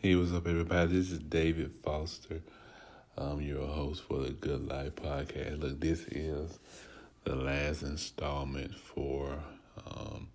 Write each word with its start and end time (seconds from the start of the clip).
Hey, 0.00 0.14
what's 0.14 0.32
up, 0.32 0.46
everybody? 0.46 0.92
This 0.92 1.10
is 1.10 1.18
David 1.18 1.72
Foster. 1.72 2.40
I'm 3.16 3.40
your 3.40 3.66
host 3.66 4.04
for 4.04 4.20
the 4.20 4.30
Good 4.30 4.68
Life 4.68 4.94
Podcast. 4.94 5.60
Look, 5.60 5.80
this 5.80 6.02
is 6.12 6.60
the 7.24 7.34
last 7.34 7.82
installment 7.82 8.76
for 8.76 9.36
um, 9.84 10.28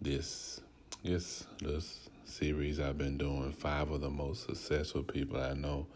this, 0.00 0.60
this, 1.02 1.48
this 1.60 2.08
series 2.24 2.78
I've 2.78 2.96
been 2.96 3.18
doing. 3.18 3.50
Five 3.50 3.90
of 3.90 4.02
the 4.02 4.08
most 4.08 4.46
successful 4.46 5.02
people 5.02 5.40
I 5.40 5.54
know. 5.54 5.88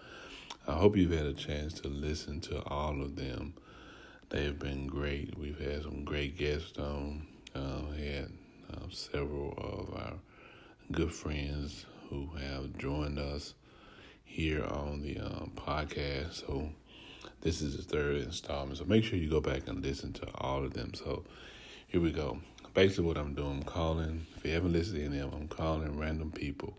I 0.67 0.73
hope 0.73 0.97
you've 0.97 1.13
had 1.13 1.27
a 1.27 1.33
chance 1.33 1.75
to 1.75 1.87
listen 1.87 2.41
to 2.41 2.61
all 2.65 3.01
of 3.01 3.15
them. 3.15 3.55
They've 4.31 4.59
been 4.59 4.89
great. 4.89 5.39
We've 5.39 5.61
had 5.61 5.85
some 5.85 6.03
great 6.03 6.37
guests 6.37 6.77
on. 6.77 7.25
Uh, 7.55 7.93
had 7.97 8.33
uh, 8.73 8.89
several 8.91 9.55
of 9.59 9.95
our 9.95 10.15
good 10.91 11.13
friends 11.13 11.87
who 12.15 12.37
have 12.39 12.79
joined 12.79 13.19
us 13.19 13.55
here 14.25 14.65
on 14.65 15.03
the 15.03 15.19
um, 15.19 15.51
podcast. 15.57 16.47
So 16.47 16.71
this 17.41 17.61
is 17.61 17.77
the 17.77 17.83
third 17.83 18.23
installment. 18.23 18.79
So 18.79 18.85
make 18.85 19.03
sure 19.03 19.19
you 19.19 19.29
go 19.29 19.41
back 19.41 19.67
and 19.67 19.85
listen 19.85 20.13
to 20.15 20.27
all 20.37 20.65
of 20.65 20.75
them. 20.75 20.95
So 20.95 21.25
here 21.89 22.01
we 22.01 22.13
go. 22.13 22.39
Basically, 22.73 23.05
what 23.05 23.19
I'm 23.19 23.35
doing, 23.35 23.59
I'm 23.59 23.63
calling. 23.65 24.27
If 24.37 24.45
you 24.45 24.53
haven't 24.53 24.73
listened 24.73 24.99
to 24.99 25.05
any 25.05 25.19
of 25.19 25.31
them, 25.33 25.43
I'm 25.43 25.49
calling 25.49 25.99
random 25.99 26.31
people, 26.33 26.77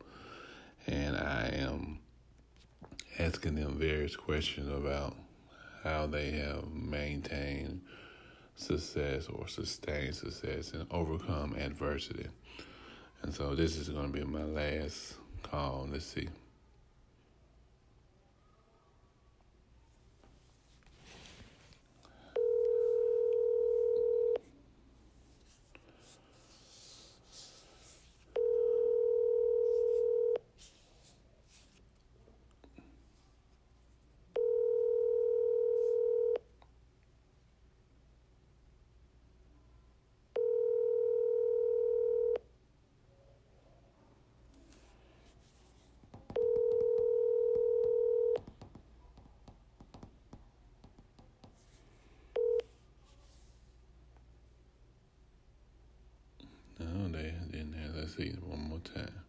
and 0.87 1.15
I 1.15 1.51
am 1.53 1.99
asking 3.17 3.55
them 3.55 3.77
various 3.77 4.15
questions 4.15 4.67
about 4.67 5.15
how 5.83 6.07
they 6.07 6.31
have 6.31 6.69
maintained 6.69 7.81
success 8.55 9.27
or 9.27 9.47
sustained 9.47 10.15
success 10.15 10.73
and 10.73 10.85
overcome 10.91 11.55
adversity. 11.55 12.27
And 13.21 13.33
so 13.33 13.55
this 13.55 13.77
is 13.77 13.89
going 13.89 14.11
to 14.11 14.19
be 14.19 14.25
my 14.25 14.43
last 14.43 15.15
call. 15.45 15.87
Let's 15.91 16.05
see. 16.05 16.27
No, 56.77 57.07
didn't 57.71 57.81
have. 57.83 57.95
Let's 57.95 58.15
see 58.15 58.33
one 58.41 58.69
more 58.69 58.79
time. 58.79 59.24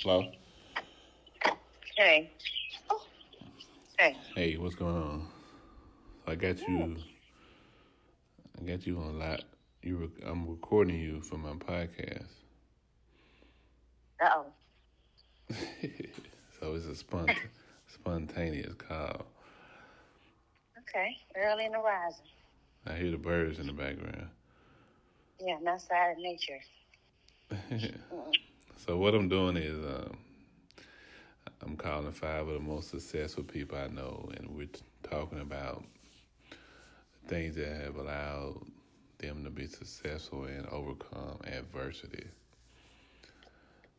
Hello. 0.00 0.22
Hey. 1.96 2.30
Hey. 3.98 4.16
Hey, 4.36 4.56
what's 4.56 4.76
going 4.76 4.94
on? 4.94 5.28
I 6.24 6.36
got 6.36 6.60
you. 6.68 6.96
I 8.60 8.62
got 8.64 8.86
you 8.86 8.96
on 8.98 9.16
a 9.16 9.18
lot. 9.18 9.42
You, 9.82 9.96
rec- 9.96 10.24
I'm 10.24 10.48
recording 10.48 11.00
you 11.00 11.20
for 11.20 11.36
my 11.36 11.54
podcast. 11.54 12.28
Uh 14.22 14.28
oh. 14.36 14.46
so 16.60 16.74
it's 16.76 16.86
a 16.86 17.04
spont- 17.04 17.36
spontaneous 17.88 18.74
call. 18.74 19.26
Okay. 20.78 21.16
Early 21.34 21.64
in 21.64 21.72
the 21.72 21.78
rising. 21.78 22.24
I 22.86 22.94
hear 22.94 23.10
the 23.10 23.18
birds 23.18 23.58
in 23.58 23.66
the 23.66 23.72
background. 23.72 24.28
Yeah, 25.40 25.56
I'm 25.60 25.66
outside 25.66 26.12
of 26.12 26.18
nature. 26.18 26.60
So 28.78 28.96
what 28.96 29.14
I'm 29.14 29.28
doing 29.28 29.56
is 29.56 29.76
um, 29.76 30.16
I'm 31.62 31.76
calling 31.76 32.10
five 32.12 32.46
of 32.46 32.54
the 32.54 32.60
most 32.60 32.90
successful 32.90 33.42
people 33.42 33.76
I 33.76 33.88
know, 33.88 34.30
and 34.36 34.48
we're 34.56 34.66
t- 34.66 34.80
talking 35.02 35.40
about 35.40 35.84
things 37.26 37.56
that 37.56 37.68
have 37.82 37.96
allowed 37.96 38.60
them 39.18 39.42
to 39.44 39.50
be 39.50 39.66
successful 39.66 40.44
and 40.44 40.64
overcome 40.68 41.38
adversity. 41.44 42.24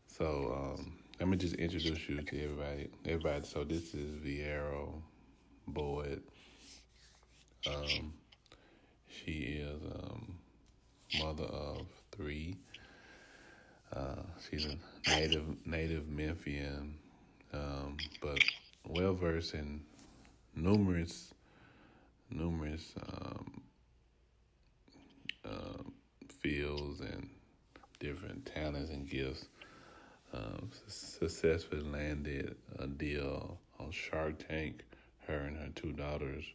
So 0.07 0.75
um, 0.79 0.93
let 1.19 1.27
me 1.27 1.35
just 1.37 1.55
introduce 1.55 2.07
you 2.07 2.21
to 2.21 2.43
everybody. 2.43 2.89
Everybody. 3.05 3.45
So 3.45 3.65
this 3.65 3.93
is 3.93 4.15
Viara 4.15 4.89
Boyd. 5.67 6.23
Um, 7.67 8.13
she 9.07 9.61
is 9.61 9.81
um, 9.83 10.35
mother 11.19 11.43
of 11.43 11.85
three. 12.11 12.55
Uh, 13.95 14.21
she's 14.49 14.65
a 14.65 14.77
native 15.09 15.43
native 15.65 16.07
Memphian, 16.07 16.95
um, 17.53 17.97
but 18.21 18.39
well 18.87 19.13
versed 19.13 19.53
in 19.55 19.81
numerous 20.55 21.33
numerous 22.29 22.93
um, 23.11 23.61
um, 25.45 25.93
fields 26.27 27.01
and 27.01 27.29
different 27.99 28.45
talents 28.45 28.91
and 28.91 29.09
gifts. 29.09 29.45
Um, 30.31 30.69
successfully 30.87 31.81
landed 31.81 32.55
a 32.77 32.85
deal 32.85 33.57
on 33.79 33.89
Shark 33.91 34.47
Tank. 34.47 34.83
Her 35.27 35.37
and 35.37 35.57
her 35.57 35.69
two 35.75 35.91
daughters 35.91 36.45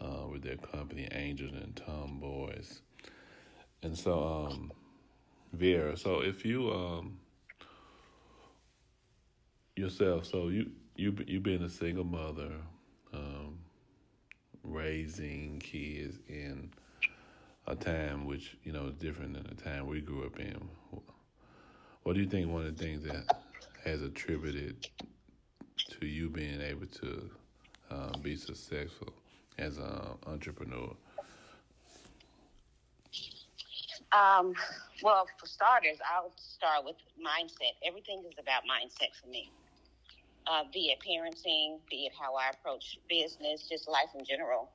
uh, 0.00 0.26
with 0.30 0.42
their 0.42 0.56
company 0.56 1.08
Angels 1.12 1.52
and 1.54 1.74
Tomboys, 1.76 2.80
and 3.82 3.96
so 3.96 4.48
um, 4.50 4.72
Vera. 5.52 5.96
So 5.96 6.20
if 6.20 6.44
you 6.44 6.70
um 6.72 7.18
yourself, 9.76 10.26
so 10.26 10.48
you 10.48 10.70
you 10.96 11.16
you 11.26 11.40
being 11.40 11.62
a 11.62 11.68
single 11.68 12.04
mother, 12.04 12.52
um, 13.12 13.58
raising 14.64 15.60
kids 15.60 16.18
in 16.28 16.70
a 17.66 17.74
time 17.74 18.26
which 18.26 18.56
you 18.64 18.72
know 18.72 18.86
is 18.86 18.94
different 18.94 19.34
than 19.34 19.44
the 19.44 19.62
time 19.62 19.86
we 19.86 20.00
grew 20.00 20.24
up 20.26 20.38
in. 20.38 20.68
What 22.02 22.14
do 22.14 22.20
you 22.20 22.28
think? 22.28 22.50
One 22.50 22.64
of 22.66 22.76
the 22.76 22.82
things 22.82 23.02
that 23.04 23.36
has 23.84 24.02
attributed 24.02 24.76
to 26.00 26.06
you 26.06 26.28
being 26.30 26.60
able 26.60 26.86
to 26.86 27.30
uh, 27.90 28.16
be 28.18 28.36
successful 28.36 29.12
as 29.58 29.78
an 29.78 30.00
entrepreneur? 30.26 30.94
Um, 34.12 34.54
well, 35.02 35.26
for 35.38 35.46
starters, 35.46 35.98
I'll 36.04 36.32
start 36.36 36.84
with 36.84 36.96
mindset. 37.20 37.76
Everything 37.86 38.24
is 38.26 38.34
about 38.40 38.62
mindset 38.64 39.14
for 39.22 39.28
me. 39.28 39.50
Uh, 40.46 40.64
be 40.72 40.90
it 40.92 40.98
parenting, 41.06 41.78
be 41.90 42.06
it 42.06 42.12
how 42.18 42.34
I 42.34 42.50
approach 42.50 42.98
business, 43.08 43.68
just 43.70 43.88
life 43.88 44.10
in 44.18 44.24
general. 44.24 44.70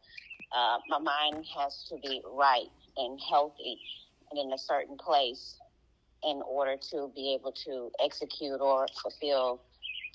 Uh, 0.55 0.79
my 0.89 0.99
mind 0.99 1.45
has 1.57 1.85
to 1.89 1.97
be 2.03 2.21
right 2.25 2.69
and 2.97 3.19
healthy 3.29 3.79
and 4.31 4.39
in 4.39 4.53
a 4.53 4.57
certain 4.57 4.97
place 4.97 5.57
in 6.23 6.41
order 6.47 6.75
to 6.91 7.11
be 7.15 7.33
able 7.33 7.51
to 7.51 7.91
execute 8.03 8.61
or 8.61 8.87
fulfill 9.01 9.61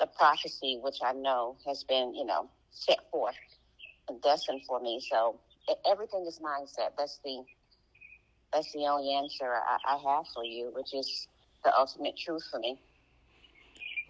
the 0.01 0.07
prophecy 0.19 0.79
which 0.83 0.99
I 1.05 1.13
know 1.13 1.57
has 1.67 1.85
been, 1.85 2.15
you 2.15 2.25
know, 2.27 2.51
set 2.73 2.99
forth 3.11 3.37
and 4.09 4.21
destined 4.23 4.63
for 4.67 4.81
me. 4.81 5.01
So 5.01 5.41
everything 5.91 6.27
is 6.29 6.41
mindset. 6.41 6.91
That's 6.99 7.21
the 7.25 7.43
that's 8.53 8.73
the 8.73 8.87
only 8.87 9.15
answer 9.15 9.45
I, 9.47 9.79
I 9.95 9.97
have 9.97 10.27
for 10.35 10.45
you, 10.45 10.71
which 10.75 10.95
is 10.95 11.29
the 11.65 11.77
ultimate 11.79 12.17
truth 12.17 12.45
for 12.51 12.59
me. 12.61 12.79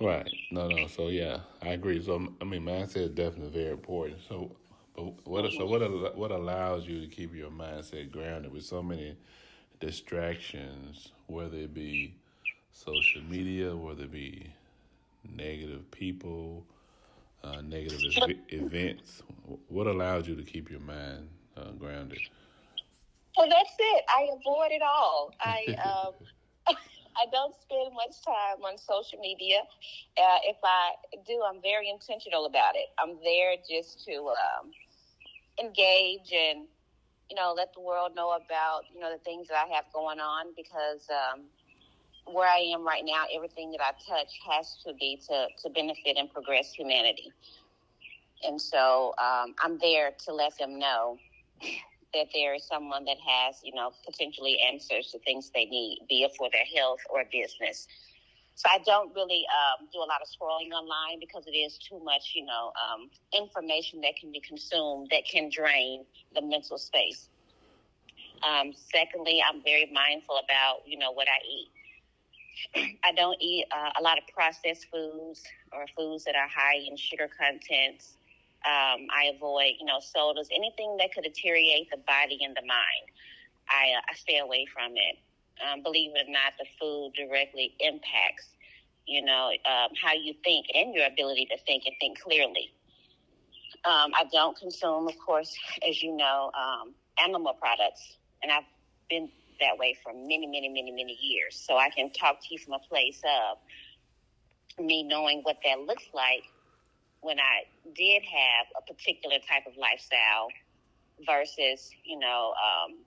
Right. 0.01 0.33
No, 0.51 0.69
no. 0.69 0.87
So 0.87 1.09
yeah, 1.09 1.41
I 1.63 1.71
agree. 1.71 2.03
So 2.03 2.29
I 2.41 2.45
mean, 2.45 2.63
mindset 2.63 2.97
is 2.97 3.11
definitely 3.11 3.51
very 3.51 3.73
important. 3.73 4.21
So, 4.29 4.57
but 4.95 5.27
what 5.27 5.53
so 5.53 5.67
what 5.67 6.17
what 6.17 6.31
allows 6.31 6.87
you 6.87 7.01
to 7.01 7.07
keep 7.09 7.35
your 7.35 7.51
mindset 7.51 8.11
grounded 8.11 8.53
with 8.53 8.65
so 8.65 8.83
many 8.83 9.17
distractions, 9.81 11.09
whether 11.27 11.57
it 11.57 11.75
be 11.75 12.15
social 12.73 13.23
media, 13.23 13.75
whether 13.75 14.05
it 14.05 14.13
be 14.13 14.53
negative 15.29 15.91
people, 15.91 16.65
uh, 17.43 17.61
negative 17.61 18.17
events? 18.51 19.23
What 19.69 19.89
allows 19.89 20.29
you 20.29 20.37
to 20.37 20.43
keep 20.43 20.71
your 20.71 20.81
mind 20.81 21.29
uh, 21.57 21.73
grounded? 21.73 22.21
Well, 23.39 23.49
that's 23.49 23.77
it. 23.79 24.05
I 24.11 24.27
avoid 24.35 24.73
it 24.73 24.83
all. 24.83 25.33
I 25.41 25.77
um, 25.79 26.15
I 27.17 27.27
don't 27.33 27.55
spend 27.55 27.95
much 27.95 28.19
time 28.27 28.65
on 28.67 28.79
social 28.79 29.21
media. 29.21 29.61
Uh, 30.19 30.39
if 30.45 30.57
I 30.65 30.93
do, 31.27 31.43
I'm 31.49 31.63
very 31.63 31.89
intentional 31.89 32.47
about 32.47 32.75
it. 32.75 32.89
I'm 32.99 33.19
there 33.23 33.55
just 33.69 34.05
to 34.07 34.35
um, 34.35 34.75
engage 35.61 36.33
and 36.35 36.67
you 37.31 37.37
know 37.37 37.55
let 37.57 37.73
the 37.75 37.81
world 37.81 38.17
know 38.17 38.33
about 38.33 38.83
you 38.93 39.01
know 39.01 39.13
the 39.13 39.23
things 39.23 39.49
that 39.49 39.57
I 39.67 39.75
have 39.75 39.87
going 39.95 40.19
on 40.21 40.47
because 40.57 41.07
um, 41.11 41.43
where 42.35 42.49
I 42.49 42.59
am 42.75 42.85
right 42.85 43.05
now, 43.05 43.25
everything 43.35 43.71
that 43.73 43.81
I 43.81 43.93
touch 44.09 44.33
has 44.51 44.79
to 44.87 44.95
be 44.95 45.21
to 45.29 45.47
to 45.63 45.71
benefit 45.71 46.17
and 46.19 46.29
progress 46.33 46.73
humanity. 46.73 47.33
And 48.43 48.61
so 48.61 49.15
um, 49.19 49.55
I'm 49.63 49.79
there 49.79 50.13
to 50.27 50.35
let 50.35 50.59
them 50.59 50.79
know 50.79 51.19
that 52.15 52.27
there 52.33 52.55
is 52.55 52.65
someone 52.65 53.05
that 53.05 53.19
has, 53.25 53.61
you 53.63 53.75
know, 53.75 53.93
potentially 54.05 54.59
answers 54.61 55.11
to 55.13 55.19
things 55.21 55.51
they 55.55 55.67
need, 55.67 56.01
be 56.09 56.23
it 56.23 56.33
for 56.37 56.49
their 56.53 56.65
health 56.77 57.01
or 57.11 57.25
business. 57.31 57.87
So 58.55 58.69
I 58.69 58.79
don't 58.85 59.15
really 59.15 59.45
um, 59.55 59.87
do 59.93 59.99
a 59.99 60.09
lot 60.09 60.21
of 60.21 60.27
scrolling 60.27 60.73
online 60.73 61.21
because 61.21 61.47
it 61.47 61.57
is 61.57 61.79
too 61.79 62.01
much, 62.03 62.33
you 62.35 62.45
know, 62.45 62.73
um, 62.75 63.09
information 63.33 64.01
that 64.01 64.17
can 64.19 64.33
be 64.33 64.41
consumed 64.41 65.09
that 65.13 65.25
can 65.31 65.49
drain 65.49 66.05
the 66.35 66.43
mental 66.43 66.77
space. 66.77 67.29
Um, 68.43 68.73
secondly, 68.75 69.41
I'm 69.47 69.63
very 69.63 69.91
mindful 69.93 70.41
about, 70.43 70.83
you 70.87 70.99
know, 70.99 71.13
what 71.13 71.29
I 71.29 71.39
eat. 71.47 71.69
I 73.05 73.13
don't 73.13 73.37
eat 73.41 73.67
uh, 73.71 73.91
a 73.99 74.03
lot 74.03 74.19
of 74.19 74.25
processed 74.35 74.87
foods 74.93 75.45
or 75.73 75.87
foods 75.97 76.25
that 76.25 76.35
are 76.35 76.49
high 76.49 76.83
in 76.85 76.97
sugar 76.97 77.29
contents, 77.29 78.18
um, 78.67 79.07
I 79.15 79.31
avoid, 79.35 79.75
you 79.79 79.87
know, 79.87 80.01
sodas, 80.01 80.49
anything 80.55 80.97
that 80.99 81.15
could 81.15 81.25
deteriorate 81.25 81.91
the 81.91 81.99
body 81.99 82.39
and 82.43 82.57
the 82.57 82.67
mind. 82.67 83.07
I, 83.69 83.95
uh, 83.97 84.11
I 84.11 84.15
stay 84.15 84.39
away 84.39 84.67
from 84.73 84.93
it. 84.97 85.19
Um, 85.63 85.83
believe 85.83 86.13
it 86.15 86.29
or 86.29 86.33
not, 86.33 86.55
the 86.59 86.67
food 86.81 87.13
directly 87.15 87.75
impacts, 87.81 88.49
you 89.07 89.25
know, 89.25 89.53
um, 89.67 89.91
how 90.01 90.13
you 90.13 90.35
think 90.45 90.67
and 90.75 90.95
your 90.95 91.07
ability 91.07 91.47
to 91.47 91.59
think 91.67 91.85
and 91.87 91.95
think 92.01 92.21
clearly. 92.21 92.71
Um, 93.85 94.13
I 94.15 94.25
don't 94.33 94.59
consume, 94.59 95.07
of 95.07 95.19
course, 95.19 95.57
as 95.89 96.03
you 96.03 96.17
know, 96.17 96.51
um, 96.59 96.95
animal 97.23 97.55
products, 97.55 98.17
and 98.43 98.51
I've 98.51 98.65
been 99.09 99.29
that 99.61 99.79
way 99.79 99.97
for 100.03 100.13
many, 100.13 100.47
many, 100.47 100.69
many, 100.69 100.91
many 100.91 101.19
years. 101.21 101.57
So 101.57 101.77
I 101.77 101.91
can 101.91 102.11
talk 102.11 102.41
to 102.41 102.47
you 102.51 102.59
from 102.59 102.75
a 102.75 102.79
place 102.79 103.21
of 103.25 103.59
me 104.85 105.03
knowing 105.03 105.41
what 105.43 105.59
that 105.65 105.81
looks 105.81 106.05
like 106.13 106.45
when 107.21 107.39
I 107.41 107.67
did 107.95 108.23
have 108.23 108.67
a 108.79 108.83
particular 108.83 109.37
type 109.49 109.67
of 109.67 109.77
lifestyle 109.77 110.49
versus, 111.27 111.91
you 112.05 112.19
know, 112.19 112.55
um, 112.55 112.99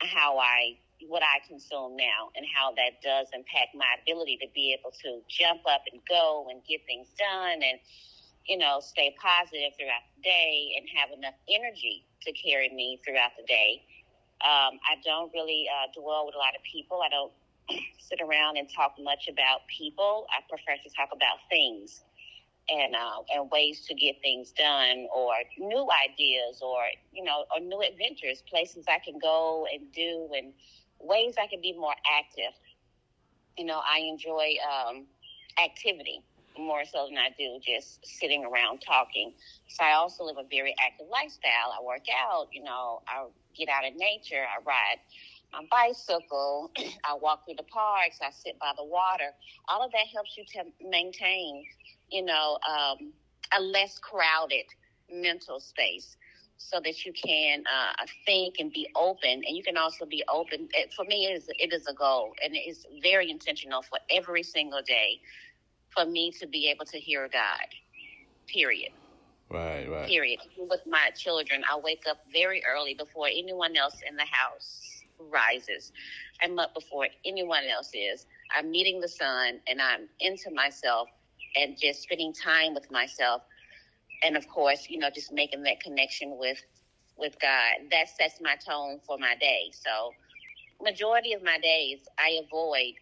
how 0.00 0.38
I 0.38 0.78
what 1.06 1.22
I 1.22 1.38
consume 1.46 1.94
now 1.94 2.34
and 2.34 2.44
how 2.50 2.74
that 2.74 2.98
does 3.02 3.28
impact 3.32 3.70
my 3.74 3.86
ability 4.02 4.38
to 4.42 4.48
be 4.54 4.74
able 4.74 4.90
to 4.90 5.22
jump 5.30 5.62
up 5.70 5.82
and 5.92 6.02
go 6.08 6.48
and 6.50 6.58
get 6.66 6.82
things 6.90 7.06
done 7.14 7.62
and 7.62 7.78
you 8.46 8.58
know 8.58 8.80
stay 8.82 9.14
positive 9.14 9.78
throughout 9.78 10.02
the 10.16 10.22
day 10.26 10.74
and 10.74 10.88
have 10.98 11.14
enough 11.16 11.38
energy 11.46 12.02
to 12.22 12.32
carry 12.32 12.68
me 12.74 12.98
throughout 13.06 13.30
the 13.38 13.46
day. 13.46 13.82
Um, 14.42 14.78
I 14.86 14.98
don't 15.04 15.30
really 15.32 15.66
uh, 15.70 15.86
dwell 15.94 16.26
with 16.26 16.34
a 16.34 16.38
lot 16.38 16.54
of 16.58 16.62
people. 16.62 17.02
I 17.02 17.10
don't 17.10 17.32
sit 17.98 18.18
around 18.20 18.56
and 18.56 18.66
talk 18.70 18.94
much 18.98 19.28
about 19.30 19.66
people. 19.70 20.26
I 20.30 20.42
prefer 20.50 20.82
to 20.82 20.90
talk 20.94 21.10
about 21.14 21.38
things 21.50 22.02
and 22.70 22.94
uh, 22.94 23.22
and 23.34 23.50
ways 23.50 23.86
to 23.86 23.94
get 23.94 24.16
things 24.22 24.52
done, 24.52 25.06
or 25.14 25.32
new 25.58 25.88
ideas, 26.04 26.60
or 26.62 26.80
you 27.12 27.24
know, 27.24 27.44
or 27.54 27.60
new 27.60 27.80
adventures, 27.80 28.42
places 28.48 28.84
I 28.88 28.98
can 28.98 29.18
go 29.18 29.66
and 29.72 29.90
do, 29.92 30.28
and 30.36 30.52
ways 31.00 31.34
I 31.40 31.46
can 31.46 31.60
be 31.60 31.72
more 31.72 31.94
active. 32.10 32.54
You 33.56 33.64
know, 33.66 33.80
I 33.88 34.00
enjoy 34.00 34.54
um, 34.62 35.06
activity 35.62 36.22
more 36.58 36.84
so 36.84 37.06
than 37.08 37.16
I 37.18 37.30
do 37.38 37.58
just 37.62 38.04
sitting 38.04 38.44
around 38.44 38.80
talking. 38.80 39.32
So 39.68 39.84
I 39.84 39.92
also 39.92 40.24
live 40.24 40.36
a 40.38 40.48
very 40.50 40.74
active 40.84 41.06
lifestyle. 41.10 41.72
I 41.78 41.82
work 41.84 42.06
out, 42.10 42.48
you 42.52 42.62
know, 42.62 43.02
I 43.08 43.26
get 43.56 43.68
out 43.68 43.84
in 43.84 43.96
nature, 43.96 44.42
I 44.42 44.62
ride 44.64 44.98
my 45.52 45.62
bicycle, 45.70 46.70
I 47.04 47.14
walk 47.14 47.44
through 47.44 47.56
the 47.56 47.64
parks, 47.64 48.18
I 48.22 48.30
sit 48.30 48.58
by 48.58 48.72
the 48.76 48.84
water. 48.84 49.30
All 49.68 49.84
of 49.84 49.92
that 49.92 50.06
helps 50.12 50.36
you 50.36 50.44
to 50.54 50.64
maintain 50.86 51.64
you 52.10 52.24
know, 52.24 52.58
um, 52.68 53.12
a 53.56 53.60
less 53.60 53.98
crowded 53.98 54.66
mental 55.12 55.60
space 55.60 56.16
so 56.58 56.80
that 56.84 57.04
you 57.04 57.12
can 57.12 57.64
uh, 57.66 58.04
think 58.26 58.56
and 58.58 58.72
be 58.72 58.88
open. 58.96 59.30
And 59.46 59.56
you 59.56 59.62
can 59.62 59.76
also 59.76 60.04
be 60.06 60.24
open. 60.32 60.68
It, 60.72 60.92
for 60.92 61.04
me 61.04 61.26
it 61.26 61.36
is, 61.36 61.48
it 61.58 61.72
is 61.72 61.86
a 61.86 61.94
goal. 61.94 62.34
And 62.44 62.54
it 62.54 62.60
is 62.68 62.86
very 63.02 63.30
intentional 63.30 63.82
for 63.82 63.98
every 64.10 64.42
single 64.42 64.82
day 64.82 65.20
for 65.90 66.04
me 66.04 66.32
to 66.40 66.46
be 66.46 66.68
able 66.70 66.84
to 66.86 66.98
hear 66.98 67.28
god 67.28 67.68
period. 68.48 68.92
Right 69.50 69.88
right. 69.88 70.06
Period. 70.08 70.40
With 70.58 70.82
my 70.86 71.10
children 71.16 71.62
i 71.70 71.78
wake 71.78 72.04
up 72.08 72.18
very 72.32 72.62
early 72.68 72.94
before 72.94 73.28
anyone 73.28 73.76
else 73.76 74.00
in 74.08 74.16
the 74.16 74.26
house 74.30 75.02
rises. 75.18 75.92
I'm 76.42 76.58
up 76.58 76.74
before 76.74 77.08
anyone 77.24 77.64
else 77.72 77.90
is. 77.94 78.26
I'm 78.54 78.70
meeting 78.70 79.00
the 79.00 79.08
sun 79.08 79.60
and 79.68 79.80
i'm 79.80 80.08
into 80.20 80.50
myself 80.52 81.08
and 81.56 81.76
just 81.78 82.02
spending 82.02 82.32
time 82.32 82.74
with 82.74 82.90
myself. 82.90 83.42
And 84.22 84.36
of 84.36 84.48
course 84.48 84.86
you 84.88 84.98
know 84.98 85.10
just 85.14 85.32
making 85.32 85.62
that 85.64 85.80
connection 85.80 86.36
with 86.38 86.62
with 87.16 87.36
god. 87.40 87.88
That 87.90 88.08
sets 88.08 88.40
my 88.40 88.56
tone 88.56 89.00
for 89.06 89.18
my 89.18 89.34
day. 89.40 89.70
So 89.72 90.12
majority 90.82 91.32
of 91.32 91.42
my 91.42 91.58
days 91.58 92.00
i 92.18 92.38
avoid 92.44 92.94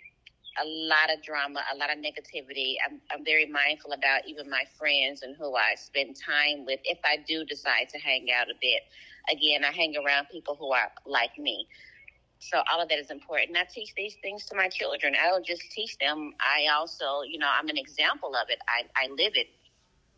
a 0.62 0.66
lot 0.66 1.12
of 1.12 1.22
drama 1.22 1.60
a 1.74 1.76
lot 1.76 1.90
of 1.90 1.98
negativity. 1.98 2.76
I'm, 2.86 3.00
I'm 3.12 3.24
very 3.24 3.46
mindful 3.46 3.92
about 3.92 4.26
even 4.26 4.48
my 4.48 4.64
friends 4.78 5.22
and 5.22 5.36
who 5.36 5.54
i 5.54 5.74
spend 5.76 6.16
time 6.16 6.64
with 6.64 6.80
if 6.84 6.98
i 7.04 7.18
do 7.28 7.44
decide 7.44 7.88
to 7.90 7.98
hang 7.98 8.28
out 8.32 8.48
a 8.48 8.54
bit. 8.60 8.82
Again 9.30 9.64
i 9.64 9.72
hang 9.72 9.94
around 9.96 10.28
people 10.32 10.56
who 10.58 10.72
are 10.72 10.90
like 11.06 11.36
me 11.38 11.66
so 12.38 12.62
all 12.70 12.80
of 12.80 12.88
that 12.88 12.98
is 12.98 13.10
important. 13.10 13.56
I 13.56 13.64
teach 13.72 13.94
these 13.96 14.16
things 14.22 14.44
to 14.46 14.56
my 14.56 14.68
children. 14.68 15.14
I 15.20 15.28
don't 15.28 15.44
just 15.44 15.62
teach 15.70 15.96
them. 15.98 16.34
I 16.40 16.72
also, 16.72 17.22
you 17.28 17.38
know, 17.38 17.48
I'm 17.48 17.68
an 17.68 17.78
example 17.78 18.34
of 18.36 18.48
it. 18.48 18.58
I, 18.68 18.84
I 19.04 19.08
live 19.10 19.32
it 19.34 19.48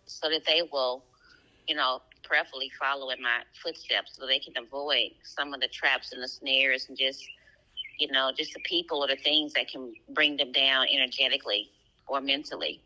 so 0.07 0.29
that 0.29 0.43
they 0.47 0.63
will, 0.73 1.05
you 1.69 1.77
know, 1.77 2.01
prayerfully 2.25 2.71
follow 2.79 3.11
in 3.11 3.23
my 3.23 3.41
footsteps 3.63 4.17
so 4.19 4.27
they 4.27 4.41
can 4.41 4.55
avoid 4.63 5.11
some 5.23 5.55
of 5.55 5.61
the 5.61 5.69
traps 5.69 6.13
and 6.13 6.23
the 6.23 6.29
snares 6.29 6.87
and 6.89 6.99
just, 6.99 7.25
you 7.99 8.11
know, 8.11 8.33
just 8.37 8.53
the 8.53 8.61
people 8.61 9.03
or 9.03 9.09
the 9.09 9.17
things 9.17 9.53
that 9.55 9.69
can 9.69 9.93
bring 10.15 10.37
them 10.37 10.53
down 10.53 10.87
energetically 10.93 11.71
or 12.09 12.21
mentally. 12.21 12.81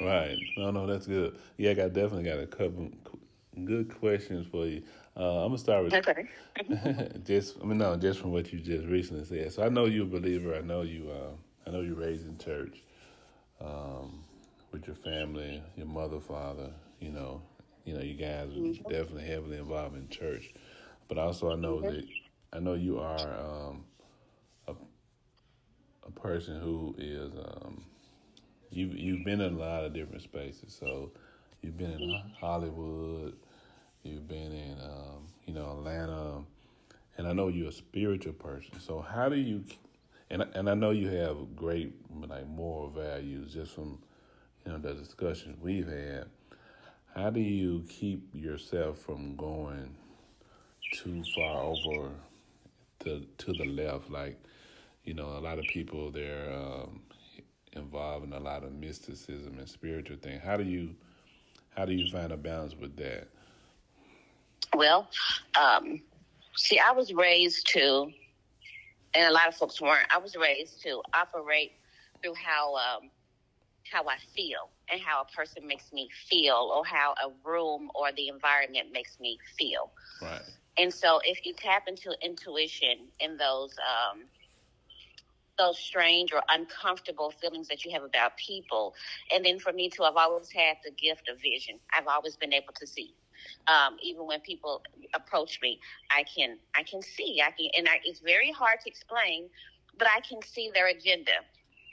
Right. 0.00 0.38
No, 0.56 0.70
no, 0.70 0.86
that's 0.86 1.06
good. 1.06 1.38
Yeah, 1.56 1.70
I 1.70 1.74
got 1.74 1.92
definitely 1.92 2.24
got 2.24 2.38
a 2.38 2.46
couple 2.46 2.90
good 3.64 3.94
questions 3.98 4.46
for 4.50 4.66
you. 4.66 4.82
Uh, 5.16 5.44
I'm 5.44 5.48
gonna 5.48 5.58
start 5.58 5.84
with 5.84 5.94
okay. 5.94 6.28
just 7.24 7.56
I 7.60 7.64
mean 7.64 7.78
no, 7.78 7.96
just 7.96 8.20
from 8.20 8.32
what 8.32 8.52
you 8.52 8.60
just 8.60 8.86
recently 8.86 9.24
said. 9.24 9.52
So 9.52 9.64
I 9.64 9.68
know 9.68 9.86
you're 9.86 10.04
a 10.04 10.08
believer. 10.08 10.54
I 10.54 10.60
know 10.60 10.82
you. 10.82 11.10
Uh, 11.10 11.32
I 11.66 11.72
know 11.72 11.80
you're 11.80 11.96
raised 11.96 12.26
in 12.26 12.38
church 12.38 12.82
um, 13.60 14.24
with 14.72 14.86
your 14.86 14.96
family, 14.96 15.62
your 15.76 15.86
mother, 15.86 16.20
father. 16.20 16.70
You 17.00 17.10
know, 17.10 17.42
you 17.84 17.94
know 17.94 18.00
you 18.00 18.14
guys 18.14 18.48
are 18.48 18.58
mm-hmm. 18.58 18.88
definitely 18.88 19.26
heavily 19.26 19.58
involved 19.58 19.96
in 19.96 20.08
church. 20.08 20.54
But 21.08 21.18
also 21.18 21.52
I 21.52 21.56
know 21.56 21.78
mm-hmm. 21.78 21.96
that 21.96 22.04
I 22.52 22.60
know 22.60 22.74
you 22.74 23.00
are 23.00 23.18
um, 23.18 23.84
a 24.68 24.74
a 26.06 26.10
person 26.12 26.60
who 26.60 26.94
is 26.98 27.32
um, 27.34 27.84
you've 28.70 28.94
you've 28.94 29.24
been 29.24 29.40
in 29.40 29.54
a 29.54 29.58
lot 29.58 29.84
of 29.84 29.92
different 29.92 30.22
spaces. 30.22 30.76
So 30.78 31.10
you've 31.62 31.76
been 31.76 31.92
in 31.92 31.98
mm-hmm. 31.98 32.32
Hollywood. 32.38 33.36
You've 34.02 34.26
been 34.28 34.52
in, 34.52 34.78
um, 34.80 35.26
you 35.46 35.52
know, 35.52 35.72
Atlanta, 35.72 36.42
and 37.18 37.28
I 37.28 37.32
know 37.32 37.48
you're 37.48 37.68
a 37.68 37.72
spiritual 37.72 38.32
person. 38.32 38.80
So 38.80 39.00
how 39.00 39.28
do 39.28 39.36
you, 39.36 39.64
and 40.30 40.42
and 40.54 40.70
I 40.70 40.74
know 40.74 40.90
you 40.90 41.08
have 41.08 41.54
great 41.54 41.94
like 42.26 42.46
moral 42.48 42.88
values 42.90 43.52
just 43.52 43.72
from, 43.74 43.98
you 44.64 44.72
know, 44.72 44.78
the 44.78 44.94
discussions 44.94 45.58
we've 45.60 45.86
had. 45.86 46.26
How 47.14 47.28
do 47.30 47.40
you 47.40 47.84
keep 47.88 48.28
yourself 48.34 48.98
from 48.98 49.36
going 49.36 49.96
too 50.94 51.22
far 51.34 51.62
over 51.62 52.10
to 53.00 53.26
to 53.38 53.52
the 53.52 53.66
left? 53.66 54.10
Like, 54.10 54.40
you 55.04 55.12
know, 55.12 55.36
a 55.36 55.40
lot 55.40 55.58
of 55.58 55.66
people 55.66 56.10
they're 56.10 56.52
um, 56.52 57.00
involved 57.74 58.24
in 58.24 58.32
a 58.32 58.40
lot 58.40 58.64
of 58.64 58.72
mysticism 58.72 59.58
and 59.58 59.68
spiritual 59.68 60.16
things. 60.16 60.40
How 60.42 60.56
do 60.56 60.64
you 60.64 60.94
how 61.76 61.84
do 61.84 61.92
you 61.92 62.10
find 62.10 62.32
a 62.32 62.36
balance 62.38 62.74
with 62.74 62.96
that? 62.96 63.28
Well, 64.76 65.08
um, 65.60 66.00
see, 66.56 66.78
I 66.78 66.92
was 66.92 67.12
raised 67.12 67.66
to, 67.72 68.10
and 69.14 69.24
a 69.28 69.32
lot 69.32 69.48
of 69.48 69.54
folks 69.54 69.80
weren't. 69.80 70.06
I 70.14 70.18
was 70.18 70.36
raised 70.36 70.82
to 70.82 71.02
operate 71.14 71.72
through 72.22 72.34
how 72.34 72.76
um, 72.76 73.10
how 73.90 74.04
I 74.04 74.16
feel 74.34 74.70
and 74.90 75.00
how 75.00 75.22
a 75.22 75.36
person 75.36 75.66
makes 75.66 75.92
me 75.92 76.08
feel, 76.28 76.72
or 76.74 76.84
how 76.84 77.14
a 77.24 77.48
room 77.48 77.90
or 77.94 78.12
the 78.12 78.28
environment 78.28 78.88
makes 78.92 79.18
me 79.20 79.38
feel. 79.58 79.90
Right. 80.22 80.42
And 80.78 80.92
so, 80.92 81.20
if 81.24 81.44
you 81.44 81.52
tap 81.54 81.84
into 81.88 82.14
intuition 82.22 83.08
in 83.18 83.36
those 83.36 83.74
um, 83.78 84.20
those 85.58 85.78
strange 85.78 86.32
or 86.32 86.42
uncomfortable 86.48 87.32
feelings 87.32 87.68
that 87.68 87.84
you 87.84 87.90
have 87.92 88.02
about 88.02 88.36
people, 88.36 88.94
and 89.34 89.44
then 89.44 89.58
for 89.58 89.72
me 89.72 89.90
too, 89.90 90.04
I've 90.04 90.16
always 90.16 90.50
had 90.50 90.76
the 90.84 90.92
gift 90.92 91.28
of 91.28 91.40
vision. 91.40 91.78
I've 91.96 92.06
always 92.06 92.36
been 92.36 92.54
able 92.54 92.72
to 92.74 92.86
see. 92.86 93.14
Um, 93.68 93.96
even 94.02 94.26
when 94.26 94.40
people 94.40 94.82
approach 95.14 95.60
me, 95.62 95.80
I 96.10 96.24
can 96.24 96.58
I 96.74 96.82
can 96.82 97.02
see. 97.02 97.42
I 97.44 97.50
can, 97.50 97.70
and 97.76 97.88
I, 97.88 98.00
it's 98.04 98.20
very 98.20 98.50
hard 98.50 98.80
to 98.80 98.88
explain, 98.88 99.48
but 99.98 100.08
I 100.08 100.20
can 100.20 100.42
see 100.42 100.70
their 100.72 100.88
agenda. 100.88 101.44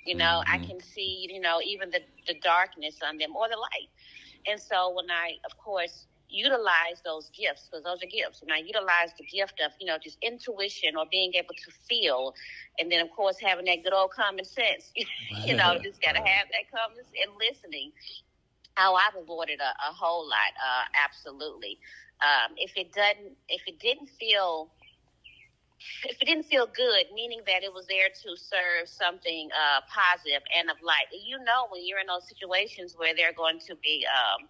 You 0.05 0.15
know, 0.15 0.41
mm-hmm. 0.41 0.53
I 0.53 0.65
can 0.65 0.79
see 0.81 1.27
you 1.29 1.39
know 1.41 1.59
even 1.65 1.89
the 1.89 2.01
the 2.25 2.39
darkness 2.39 2.99
on 3.07 3.17
them 3.17 3.35
or 3.35 3.47
the 3.49 3.57
light. 3.57 3.89
And 4.47 4.59
so 4.59 4.93
when 4.95 5.11
I, 5.11 5.35
of 5.45 5.57
course, 5.57 6.07
utilize 6.29 7.01
those 7.05 7.29
gifts 7.31 7.67
because 7.69 7.83
those 7.83 8.03
are 8.03 8.07
gifts. 8.07 8.41
When 8.41 8.51
I 8.51 8.59
utilize 8.59 9.11
the 9.17 9.25
gift 9.25 9.61
of, 9.65 9.71
you 9.79 9.87
know, 9.87 9.97
just 10.01 10.17
intuition 10.21 10.95
or 10.97 11.05
being 11.09 11.33
able 11.35 11.55
to 11.55 11.71
feel, 11.87 12.33
and 12.79 12.91
then 12.91 13.01
of 13.01 13.11
course 13.11 13.37
having 13.41 13.65
that 13.65 13.83
good 13.83 13.93
old 13.93 14.11
common 14.11 14.45
sense, 14.45 14.91
you 15.45 15.55
know, 15.55 15.77
just 15.81 16.01
got 16.01 16.13
to 16.13 16.19
have 16.21 16.47
that 16.51 16.71
common 16.71 16.97
sense 16.97 17.07
and 17.25 17.33
listening. 17.37 17.91
How 18.77 18.93
I've 18.93 19.17
avoided 19.19 19.59
a, 19.59 19.73
a 19.89 19.91
whole 19.91 20.29
lot, 20.29 20.53
uh, 20.61 20.85
absolutely. 20.93 21.79
Um, 22.21 22.53
if 22.57 22.77
it 22.77 22.93
doesn't, 22.93 23.33
if 23.49 23.63
it 23.65 23.79
didn't 23.79 24.09
feel, 24.19 24.69
if 26.05 26.21
it 26.21 26.25
didn't 26.25 26.45
feel 26.45 26.67
good, 26.67 27.09
meaning 27.11 27.41
that 27.47 27.63
it 27.63 27.73
was 27.73 27.87
there 27.87 28.09
to 28.09 28.37
serve 28.37 28.85
something 28.85 29.49
uh, 29.49 29.81
positive 29.89 30.45
and 30.53 30.69
of 30.69 30.77
light, 30.85 31.09
you 31.09 31.39
know, 31.39 31.65
when 31.71 31.81
you're 31.87 31.97
in 31.97 32.05
those 32.05 32.29
situations 32.29 32.93
where 32.95 33.15
they're 33.15 33.33
going 33.33 33.57
to 33.65 33.73
be 33.81 34.05
um, 34.13 34.45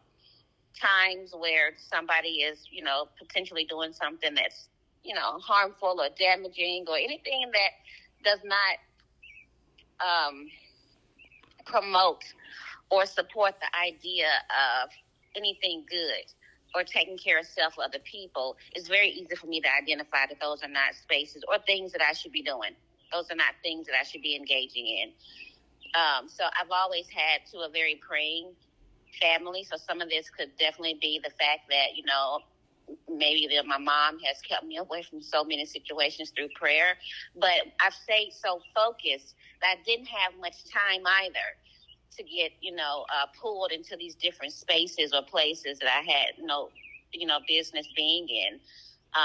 times 0.76 1.32
where 1.32 1.72
somebody 1.78 2.44
is, 2.44 2.68
you 2.70 2.84
know, 2.84 3.08
potentially 3.18 3.64
doing 3.64 3.94
something 3.94 4.36
that's, 4.36 4.68
you 5.04 5.16
know, 5.16 5.40
harmful 5.40 6.04
or 6.04 6.10
damaging 6.20 6.84
or 6.90 6.98
anything 6.98 7.48
that 7.56 7.72
does 8.28 8.44
not 8.44 8.76
um, 10.04 10.48
promote 11.66 12.24
or 12.89 13.06
support 13.06 13.56
the 13.60 13.77
idea 13.77 14.27
of 14.84 14.89
anything 15.36 15.86
good 15.89 16.25
or 16.75 16.84
taking 16.84 17.17
care 17.17 17.39
of 17.39 17.46
self 17.46 17.77
or 17.77 17.84
other 17.84 18.00
people, 18.10 18.56
it's 18.74 18.88
very 18.88 19.10
easy 19.10 19.36
for 19.36 19.48
me 19.48 19.62
to 19.62 19.67
identify 19.82 20.25
that 20.27 20.39
those 20.41 20.63
are 20.63 20.70
not 20.70 20.94
spaces 20.94 21.44
or 21.50 21.58
things 21.65 21.91
that 21.91 22.01
I 22.01 22.13
should 22.13 22.32
be 22.32 22.44
doing. 22.44 22.72
Those 23.12 23.32
are 23.32 23.36
not 23.36 23.56
things 23.63 23.88
that 23.88 23.96
I 24.00 24.03
should 24.03 24.22
be 24.22 24.36
engaging 24.36 24.88
in. 24.88 25.10
Um, 25.96 26.27
so 26.27 26.44
I've 26.44 26.72
always 26.72 27.08
had 27.10 27.41
to 27.51 27.60
a 27.60 27.70
very 27.70 28.00
praying 28.08 28.53
family. 29.22 29.63
So 29.63 29.77
some 29.77 30.01
of 30.01 30.10
this 30.10 30.29
could 30.29 30.51
definitely 30.60 30.98
be 31.01 31.20
the 31.24 31.32
fact 31.32 31.62
that, 31.70 31.96
you 31.96 32.03
know, 32.06 32.39
maybe 33.10 33.48
that 33.56 33.65
my 33.65 33.77
mom 33.77 34.20
has 34.20 34.38
kept 34.48 34.65
me 34.65 34.77
away 34.77 35.03
from 35.03 35.22
so 35.22 35.44
many 35.44 35.65
situations 35.65 36.32
through 36.36 36.50
prayer. 36.56 36.98
But 37.39 37.74
I've 37.82 37.94
stayed 37.94 38.32
so 38.32 38.60
focused 38.75 39.36
that 39.62 39.77
I 39.79 39.84
didn't 39.86 40.08
have 40.08 40.34
much 40.39 40.56
time 40.72 41.01
either 41.24 41.48
to 42.16 42.24
get, 42.24 42.52
you 42.62 42.76
know, 42.76 43.06
uh, 43.14 43.28
pulled 43.42 43.72
into 43.72 43.96
these 43.98 44.16
different 44.16 44.54
spaces 44.54 45.14
or 45.14 45.22
places 45.24 45.80
that 45.80 45.90
I 45.90 46.02
had 46.02 46.36
no, 46.42 46.70
you 47.12 47.28
know, 47.28 47.40
business 47.48 47.88
being 47.96 48.28
in. 48.30 48.60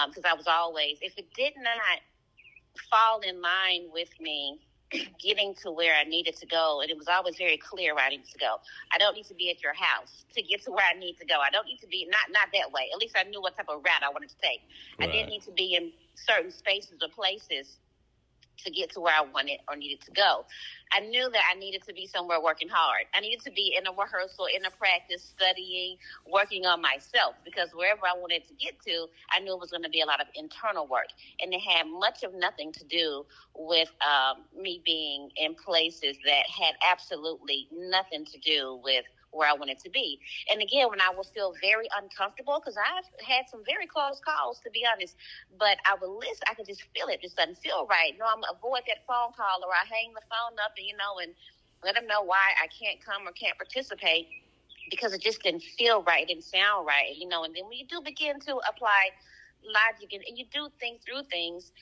Because 0.08 0.24
um, 0.24 0.32
I 0.32 0.34
was 0.34 0.46
always, 0.46 0.98
if 1.02 1.18
it 1.18 1.26
did 1.36 1.54
not 1.56 2.00
fall 2.90 3.20
in 3.20 3.40
line 3.42 3.88
with 3.92 4.08
me 4.20 4.60
getting 5.22 5.54
to 5.62 5.70
where 5.70 5.94
I 5.94 6.04
needed 6.04 6.36
to 6.36 6.46
go, 6.46 6.80
and 6.80 6.90
it 6.90 6.96
was 6.96 7.08
always 7.08 7.36
very 7.36 7.56
clear 7.58 7.94
where 7.94 8.04
I 8.04 8.10
needed 8.10 8.28
to 8.32 8.38
go. 8.38 8.56
I 8.92 8.98
don't 8.98 9.14
need 9.14 9.26
to 9.26 9.34
be 9.34 9.50
at 9.50 9.62
your 9.62 9.74
house 9.74 10.24
to 10.34 10.42
get 10.42 10.62
to 10.64 10.70
where 10.70 10.84
I 10.84 10.98
need 10.98 11.16
to 11.18 11.26
go. 11.26 11.38
I 11.40 11.50
don't 11.50 11.66
need 11.66 11.78
to 11.80 11.86
be 11.86 12.06
not 12.10 12.30
not 12.30 12.48
that 12.52 12.72
way. 12.72 12.88
At 12.92 13.00
least 13.00 13.16
I 13.18 13.24
knew 13.24 13.40
what 13.40 13.56
type 13.56 13.68
of 13.68 13.82
route 13.84 14.02
I 14.04 14.10
wanted 14.10 14.30
to 14.30 14.36
take. 14.42 14.60
Right. 15.00 15.08
I 15.08 15.12
didn't 15.12 15.30
need 15.30 15.42
to 15.44 15.52
be 15.52 15.74
in 15.74 15.92
certain 16.16 16.50
spaces 16.50 16.98
or 17.02 17.08
places 17.08 17.78
to 18.64 18.70
get 18.70 18.92
to 18.92 19.00
where 19.00 19.14
I 19.14 19.22
wanted 19.22 19.58
or 19.68 19.76
needed 19.76 20.00
to 20.02 20.10
go. 20.12 20.44
I 20.92 21.00
knew 21.00 21.30
that 21.30 21.42
I 21.50 21.58
needed 21.58 21.82
to 21.84 21.94
be 21.94 22.06
somewhere 22.06 22.40
working 22.42 22.68
hard. 22.68 23.04
I 23.14 23.20
needed 23.20 23.42
to 23.44 23.50
be 23.50 23.76
in 23.78 23.86
a 23.86 23.92
rehearsal, 23.92 24.46
in 24.54 24.64
a 24.64 24.70
practice, 24.70 25.22
studying, 25.22 25.96
working 26.30 26.66
on 26.66 26.82
myself 26.82 27.34
because 27.44 27.70
wherever 27.74 28.02
I 28.04 28.18
wanted 28.18 28.46
to 28.48 28.54
get 28.54 28.80
to, 28.86 29.06
I 29.34 29.40
knew 29.40 29.54
it 29.54 29.60
was 29.60 29.70
going 29.70 29.84
to 29.84 29.90
be 29.90 30.02
a 30.02 30.06
lot 30.06 30.20
of 30.20 30.26
internal 30.34 30.86
work. 30.86 31.08
And 31.40 31.52
it 31.52 31.60
had 31.60 31.86
much 31.86 32.22
of 32.22 32.34
nothing 32.34 32.72
to 32.72 32.84
do 32.84 33.24
with 33.56 33.90
um, 34.02 34.44
me 34.60 34.82
being 34.84 35.30
in 35.36 35.54
places 35.54 36.16
that 36.24 36.44
had 36.48 36.74
absolutely 36.90 37.68
nothing 37.72 38.24
to 38.26 38.38
do 38.38 38.80
with 38.82 39.04
where 39.32 39.48
I 39.48 39.54
wanted 39.54 39.80
to 39.80 39.90
be. 39.90 40.20
And 40.50 40.62
again, 40.62 40.88
when 40.88 41.00
I 41.00 41.10
would 41.16 41.26
feel 41.34 41.54
very 41.60 41.88
uncomfortable, 42.00 42.60
because 42.60 42.76
I've 42.76 43.08
had 43.24 43.48
some 43.48 43.64
very 43.64 43.86
close 43.86 44.20
calls, 44.20 44.60
to 44.60 44.70
be 44.70 44.84
honest, 44.86 45.16
but 45.58 45.78
I 45.84 45.96
would 46.00 46.12
listen, 46.20 46.44
I 46.48 46.54
could 46.54 46.66
just 46.66 46.84
feel 46.94 47.08
it. 47.08 47.20
This 47.22 47.32
doesn't 47.32 47.58
feel 47.58 47.86
right. 47.88 48.12
No, 48.18 48.26
I'm 48.28 48.44
avoid 48.52 48.84
that 48.86 49.04
phone 49.08 49.32
call 49.32 49.64
or 49.64 49.72
I 49.72 49.84
hang 49.88 50.12
the 50.14 50.22
phone 50.28 50.56
up 50.62 50.72
and, 50.76 50.86
you 50.86 50.96
know, 50.96 51.18
and 51.20 51.32
let 51.82 51.96
them 51.96 52.06
know 52.06 52.22
why 52.22 52.54
I 52.62 52.68
can't 52.68 53.00
come 53.04 53.26
or 53.26 53.32
can't 53.32 53.56
participate 53.56 54.28
because 54.90 55.12
it 55.12 55.20
just 55.20 55.42
didn't 55.42 55.62
feel 55.62 56.02
right. 56.04 56.28
Didn't 56.28 56.44
sound 56.44 56.86
right, 56.86 57.16
you 57.16 57.26
know. 57.26 57.44
And 57.44 57.56
then 57.56 57.64
when 57.64 57.78
you 57.78 57.86
do 57.86 58.00
begin 58.04 58.38
to 58.40 58.60
apply 58.68 59.10
logic 59.64 60.12
and, 60.12 60.22
and 60.28 60.38
you 60.38 60.44
do 60.52 60.68
think 60.78 61.02
through 61.04 61.22
things, 61.30 61.72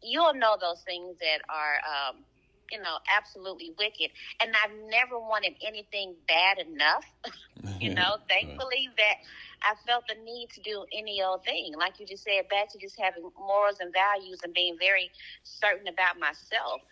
you'll 0.00 0.34
know 0.34 0.56
those 0.60 0.82
things 0.82 1.18
that 1.18 1.42
are, 1.48 1.82
um, 1.82 2.24
you 2.70 2.78
know, 2.78 2.98
absolutely 3.16 3.72
wicked. 3.78 4.10
And 4.40 4.52
I've 4.64 4.76
never 4.90 5.18
wanted 5.18 5.54
anything 5.66 6.14
bad 6.28 6.58
enough, 6.58 7.04
you 7.80 7.94
know, 7.94 8.16
thankfully 8.28 8.88
that 8.96 9.16
I 9.62 9.74
felt 9.86 10.04
the 10.08 10.16
need 10.22 10.50
to 10.54 10.60
do 10.60 10.84
any 10.92 11.22
old 11.22 11.44
thing. 11.44 11.74
Like 11.78 11.98
you 12.00 12.06
just 12.06 12.24
said, 12.24 12.48
back 12.48 12.68
to 12.70 12.78
just 12.78 12.98
having 13.00 13.22
morals 13.38 13.78
and 13.80 13.92
values 13.92 14.40
and 14.42 14.52
being 14.54 14.76
very 14.78 15.10
certain 15.42 15.88
about 15.88 16.18
myself. 16.18 16.82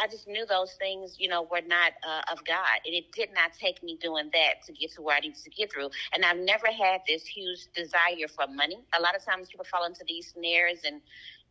I 0.00 0.06
just 0.06 0.28
knew 0.28 0.46
those 0.46 0.74
things, 0.74 1.16
you 1.18 1.28
know, 1.28 1.42
were 1.42 1.62
not 1.66 1.92
uh, 2.06 2.22
of 2.30 2.44
God. 2.44 2.78
And 2.86 2.94
it 2.94 3.10
did 3.12 3.30
not 3.34 3.52
take 3.52 3.82
me 3.82 3.98
doing 4.00 4.30
that 4.32 4.62
to 4.66 4.72
get 4.72 4.92
to 4.92 5.02
where 5.02 5.16
I 5.16 5.20
needed 5.20 5.42
to 5.42 5.50
get 5.50 5.72
through. 5.72 5.90
And 6.14 6.24
I've 6.24 6.38
never 6.38 6.66
had 6.68 7.00
this 7.08 7.26
huge 7.26 7.66
desire 7.74 8.28
for 8.28 8.46
money. 8.46 8.78
A 8.96 9.02
lot 9.02 9.16
of 9.16 9.24
times 9.24 9.48
people 9.48 9.64
fall 9.64 9.84
into 9.86 10.04
these 10.06 10.32
snares 10.32 10.80
and, 10.84 11.00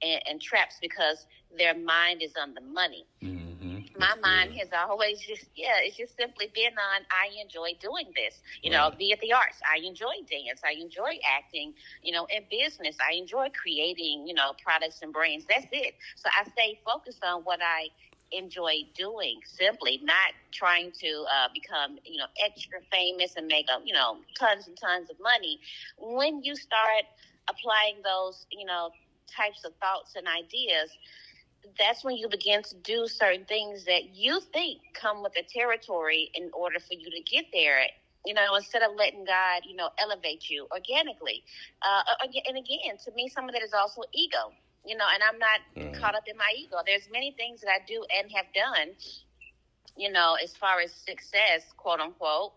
and, 0.01 0.21
and 0.27 0.41
traps 0.41 0.77
because 0.81 1.25
their 1.57 1.75
mind 1.75 2.21
is 2.21 2.33
on 2.39 2.53
the 2.53 2.61
money. 2.61 3.05
Mm-hmm. 3.23 3.99
My 3.99 4.13
mind 4.21 4.53
has 4.59 4.69
always 4.73 5.19
just, 5.21 5.45
yeah, 5.55 5.81
it's 5.81 5.97
just 5.97 6.15
simply 6.17 6.51
been 6.53 6.73
on, 6.77 7.01
I 7.09 7.29
enjoy 7.41 7.73
doing 7.81 8.11
this. 8.15 8.41
You 8.61 8.71
right. 8.71 8.91
know, 8.91 8.97
be 8.97 9.11
it 9.11 9.19
the 9.21 9.33
arts. 9.33 9.57
I 9.65 9.79
enjoy 9.85 10.13
dance. 10.29 10.61
I 10.63 10.73
enjoy 10.79 11.17
acting. 11.25 11.73
You 12.03 12.13
know, 12.13 12.27
in 12.29 12.43
business, 12.49 12.95
I 13.01 13.15
enjoy 13.15 13.47
creating, 13.59 14.25
you 14.27 14.33
know, 14.33 14.53
products 14.63 15.01
and 15.01 15.11
brands. 15.11 15.45
That's 15.49 15.65
it. 15.71 15.95
So 16.15 16.29
I 16.29 16.47
stay 16.49 16.79
focused 16.85 17.23
on 17.23 17.41
what 17.41 17.59
I 17.61 17.89
enjoy 18.31 18.83
doing 18.95 19.39
simply 19.45 19.99
not 20.03 20.33
trying 20.51 20.91
to 20.91 21.25
uh, 21.31 21.47
become 21.53 21.97
you 22.03 22.17
know 22.17 22.25
extra 22.43 22.79
famous 22.91 23.35
and 23.37 23.47
make 23.47 23.67
a 23.69 23.79
you 23.85 23.93
know 23.93 24.17
tons 24.37 24.67
and 24.67 24.77
tons 24.77 25.09
of 25.09 25.15
money 25.21 25.59
when 25.97 26.43
you 26.43 26.55
start 26.55 27.05
applying 27.49 27.95
those 28.03 28.45
you 28.51 28.65
know 28.65 28.89
types 29.27 29.65
of 29.65 29.73
thoughts 29.75 30.15
and 30.15 30.27
ideas, 30.27 30.91
that's 31.77 32.03
when 32.03 32.15
you 32.15 32.29
begin 32.29 32.63
to 32.63 32.75
do 32.75 33.07
certain 33.07 33.45
things 33.45 33.85
that 33.85 34.15
you 34.15 34.39
think 34.53 34.79
come 34.93 35.23
with 35.23 35.33
the 35.33 35.43
territory 35.43 36.31
in 36.33 36.49
order 36.53 36.79
for 36.79 36.93
you 36.93 37.09
to 37.09 37.21
get 37.21 37.45
there. 37.51 37.85
You 38.25 38.33
know, 38.33 38.55
instead 38.55 38.81
of 38.81 38.95
letting 38.95 39.25
God, 39.25 39.63
you 39.65 39.75
know, 39.75 39.89
elevate 39.97 40.49
you 40.49 40.67
organically. 40.71 41.43
Uh, 41.81 42.03
and 42.47 42.57
again, 42.57 42.97
to 43.05 43.11
me, 43.15 43.29
some 43.29 43.47
of 43.47 43.53
that 43.53 43.63
is 43.63 43.73
also 43.73 44.01
ego. 44.13 44.51
You 44.85 44.95
know, 44.97 45.05
and 45.13 45.21
I'm 45.23 45.39
not 45.39 45.59
mm. 45.75 45.99
caught 45.99 46.15
up 46.15 46.23
in 46.27 46.37
my 46.37 46.53
ego. 46.57 46.77
There's 46.85 47.07
many 47.11 47.31
things 47.31 47.61
that 47.61 47.69
I 47.69 47.79
do 47.87 48.05
and 48.17 48.31
have 48.31 48.45
done. 48.53 48.95
You 49.95 50.11
know, 50.11 50.37
as 50.41 50.55
far 50.55 50.79
as 50.79 50.91
success, 50.91 51.63
quote 51.75 51.99
unquote, 51.99 52.53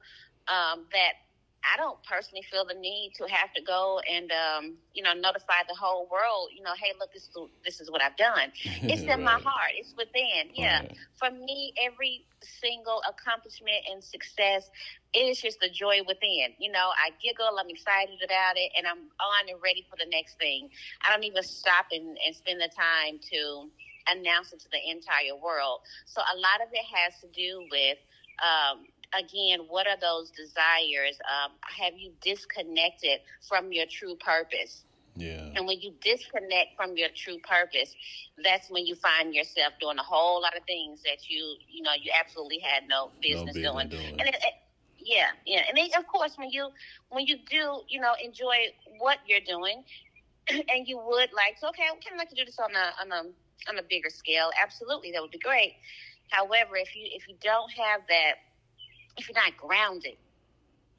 um, 0.48 0.86
that 0.92 1.14
I 1.62 1.76
don't 1.76 1.98
personally 2.04 2.42
feel 2.50 2.64
the 2.64 2.74
need 2.74 3.12
to 3.16 3.24
have 3.28 3.52
to 3.54 3.62
go 3.62 4.00
and 4.10 4.30
um, 4.32 4.76
you 4.94 5.02
know 5.02 5.12
notify 5.12 5.62
the 5.68 5.74
whole 5.74 6.08
world. 6.10 6.50
You 6.56 6.62
know, 6.62 6.72
hey, 6.76 6.92
look, 6.98 7.12
this 7.12 7.24
is 7.24 7.36
this 7.64 7.80
is 7.80 7.90
what 7.90 8.02
I've 8.02 8.16
done. 8.16 8.52
It's 8.90 9.02
right. 9.02 9.18
in 9.18 9.24
my 9.24 9.38
heart. 9.38 9.72
It's 9.76 9.94
within. 9.96 10.50
Yeah. 10.54 10.80
Right. 10.80 10.96
For 11.18 11.30
me, 11.30 11.72
every 11.80 12.24
single 12.40 13.02
accomplishment 13.08 13.84
and 13.90 14.02
success 14.02 14.70
is 15.14 15.40
just 15.40 15.60
the 15.60 15.68
joy 15.68 16.00
within. 16.06 16.56
You 16.58 16.72
know, 16.72 16.90
I 16.96 17.10
giggle. 17.22 17.58
I'm 17.58 17.68
excited 17.68 18.18
about 18.24 18.56
it, 18.56 18.72
and 18.76 18.86
I'm 18.86 19.12
on 19.20 19.48
and 19.48 19.60
ready 19.62 19.86
for 19.88 19.96
the 19.96 20.08
next 20.10 20.38
thing. 20.38 20.70
I 21.04 21.12
don't 21.12 21.24
even 21.24 21.42
stop 21.42 21.86
and, 21.92 22.16
and 22.24 22.34
spend 22.34 22.60
the 22.60 22.70
time 22.72 23.20
to 23.32 23.68
announce 24.08 24.52
it 24.52 24.60
to 24.60 24.68
the 24.70 24.80
entire 24.90 25.36
world. 25.36 25.80
So 26.06 26.20
a 26.20 26.36
lot 26.36 26.64
of 26.64 26.72
it 26.72 26.84
has 26.94 27.20
to 27.20 27.28
do 27.28 27.66
with, 27.70 27.98
um, 28.42 28.86
again, 29.18 29.60
what 29.68 29.86
are 29.86 29.98
those 30.00 30.30
desires? 30.30 31.18
Um, 31.24 31.52
have 31.62 31.94
you 31.96 32.12
disconnected 32.20 33.20
from 33.48 33.72
your 33.72 33.86
true 33.86 34.16
purpose? 34.16 34.84
Yeah. 35.16 35.50
And 35.56 35.66
when 35.66 35.80
you 35.80 35.92
disconnect 36.00 36.76
from 36.76 36.96
your 36.96 37.08
true 37.14 37.38
purpose, 37.38 37.94
that's 38.42 38.70
when 38.70 38.86
you 38.86 38.94
find 38.94 39.34
yourself 39.34 39.74
doing 39.80 39.98
a 39.98 40.02
whole 40.02 40.40
lot 40.40 40.56
of 40.56 40.64
things 40.64 41.02
that 41.02 41.28
you, 41.28 41.56
you 41.68 41.82
know, 41.82 41.92
you 42.00 42.10
absolutely 42.18 42.60
had 42.60 42.88
no 42.88 43.10
business, 43.20 43.56
business 43.56 43.72
doing. 43.72 43.88
doing. 43.88 44.20
And 44.20 44.28
it, 44.28 44.36
it, 44.36 44.54
yeah, 45.02 45.28
yeah, 45.46 45.62
and 45.68 45.76
then, 45.76 45.88
of 45.98 46.06
course, 46.06 46.36
when 46.36 46.50
you 46.50 46.68
when 47.08 47.26
you 47.26 47.36
do, 47.48 47.80
you 47.88 48.00
know, 48.00 48.12
enjoy 48.22 48.56
what 48.98 49.18
you're 49.26 49.40
doing, 49.40 49.82
and 50.48 50.86
you 50.86 50.98
would 50.98 51.30
like, 51.32 51.58
to, 51.60 51.68
okay, 51.68 51.84
I 51.84 51.96
kind 52.04 52.12
of 52.12 52.18
like 52.18 52.28
to 52.30 52.34
do 52.34 52.44
this 52.44 52.58
on 52.58 52.70
a 52.74 52.92
on 53.00 53.10
a 53.10 53.28
on 53.70 53.78
a 53.78 53.82
bigger 53.82 54.10
scale. 54.10 54.50
Absolutely, 54.62 55.12
that 55.12 55.22
would 55.22 55.30
be 55.30 55.38
great. 55.38 55.74
However, 56.28 56.76
if 56.76 56.94
you 56.94 57.08
if 57.12 57.28
you 57.28 57.34
don't 57.40 57.70
have 57.72 58.02
that, 58.08 58.34
if 59.20 59.28
you're 59.28 59.42
not 59.44 59.56
grounded, 59.58 60.18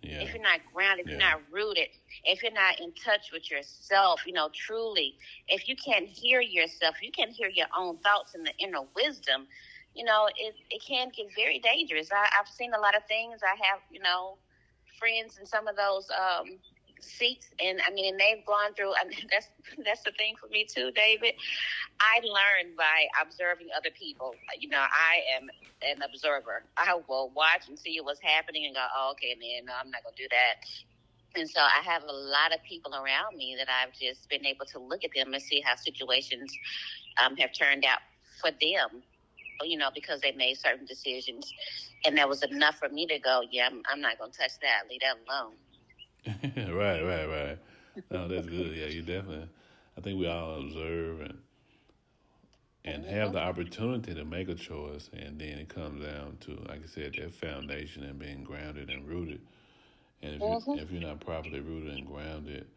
Yeah. 0.03 0.19
if 0.19 0.33
you're 0.33 0.43
not 0.43 0.61
grounded, 0.73 1.05
if 1.07 1.11
Yeah. 1.11 1.17
you're 1.17 1.29
not 1.31 1.41
rooted, 1.51 1.89
if 2.25 2.43
you're 2.43 2.51
not 2.53 2.79
in 2.79 2.93
touch 2.93 3.31
with 3.33 3.51
yourself, 3.51 4.21
you 4.27 4.33
know, 4.33 4.49
truly, 4.53 5.17
if 5.47 5.67
you 5.67 5.75
can't 5.75 6.07
hear 6.07 6.41
yourself, 6.41 7.01
you 7.01 7.11
can't 7.11 7.31
hear 7.31 7.49
your 7.49 7.67
own 7.77 7.97
thoughts 7.99 8.35
and 8.35 8.45
the 8.45 8.53
inner 8.59 8.83
wisdom, 8.95 9.47
you 9.95 10.05
know, 10.05 10.27
it, 10.37 10.55
it 10.69 10.81
can 10.87 11.09
get 11.15 11.27
very 11.35 11.59
dangerous. 11.59 12.11
I, 12.11 12.27
I've 12.39 12.47
seen 12.47 12.73
a 12.73 12.79
lot 12.79 12.95
of 12.95 13.03
things. 13.07 13.41
I 13.43 13.55
have, 13.67 13.81
you 13.91 14.01
know, 14.01 14.37
friends 14.99 15.37
and 15.37 15.47
some 15.47 15.67
of 15.67 15.75
those 15.75 16.07
um, 16.11 16.59
seats, 17.03 17.47
and 17.63 17.79
I 17.85 17.91
mean, 17.91 18.13
and 18.13 18.19
they've 18.19 18.45
gone 18.45 18.73
through. 18.75 18.93
And 19.01 19.13
that's 19.31 19.47
that's 19.85 20.03
the 20.03 20.11
thing 20.17 20.35
for 20.39 20.47
me 20.49 20.65
too, 20.65 20.91
David. 20.95 21.33
I 21.99 22.19
learned 22.23 22.77
by 22.77 23.07
observing 23.21 23.67
other 23.75 23.89
people. 23.97 24.33
You 24.59 24.69
know, 24.69 24.81
I 24.81 25.21
am 25.37 25.49
an 25.81 26.01
observer. 26.01 26.63
I 26.77 26.99
will 27.07 27.31
watch 27.35 27.67
and 27.67 27.77
see 27.77 27.99
what's 28.01 28.21
happening 28.21 28.65
and 28.65 28.75
go, 28.75 28.85
oh, 28.95 29.11
okay, 29.13 29.35
man, 29.39 29.65
no, 29.65 29.73
I'm 29.79 29.91
not 29.91 30.03
gonna 30.03 30.15
do 30.17 30.27
that. 30.29 30.65
And 31.39 31.49
so 31.49 31.61
I 31.61 31.81
have 31.83 32.03
a 32.03 32.11
lot 32.11 32.53
of 32.53 32.59
people 32.67 32.93
around 32.93 33.37
me 33.37 33.55
that 33.57 33.67
I've 33.69 33.93
just 33.93 34.29
been 34.29 34.45
able 34.45 34.65
to 34.65 34.79
look 34.79 35.03
at 35.05 35.11
them 35.15 35.33
and 35.33 35.41
see 35.41 35.61
how 35.61 35.75
situations 35.75 36.51
um, 37.23 37.37
have 37.37 37.51
turned 37.53 37.85
out 37.85 37.99
for 38.41 38.51
them. 38.51 39.03
You 39.63 39.77
know, 39.77 39.89
because 39.93 40.21
they 40.21 40.31
made 40.31 40.57
certain 40.57 40.87
decisions, 40.87 41.53
and 42.03 42.17
that 42.17 42.27
was 42.27 42.41
enough 42.41 42.77
for 42.79 42.89
me 42.89 43.05
to 43.05 43.19
go, 43.19 43.43
yeah, 43.51 43.67
I'm, 43.67 43.83
I'm 43.91 44.01
not 44.01 44.17
gonna 44.17 44.31
touch 44.31 44.57
that. 44.63 44.89
Leave 44.89 45.01
that 45.01 45.17
alone. 45.29 45.53
right, 46.25 47.01
right, 47.01 47.25
right. 47.25 47.57
No, 48.11 48.27
that's 48.27 48.45
good. 48.47 48.75
Yeah, 48.75 48.87
you 48.87 49.01
definitely. 49.01 49.49
I 49.97 50.01
think 50.01 50.19
we 50.19 50.27
all 50.27 50.59
observe 50.59 51.21
and 51.21 51.39
and 52.83 53.05
have 53.05 53.31
the 53.31 53.39
opportunity 53.39 54.13
to 54.13 54.25
make 54.25 54.49
a 54.49 54.55
choice, 54.55 55.09
and 55.13 55.39
then 55.39 55.57
it 55.59 55.69
comes 55.69 56.03
down 56.03 56.37
to, 56.41 56.51
like 56.67 56.83
I 56.83 56.87
said, 56.87 57.15
that 57.17 57.33
foundation 57.33 58.03
and 58.03 58.17
being 58.19 58.43
grounded 58.43 58.89
and 58.89 59.07
rooted. 59.07 59.41
And 60.21 60.35
if 60.35 60.45
Mhm. 60.45 60.59
you 60.73 60.81
if 60.81 60.91
you're 60.91 61.01
not 61.01 61.19
properly 61.21 61.59
rooted 61.61 61.93
and 61.93 62.07
grounded, 62.07 62.67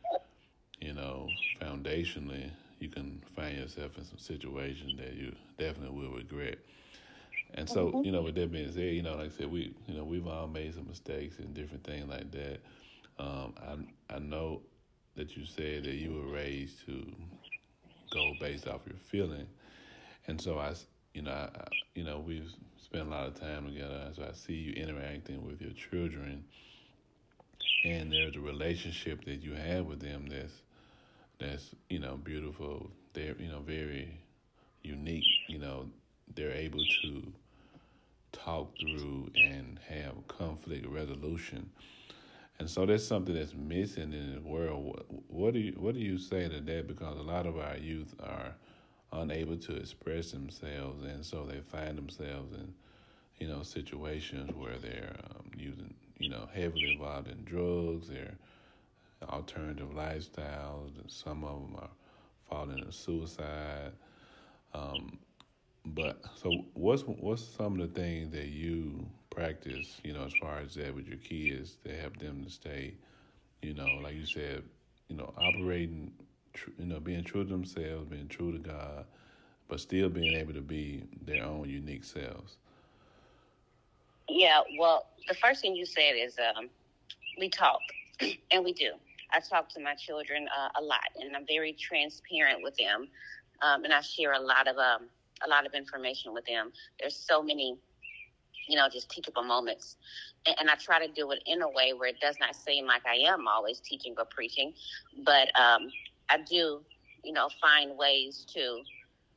you 0.81 0.95
know, 0.95 1.35
foundationally, 1.61 2.51
you 2.81 2.89
can 2.89 3.23
find 3.35 3.57
yourself 3.59 3.99
in 3.99 4.05
some 4.05 4.19
situations 4.19 4.99
that 4.99 5.15
you 5.15 5.35
definitely 5.59 5.99
will 6.01 6.13
regret. 6.17 6.59
And 7.55 7.69
so, 7.69 7.99
you 8.03 8.13
know, 8.13 8.23
with 8.23 8.35
that 8.37 8.51
being 8.53 8.71
said, 8.73 8.95
you 8.95 9.03
know, 9.03 9.17
like 9.17 9.27
I 9.27 9.31
said, 9.31 9.51
we, 9.51 9.75
you 9.87 9.95
know, 9.95 10.05
we've 10.05 10.27
all 10.27 10.49
made 10.49 10.75
some 10.75 10.89
mistakes 10.89 11.39
and 11.39 11.55
different 11.55 11.85
things 11.85 12.09
like 12.09 12.31
that. 12.33 12.61
Um, 13.19 13.55
I 14.11 14.15
I 14.17 14.19
know 14.19 14.63
that 15.17 15.37
you 15.37 15.45
said 15.47 15.85
that 15.85 15.95
you 15.95 16.13
were 16.15 16.33
raised 16.33 16.85
to 16.87 17.07
go 18.11 18.35
based 18.41 18.69
off 18.69 18.83
your 18.87 18.97
feeling, 18.99 19.47
and 20.27 20.41
so 20.41 20.59
I, 20.59 20.75
you 21.15 21.23
know, 21.23 21.33
I- 21.33 21.69
you 21.95 22.05
know, 22.05 22.19
we've 22.21 22.53
spent 22.79 23.07
a 23.09 23.11
lot 23.11 23.27
of 23.29 23.35
time 23.41 23.67
together, 23.67 24.11
so 24.15 24.25
I 24.29 24.33
see 24.33 24.55
you 24.55 24.73
interacting 24.75 25.45
with 25.47 25.61
your 25.61 25.73
children, 25.73 26.45
and 27.85 28.13
there's 28.13 28.37
a 28.37 28.41
relationship 28.41 29.25
that 29.25 29.43
you 29.43 29.55
have 29.55 29.87
with 29.87 30.01
them 30.01 30.27
that's 30.29 30.63
that's 31.39 31.75
you 31.91 31.99
know 31.99 32.17
beautiful. 32.17 32.91
They're 33.15 33.37
you 33.41 33.49
know 33.49 33.61
very 33.61 34.19
unique. 34.83 35.25
You 35.49 35.59
know, 35.59 35.91
they're 36.35 36.53
able 36.53 36.85
to 37.03 37.33
talk 38.33 38.73
through 38.79 39.31
and 39.37 39.79
have 39.89 40.27
conflict 40.29 40.87
resolution. 40.87 41.71
And 42.59 42.71
so 42.71 42.87
that's 42.87 43.05
something 43.05 43.35
that's 43.35 43.55
missing 43.55 44.13
in 44.13 44.35
the 44.35 44.41
world. 44.41 44.85
What, 44.85 45.07
what 45.29 45.55
do 45.55 45.61
you 45.61 45.73
what 45.73 45.95
do 45.95 46.01
you 46.01 46.19
say 46.19 46.49
to 46.49 46.61
that? 46.61 46.87
Because 46.87 47.19
a 47.19 47.23
lot 47.23 47.47
of 47.47 47.59
our 47.59 47.77
youth 47.77 48.15
are 48.23 48.55
unable 49.13 49.57
to 49.57 49.77
express 49.77 50.33
themselves, 50.33 51.05
and 51.05 51.25
so 51.25 51.47
they 51.47 51.61
find 51.61 51.99
themselves 51.99 52.53
in 52.53 52.73
you 53.39 53.49
know 53.49 53.63
situations 53.63 54.51
where 54.55 54.79
they're 54.79 55.17
um, 55.31 55.51
using 55.57 55.95
you 56.19 56.29
know 56.29 56.49
heavily 56.55 56.93
involved 56.93 57.29
in 57.29 57.45
drugs, 57.45 58.09
their 58.09 58.35
alternative 59.29 59.91
lifestyles, 59.95 60.97
and 61.01 61.11
some 61.11 61.45
of 61.45 61.61
them 61.61 61.77
are 61.77 61.91
falling 62.49 62.79
into 62.79 62.93
suicide. 62.93 63.93
Um, 64.73 65.19
but 65.87 66.23
so 66.37 66.51
what's 66.75 67.03
what's 67.03 67.43
some 67.43 67.81
of 67.81 67.95
the 67.95 68.01
things 68.01 68.33
that 68.33 68.49
you 68.49 69.07
practice, 69.35 70.01
you 70.05 70.13
know, 70.13 70.25
as 70.25 70.33
far 70.35 70.59
as 70.59 70.75
that 70.75 70.95
with 70.95 71.07
your 71.07 71.19
kids 71.19 71.77
to 71.85 71.95
help 71.95 72.17
them 72.19 72.45
to 72.45 72.51
stay, 72.51 72.95
you 73.63 73.75
know, 73.75 73.99
like 74.03 74.15
you 74.15 74.27
said, 74.27 74.63
you 75.09 75.17
know, 75.17 75.33
operating, 75.37 76.13
you 76.79 76.87
know, 76.87 77.01
being 77.01 77.25
true 77.25 77.45
to 77.45 77.51
themselves, 77.51 78.09
being 78.09 78.29
true 78.29 78.53
to 78.53 78.59
God, 78.59 79.07
but 79.69 79.81
still 79.81 80.09
being 80.09 80.35
able 80.35 80.55
to 80.55 80.61
be 80.61 81.05
their 81.25 81.45
own 81.45 81.69
unique 81.69 82.05
selves. 82.05 82.57
Yeah, 84.29 84.61
well, 84.79 85.07
the 85.29 85.35
first 85.35 85.61
thing 85.61 85.75
you 85.75 85.87
said 85.87 86.13
is 86.17 86.37
um, 86.39 86.69
we 87.39 87.49
talk, 87.49 87.81
and 88.51 88.65
we 88.65 88.73
do. 88.73 88.93
I 89.33 89.41
talk 89.41 89.69
to 89.71 89.81
my 89.81 89.95
children 89.95 90.47
uh, 90.57 90.81
a 90.81 90.83
lot, 90.83 91.01
and 91.21 91.35
I'm 91.35 91.47
very 91.47 91.73
transparent 91.73 92.63
with 92.63 92.77
them, 92.77 93.09
um, 93.63 93.85
and 93.85 93.93
I 93.93 94.01
share 94.01 94.33
a 94.33 94.41
lot 94.41 94.69
of 94.69 94.77
um, 94.77 95.09
a 95.45 95.49
lot 95.49 95.67
of 95.67 95.75
information 95.75 96.33
with 96.33 96.47
them. 96.47 96.73
There's 97.01 97.17
so 97.17 97.43
many, 97.43 97.77
you 98.69 98.77
know, 98.77 98.89
just 98.89 99.11
teachable 99.11 99.45
moments, 99.45 99.97
and, 100.47 100.57
and 100.61 100.71
I 100.71 100.75
try 100.75 101.05
to 101.05 101.13
do 101.13 101.31
it 101.33 101.43
in 101.47 101.63
a 101.63 101.69
way 101.69 101.93
where 101.93 102.09
it 102.09 102.21
does 102.21 102.37
not 102.41 102.55
seem 102.57 102.87
like 102.87 103.03
I 103.07 103.17
am 103.29 103.47
always 103.49 103.81
teaching 103.81 104.15
or 104.19 104.25
preaching, 104.25 104.73
but 105.25 105.49
um, 105.59 105.89
I 106.31 106.39
do, 106.39 106.81
you 107.23 107.33
know, 107.33 107.49
find 107.61 107.97
ways 107.97 108.47
to 108.55 108.83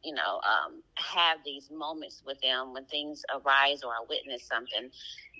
you 0.04 0.14
know, 0.14 0.40
um, 0.44 0.82
have 0.96 1.40
these 1.44 1.70
moments 1.72 2.24
with 2.26 2.40
them 2.42 2.74
when 2.74 2.86
things 2.86 3.24
arise 3.34 3.84
or 3.84 3.92
I 3.92 4.06
witness 4.10 4.44
something 4.48 4.90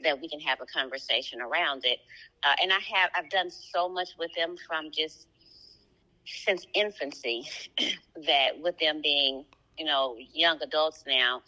that 0.04 0.20
we 0.20 0.28
can 0.28 0.40
have 0.42 0.60
a 0.62 0.66
conversation 0.66 1.42
around 1.42 1.86
it. 1.86 2.00
Uh, 2.44 2.56
and 2.62 2.72
I 2.72 2.80
have, 2.80 3.10
I've 3.16 3.30
done 3.30 3.50
so 3.50 3.88
much 3.88 4.10
with 4.20 4.32
them 4.36 4.56
from 4.68 4.92
just 4.92 5.28
since 6.26 6.68
infancy 6.74 7.48
that 8.28 8.60
with 8.62 8.78
them 8.80 9.00
being, 9.02 9.46
you 9.78 9.86
know, 9.86 10.18
young 10.34 10.62
adults 10.62 11.04
now, 11.08 11.42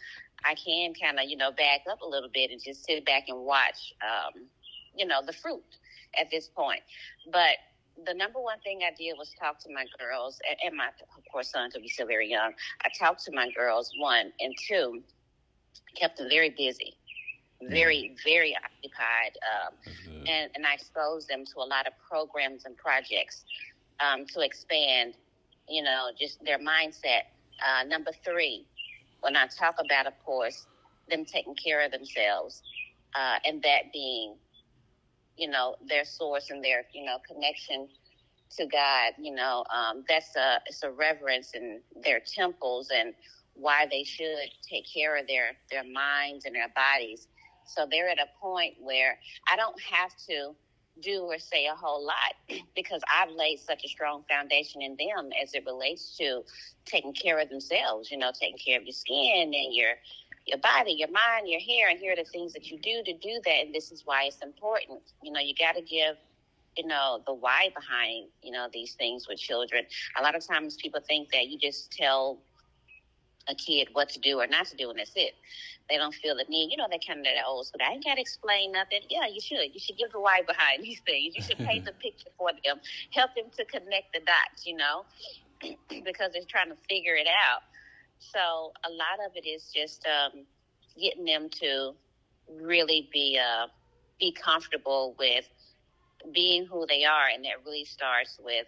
I 0.44 0.54
can 0.54 0.94
kind 0.94 1.18
of, 1.18 1.26
you 1.28 1.36
know, 1.36 1.50
back 1.52 1.80
up 1.90 2.00
a 2.02 2.06
little 2.06 2.30
bit 2.32 2.50
and 2.50 2.62
just 2.62 2.84
sit 2.84 3.04
back 3.04 3.24
and 3.28 3.38
watch, 3.44 3.92
um, 4.02 4.42
you 4.96 5.06
know, 5.06 5.20
the 5.24 5.32
fruit 5.32 5.62
at 6.20 6.30
this 6.30 6.48
point. 6.48 6.80
But 7.32 7.56
the 8.06 8.14
number 8.14 8.40
one 8.40 8.58
thing 8.60 8.80
I 8.82 8.94
did 8.96 9.14
was 9.18 9.32
talk 9.38 9.58
to 9.60 9.72
my 9.72 9.84
girls 9.98 10.40
and, 10.48 10.58
and 10.64 10.76
my, 10.76 10.86
of 10.86 11.24
course, 11.30 11.50
son, 11.52 11.68
because 11.68 11.82
he's 11.82 11.94
still 11.94 12.06
very 12.06 12.28
young. 12.28 12.52
I 12.84 12.88
talked 12.98 13.24
to 13.24 13.32
my 13.32 13.50
girls, 13.56 13.90
one, 13.98 14.32
and 14.40 14.54
two, 14.68 15.02
kept 15.96 16.18
them 16.18 16.28
very 16.28 16.50
busy, 16.50 16.94
very, 17.62 18.16
very 18.24 18.56
occupied. 18.56 19.36
Um, 19.44 19.74
good. 20.04 20.28
and, 20.28 20.50
and 20.54 20.66
I 20.66 20.74
exposed 20.74 21.28
them 21.28 21.44
to 21.44 21.58
a 21.58 21.66
lot 21.66 21.86
of 21.86 21.92
programs 22.08 22.64
and 22.64 22.76
projects 22.76 23.44
um, 24.00 24.24
to 24.26 24.40
expand, 24.40 25.14
you 25.68 25.82
know, 25.82 26.08
just 26.18 26.42
their 26.44 26.58
mindset. 26.58 27.28
Uh, 27.60 27.84
number 27.84 28.10
three, 28.24 28.66
when 29.20 29.36
I 29.36 29.46
talk 29.46 29.76
about, 29.84 30.06
of 30.06 30.14
course, 30.24 30.66
them 31.08 31.24
taking 31.24 31.54
care 31.54 31.84
of 31.84 31.92
themselves, 31.92 32.62
uh, 33.14 33.38
and 33.44 33.62
that 33.62 33.92
being, 33.92 34.36
you 35.36 35.48
know, 35.48 35.76
their 35.88 36.04
source 36.04 36.50
and 36.50 36.62
their, 36.64 36.84
you 36.92 37.04
know, 37.04 37.18
connection 37.26 37.88
to 38.56 38.66
God. 38.66 39.12
You 39.18 39.34
know, 39.34 39.64
um, 39.74 40.04
that's 40.08 40.36
a 40.36 40.60
it's 40.66 40.82
a 40.82 40.90
reverence 40.90 41.52
in 41.54 41.80
their 42.02 42.20
temples 42.20 42.90
and 42.94 43.14
why 43.54 43.86
they 43.90 44.04
should 44.04 44.48
take 44.68 44.84
care 44.92 45.16
of 45.16 45.26
their 45.26 45.52
their 45.70 45.84
minds 45.84 46.44
and 46.44 46.54
their 46.54 46.68
bodies. 46.74 47.28
So 47.66 47.86
they're 47.90 48.08
at 48.08 48.18
a 48.18 48.26
point 48.40 48.74
where 48.80 49.18
I 49.50 49.56
don't 49.56 49.80
have 49.80 50.10
to 50.28 50.54
do 51.00 51.22
or 51.22 51.38
say 51.38 51.66
a 51.66 51.74
whole 51.74 52.04
lot 52.04 52.34
because 52.74 53.02
I've 53.12 53.30
laid 53.30 53.60
such 53.60 53.84
a 53.84 53.88
strong 53.88 54.24
foundation 54.28 54.82
in 54.82 54.96
them 54.96 55.30
as 55.42 55.54
it 55.54 55.64
relates 55.66 56.16
to 56.18 56.44
taking 56.84 57.12
care 57.12 57.38
of 57.38 57.48
themselves, 57.48 58.10
you 58.10 58.18
know, 58.18 58.32
taking 58.38 58.58
care 58.58 58.78
of 58.78 58.84
your 58.84 58.92
skin 58.92 59.52
and 59.54 59.74
your 59.74 59.92
your 60.46 60.58
body, 60.58 60.92
your 60.92 61.10
mind, 61.10 61.48
your 61.48 61.60
hair, 61.60 61.90
and 61.90 61.98
here 61.98 62.12
are 62.12 62.16
the 62.16 62.24
things 62.24 62.52
that 62.54 62.70
you 62.70 62.78
do 62.78 63.02
to 63.04 63.12
do 63.12 63.40
that. 63.44 63.66
And 63.66 63.74
this 63.74 63.92
is 63.92 64.02
why 64.04 64.24
it's 64.24 64.42
important. 64.42 65.00
You 65.22 65.32
know, 65.32 65.40
you 65.40 65.54
got 65.54 65.76
to 65.76 65.82
give, 65.82 66.16
you 66.76 66.86
know, 66.86 67.22
the 67.26 67.34
why 67.34 67.70
behind, 67.74 68.28
you 68.42 68.50
know, 68.50 68.66
these 68.72 68.94
things 68.94 69.28
with 69.28 69.38
children. 69.38 69.84
A 70.18 70.22
lot 70.22 70.34
of 70.34 70.44
times 70.46 70.76
people 70.76 71.00
think 71.06 71.30
that 71.32 71.48
you 71.48 71.58
just 71.58 71.92
tell 71.92 72.38
a 73.48 73.54
kid 73.54 73.88
what 73.92 74.08
to 74.10 74.18
do 74.18 74.40
or 74.40 74.46
not 74.46 74.66
to 74.66 74.76
do, 74.76 74.90
and 74.90 74.98
that's 74.98 75.12
it. 75.14 75.34
They 75.90 75.96
don't 75.96 76.14
feel 76.14 76.36
the 76.36 76.44
need. 76.48 76.70
You 76.70 76.76
know, 76.76 76.86
they're 76.88 77.00
kind 77.04 77.20
of 77.20 77.24
that 77.26 77.44
old 77.46 77.66
school. 77.66 77.80
I 77.86 77.92
ain't 77.92 78.04
got 78.04 78.14
to 78.14 78.20
explain 78.20 78.72
nothing. 78.72 79.00
Yeah, 79.10 79.26
you 79.26 79.40
should. 79.40 79.74
You 79.74 79.80
should 79.80 79.98
give 79.98 80.12
the 80.12 80.20
why 80.20 80.42
behind 80.46 80.82
these 80.84 81.00
things. 81.06 81.34
You 81.34 81.42
should 81.42 81.58
paint 81.58 81.84
the 81.84 81.92
picture 82.02 82.30
for 82.38 82.50
them, 82.64 82.80
help 83.12 83.34
them 83.34 83.46
to 83.56 83.64
connect 83.64 84.12
the 84.14 84.20
dots. 84.20 84.66
You 84.66 84.76
know, 84.76 85.04
because 85.88 86.32
they're 86.32 86.48
trying 86.48 86.70
to 86.70 86.76
figure 86.88 87.14
it 87.16 87.26
out. 87.26 87.62
So 88.18 88.72
a 88.84 88.90
lot 88.90 89.26
of 89.26 89.32
it 89.34 89.46
is 89.48 89.70
just 89.74 90.06
um, 90.06 90.44
getting 90.98 91.24
them 91.24 91.48
to 91.60 91.94
really 92.60 93.08
be 93.12 93.38
uh, 93.38 93.66
be 94.18 94.32
comfortable 94.32 95.14
with 95.18 95.48
being 96.32 96.66
who 96.66 96.86
they 96.86 97.04
are, 97.04 97.28
and 97.32 97.44
that 97.44 97.64
really 97.64 97.84
starts 97.84 98.38
with 98.42 98.66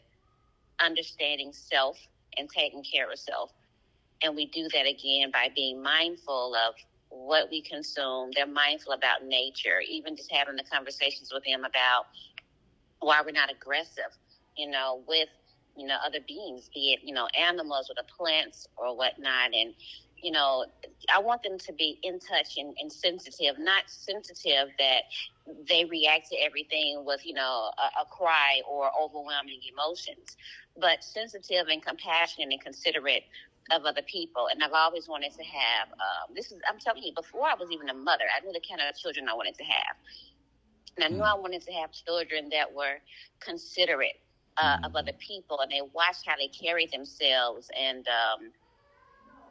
understanding 0.81 1.53
self 1.53 1.99
and 2.37 2.49
taking 2.49 2.83
care 2.83 3.11
of 3.11 3.19
self. 3.19 3.53
And 4.23 4.37
we 4.37 4.47
do 4.47 4.69
that 4.73 4.87
again 4.87 5.31
by 5.33 5.49
being 5.55 5.83
mindful 5.83 6.55
of 6.55 6.75
what 7.12 7.51
we 7.51 7.61
consume. 7.62 8.31
They're 8.35 8.46
mindful 8.46 8.92
about 8.92 9.25
nature, 9.25 9.81
even 9.88 10.16
just 10.16 10.33
having 10.33 10.57
the 10.57 10.64
conversations 10.64 11.31
with 11.33 11.44
them 11.44 11.64
about 11.64 12.07
why 13.01 13.20
we're 13.25 13.33
not 13.33 13.51
aggressive, 13.51 14.16
you 14.57 14.70
know, 14.70 15.03
with 15.07 15.29
you 15.77 15.87
know 15.87 15.96
other 16.05 16.20
beings, 16.27 16.68
be 16.75 16.92
it 16.92 17.01
you 17.03 17.14
know 17.14 17.29
animals 17.38 17.90
or 17.90 17.94
the 17.96 18.07
plants 18.16 18.66
or 18.77 18.96
whatnot, 18.96 19.55
and 19.55 19.75
you 20.22 20.31
know, 20.31 20.64
I 21.12 21.18
want 21.18 21.42
them 21.42 21.59
to 21.59 21.72
be 21.72 21.98
in 22.03 22.20
touch 22.20 22.57
and, 22.57 22.75
and, 22.81 22.92
sensitive, 22.92 23.59
not 23.59 23.85
sensitive 23.88 24.68
that 24.79 25.03
they 25.68 25.85
react 25.85 26.29
to 26.31 26.37
everything 26.37 27.03
with, 27.05 27.27
you 27.27 27.35
know, 27.35 27.70
a, 27.77 28.03
a, 28.03 28.05
cry 28.09 28.61
or 28.70 28.88
overwhelming 29.01 29.61
emotions, 29.72 30.37
but 30.81 31.03
sensitive 31.03 31.66
and 31.68 31.85
compassionate 31.85 32.53
and 32.53 32.61
considerate 32.61 33.25
of 33.70 33.85
other 33.85 34.03
people. 34.03 34.48
And 34.53 34.62
I've 34.62 34.72
always 34.72 35.09
wanted 35.09 35.33
to 35.33 35.44
have, 35.44 35.88
um, 35.92 36.35
this 36.35 36.53
is, 36.53 36.61
I'm 36.68 36.79
telling 36.79 37.03
you, 37.03 37.12
before 37.14 37.46
I 37.46 37.55
was 37.59 37.70
even 37.70 37.88
a 37.88 37.94
mother, 37.94 38.25
I 38.35 38.44
knew 38.44 38.53
the 38.53 38.62
kind 38.68 38.81
of 38.81 38.96
children 38.96 39.29
I 39.29 39.35
wanted 39.35 39.55
to 39.57 39.64
have. 39.64 39.96
And 40.96 41.05
I 41.05 41.09
knew 41.09 41.22
I 41.22 41.35
wanted 41.35 41.62
to 41.62 41.72
have 41.72 41.90
children 41.92 42.48
that 42.51 42.72
were 42.72 42.98
considerate 43.40 44.20
uh, 44.59 44.77
of 44.85 44.96
other 44.96 45.12
people 45.18 45.61
and 45.61 45.70
they 45.70 45.81
watched 45.94 46.27
how 46.27 46.35
they 46.37 46.48
carry 46.48 46.87
themselves 46.87 47.70
and, 47.79 48.07
um, 48.09 48.53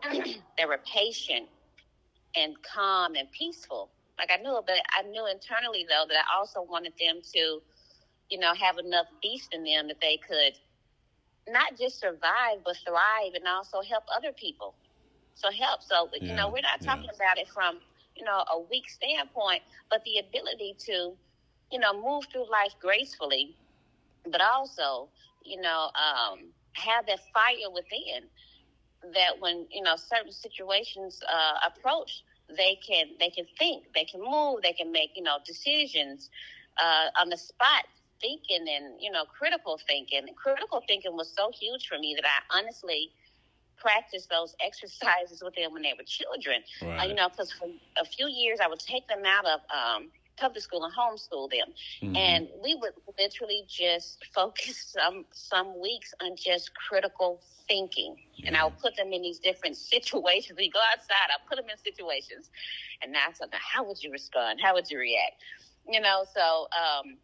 they 0.58 0.65
were 0.65 0.80
patient 0.86 1.47
and 2.36 2.56
calm 2.63 3.15
and 3.15 3.32
peaceful. 3.32 3.91
Like 4.17 4.30
I 4.32 4.41
knew 4.41 4.62
but 4.65 4.76
I 4.97 5.04
knew 5.08 5.28
internally 5.28 5.86
though 5.89 6.06
that 6.08 6.17
I 6.17 6.38
also 6.38 6.62
wanted 6.62 6.93
them 7.00 7.21
to, 7.34 7.62
you 8.30 8.39
know, 8.39 8.54
have 8.54 8.78
enough 8.78 9.08
beast 9.21 9.50
in 9.54 9.63
them 9.63 9.88
that 9.88 10.00
they 10.02 10.17
could 10.17 10.54
not 11.52 11.78
just 11.78 12.00
survive 12.00 12.64
but 12.66 12.78
thrive 12.86 13.34
and 13.36 13.48
also 13.48 13.82
help 13.82 14.04
other 14.16 14.32
people. 14.34 14.76
So 15.36 15.50
help. 15.52 15.82
So 15.84 16.10
yeah, 16.14 16.30
you 16.30 16.36
know, 16.36 16.50
we're 16.50 16.62
not 16.62 16.82
talking 16.82 17.06
yeah. 17.06 17.16
about 17.16 17.38
it 17.38 17.48
from 17.50 17.80
you 18.16 18.26
know 18.26 18.44
a 18.52 18.60
weak 18.60 18.90
standpoint, 18.90 19.64
but 19.90 20.04
the 20.06 20.20
ability 20.20 20.76
to, 20.88 21.14
you 21.72 21.80
know, 21.80 21.94
move 21.94 22.26
through 22.32 22.50
life 22.52 22.74
gracefully, 22.82 23.56
but 24.30 24.42
also, 24.42 25.10
you 25.44 25.60
know, 25.62 25.90
um, 25.96 26.40
have 26.74 27.06
that 27.08 27.20
fire 27.34 27.70
within 27.74 28.30
that 29.14 29.40
when 29.40 29.66
you 29.72 29.82
know 29.82 29.96
certain 29.96 30.32
situations 30.32 31.22
uh, 31.32 31.68
approach, 31.68 32.24
they 32.56 32.78
can 32.88 33.08
they 33.20 33.30
can 33.30 33.46
think, 33.58 33.86
they 33.96 34.06
can 34.06 34.22
move, 34.22 34.62
they 34.62 34.74
can 34.74 34.92
make 34.92 35.12
you 35.16 35.24
know 35.24 35.38
decisions 35.46 36.30
uh, 36.82 37.08
on 37.20 37.30
the 37.30 37.38
spot, 37.38 37.86
thinking 38.22 38.66
and 38.70 39.02
you 39.02 39.12
know 39.12 39.26
critical 39.26 39.80
thinking. 39.88 40.22
Critical 40.36 40.84
thinking 40.88 41.16
was 41.16 41.34
so 41.36 41.52
huge 41.54 41.88
for 41.88 41.98
me 41.98 42.16
that 42.16 42.26
I 42.26 42.60
honestly 42.60 43.12
practiced 43.78 44.30
those 44.30 44.56
exercises 44.66 45.42
with 45.44 45.56
them 45.56 45.74
when 45.74 45.82
they 45.82 45.94
were 45.98 46.06
children. 46.06 46.62
Right. 46.82 47.00
Uh, 47.00 47.04
you 47.06 47.16
know, 47.16 47.30
because 47.30 47.52
for 47.52 47.68
a 48.00 48.06
few 48.06 48.28
years 48.28 48.60
I 48.64 48.68
would 48.68 48.80
take 48.80 49.08
them 49.08 49.24
out 49.26 49.46
of 49.46 49.60
um, 49.74 50.10
public 50.38 50.64
school 50.64 50.84
and 50.84 50.94
homeschool 50.94 51.50
them. 51.50 51.74
Mm-hmm. 52.02 52.16
And 52.16 52.48
we 52.64 52.76
would 52.76 52.94
literally 53.18 53.64
just 53.68 54.26
focus 54.34 54.96
some 54.98 55.26
some 55.32 55.80
weeks 55.80 56.14
on 56.22 56.36
just 56.36 56.72
critical 56.76 57.42
thinking. 57.68 58.16
Yeah. 58.36 58.48
And 58.48 58.58
I 58.58 58.66
would 58.66 58.80
put 58.80 58.96
them 58.96 59.14
in 59.14 59.22
these 59.22 59.40
different 59.40 59.78
situations. 59.94 60.58
We 60.58 60.70
go 60.70 60.80
outside, 60.92 61.30
I 61.30 61.38
put 61.48 61.58
them 61.58 61.70
in 61.70 61.78
situations, 61.78 62.50
and 63.02 63.12
now 63.12 63.28
something. 63.34 63.60
How 63.62 63.84
would 63.86 64.02
you 64.04 64.12
respond? 64.12 64.60
How 64.62 64.74
would 64.74 64.90
you 64.90 65.00
react? 65.00 65.36
You 65.88 66.00
know, 66.00 66.26
so 66.34 66.68
um, 66.78 67.18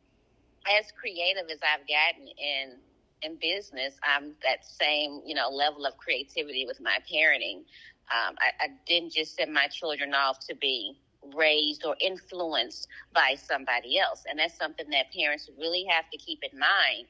as 0.79 0.91
creative 0.99 1.49
as 1.51 1.59
I've 1.63 1.87
gotten 1.87 2.27
in 2.27 2.77
in 3.23 3.37
business, 3.41 3.97
I'm 4.03 4.33
that 4.43 4.65
same 4.65 5.21
you 5.25 5.35
know 5.35 5.49
level 5.49 5.85
of 5.85 5.97
creativity 5.97 6.65
with 6.67 6.79
my 6.81 6.99
parenting. 7.11 7.63
Um, 8.09 8.35
I, 8.39 8.51
I 8.61 8.67
didn't 8.85 9.11
just 9.11 9.35
send 9.35 9.53
my 9.53 9.67
children 9.67 10.13
off 10.13 10.39
to 10.47 10.55
be 10.55 10.97
raised 11.35 11.85
or 11.85 11.95
influenced 11.99 12.87
by 13.13 13.35
somebody 13.35 13.99
else. 13.99 14.23
And 14.29 14.39
that's 14.39 14.57
something 14.57 14.89
that 14.91 15.13
parents 15.13 15.49
really 15.59 15.85
have 15.89 16.09
to 16.11 16.17
keep 16.17 16.39
in 16.49 16.57
mind 16.57 17.07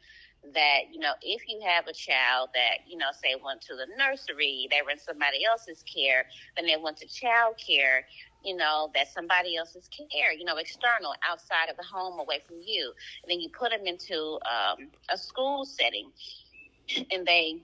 that, 0.53 0.91
you 0.91 0.99
know, 0.99 1.13
if 1.21 1.41
you 1.47 1.61
have 1.65 1.87
a 1.87 1.93
child 1.93 2.49
that, 2.53 2.87
you 2.87 2.97
know, 2.97 3.07
say 3.11 3.35
went 3.43 3.61
to 3.61 3.75
the 3.75 3.87
nursery, 3.97 4.67
they 4.71 4.81
were 4.83 4.91
in 4.91 4.99
somebody 4.99 5.45
else's 5.45 5.83
care, 5.83 6.25
then 6.55 6.65
they 6.65 6.77
went 6.77 6.97
to 6.97 7.07
child 7.07 7.55
care, 7.57 8.05
you 8.43 8.55
know, 8.55 8.91
that 8.95 9.07
somebody 9.07 9.55
else's 9.55 9.89
care, 9.89 10.31
you 10.31 10.45
know, 10.45 10.57
external, 10.57 11.13
outside 11.27 11.69
of 11.69 11.77
the 11.77 11.83
home, 11.83 12.19
away 12.19 12.41
from 12.47 12.57
you. 12.63 12.93
And 13.23 13.31
then 13.31 13.39
you 13.39 13.49
put 13.49 13.71
them 13.71 13.85
into 13.85 14.39
um, 14.45 14.89
a 15.09 15.17
school 15.17 15.65
setting 15.65 16.11
and 17.11 17.25
they 17.25 17.61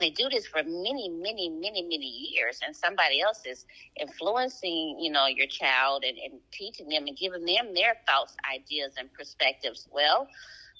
they 0.00 0.10
do 0.10 0.28
this 0.28 0.46
for 0.46 0.62
many, 0.64 1.08
many, 1.08 1.48
many, 1.48 1.82
many 1.82 2.06
years, 2.06 2.58
and 2.66 2.74
somebody 2.74 3.20
else 3.20 3.42
is 3.46 3.66
influencing, 3.96 4.98
you 4.98 5.12
know, 5.12 5.26
your 5.26 5.46
child 5.46 6.02
and, 6.04 6.18
and 6.18 6.40
teaching 6.50 6.88
them 6.88 7.06
and 7.06 7.16
giving 7.16 7.44
them 7.44 7.72
their 7.72 7.94
thoughts, 8.08 8.34
ideas, 8.52 8.94
and 8.98 9.12
perspectives. 9.12 9.86
Well, 9.92 10.26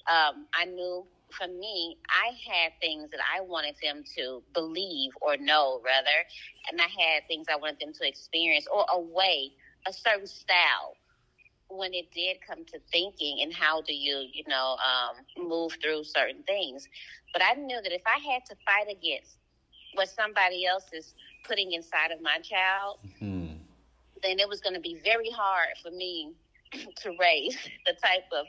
um, 0.09 0.47
I 0.55 0.65
knew 0.67 1.07
for 1.33 1.49
me, 1.49 1.97
I 2.09 2.31
had 2.47 2.73
things 2.81 3.11
that 3.11 3.21
I 3.21 3.41
wanted 3.41 3.77
them 3.83 4.05
to 4.17 4.43
believe 4.53 5.13
or 5.21 5.37
know, 5.37 5.81
rather, 5.85 6.27
and 6.71 6.81
I 6.81 6.85
had 6.85 7.27
things 7.27 7.47
I 7.51 7.57
wanted 7.57 7.81
them 7.81 7.93
to 7.95 8.09
experience 8.09 8.67
or 8.73 8.85
a 8.93 9.01
way, 9.01 9.53
a 9.87 9.93
certain 9.93 10.27
style 10.27 10.97
when 11.69 11.95
it 11.95 12.11
did 12.13 12.37
come 12.47 12.65
to 12.67 12.79
thinking 12.91 13.39
and 13.43 13.53
how 13.53 13.81
do 13.81 13.95
you, 13.95 14.27
you 14.33 14.45
know, 14.47 14.77
um, 14.77 15.49
move 15.49 15.73
through 15.83 16.05
certain 16.05 16.43
things. 16.43 16.87
But 17.33 17.43
I 17.43 17.55
knew 17.55 17.81
that 17.83 17.93
if 17.93 18.03
I 18.07 18.19
had 18.33 18.45
to 18.47 18.57
fight 18.67 18.95
against 18.95 19.39
what 19.95 20.09
somebody 20.09 20.67
else 20.67 20.85
is 20.93 21.15
putting 21.47 21.73
inside 21.73 22.11
of 22.11 22.21
my 22.21 22.39
child, 22.43 22.99
mm-hmm. 23.07 23.55
then 24.23 24.39
it 24.39 24.49
was 24.49 24.61
going 24.61 24.75
to 24.75 24.81
be 24.81 25.01
very 25.03 25.31
hard 25.31 25.69
for 25.83 25.91
me 25.91 26.33
to 27.03 27.17
raise 27.21 27.57
the 27.87 27.93
type 28.03 28.27
of 28.33 28.47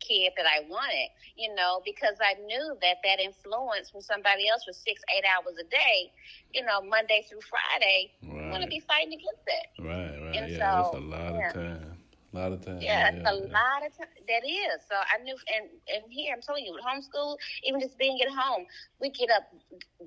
kid 0.00 0.32
that 0.36 0.46
I 0.46 0.68
wanted, 0.68 1.08
you 1.36 1.54
know, 1.54 1.80
because 1.84 2.16
I 2.20 2.38
knew 2.40 2.76
that 2.82 2.96
that 3.04 3.20
influence 3.20 3.90
from 3.90 4.02
somebody 4.02 4.48
else 4.48 4.64
was 4.66 4.76
six, 4.76 5.00
eight 5.16 5.24
hours 5.24 5.56
a 5.58 5.64
day, 5.64 6.12
you 6.52 6.64
know, 6.64 6.82
Monday 6.82 7.24
through 7.28 7.40
Friday, 7.40 8.12
right. 8.22 8.44
I'm 8.44 8.50
going 8.50 8.62
to 8.62 8.68
be 8.68 8.80
fighting 8.80 9.14
against 9.14 9.46
it. 9.46 9.66
Right, 9.80 10.16
right. 10.20 10.36
And 10.36 10.52
yeah, 10.52 10.58
so, 10.58 10.90
that's 10.92 10.96
a 10.96 11.06
lot 11.06 11.34
yeah. 11.34 11.48
of 11.48 11.54
time. 11.54 11.96
A 12.34 12.36
lot 12.36 12.52
of 12.52 12.60
time. 12.60 12.78
Yeah, 12.82 13.08
yeah, 13.08 13.16
it's 13.16 13.28
a 13.30 13.34
lot 13.48 13.80
of 13.80 13.96
time. 13.96 14.12
That 14.28 14.44
is. 14.44 14.84
So 14.90 14.96
I 14.98 15.22
knew, 15.22 15.36
and 15.56 15.70
and 15.88 16.04
here 16.12 16.34
I'm 16.34 16.42
telling 16.42 16.66
you, 16.66 16.74
with 16.74 16.84
homeschool, 16.84 17.38
even 17.64 17.80
just 17.80 17.96
being 17.96 18.20
at 18.20 18.28
home, 18.28 18.66
we 19.00 19.08
get 19.08 19.30
up 19.30 19.48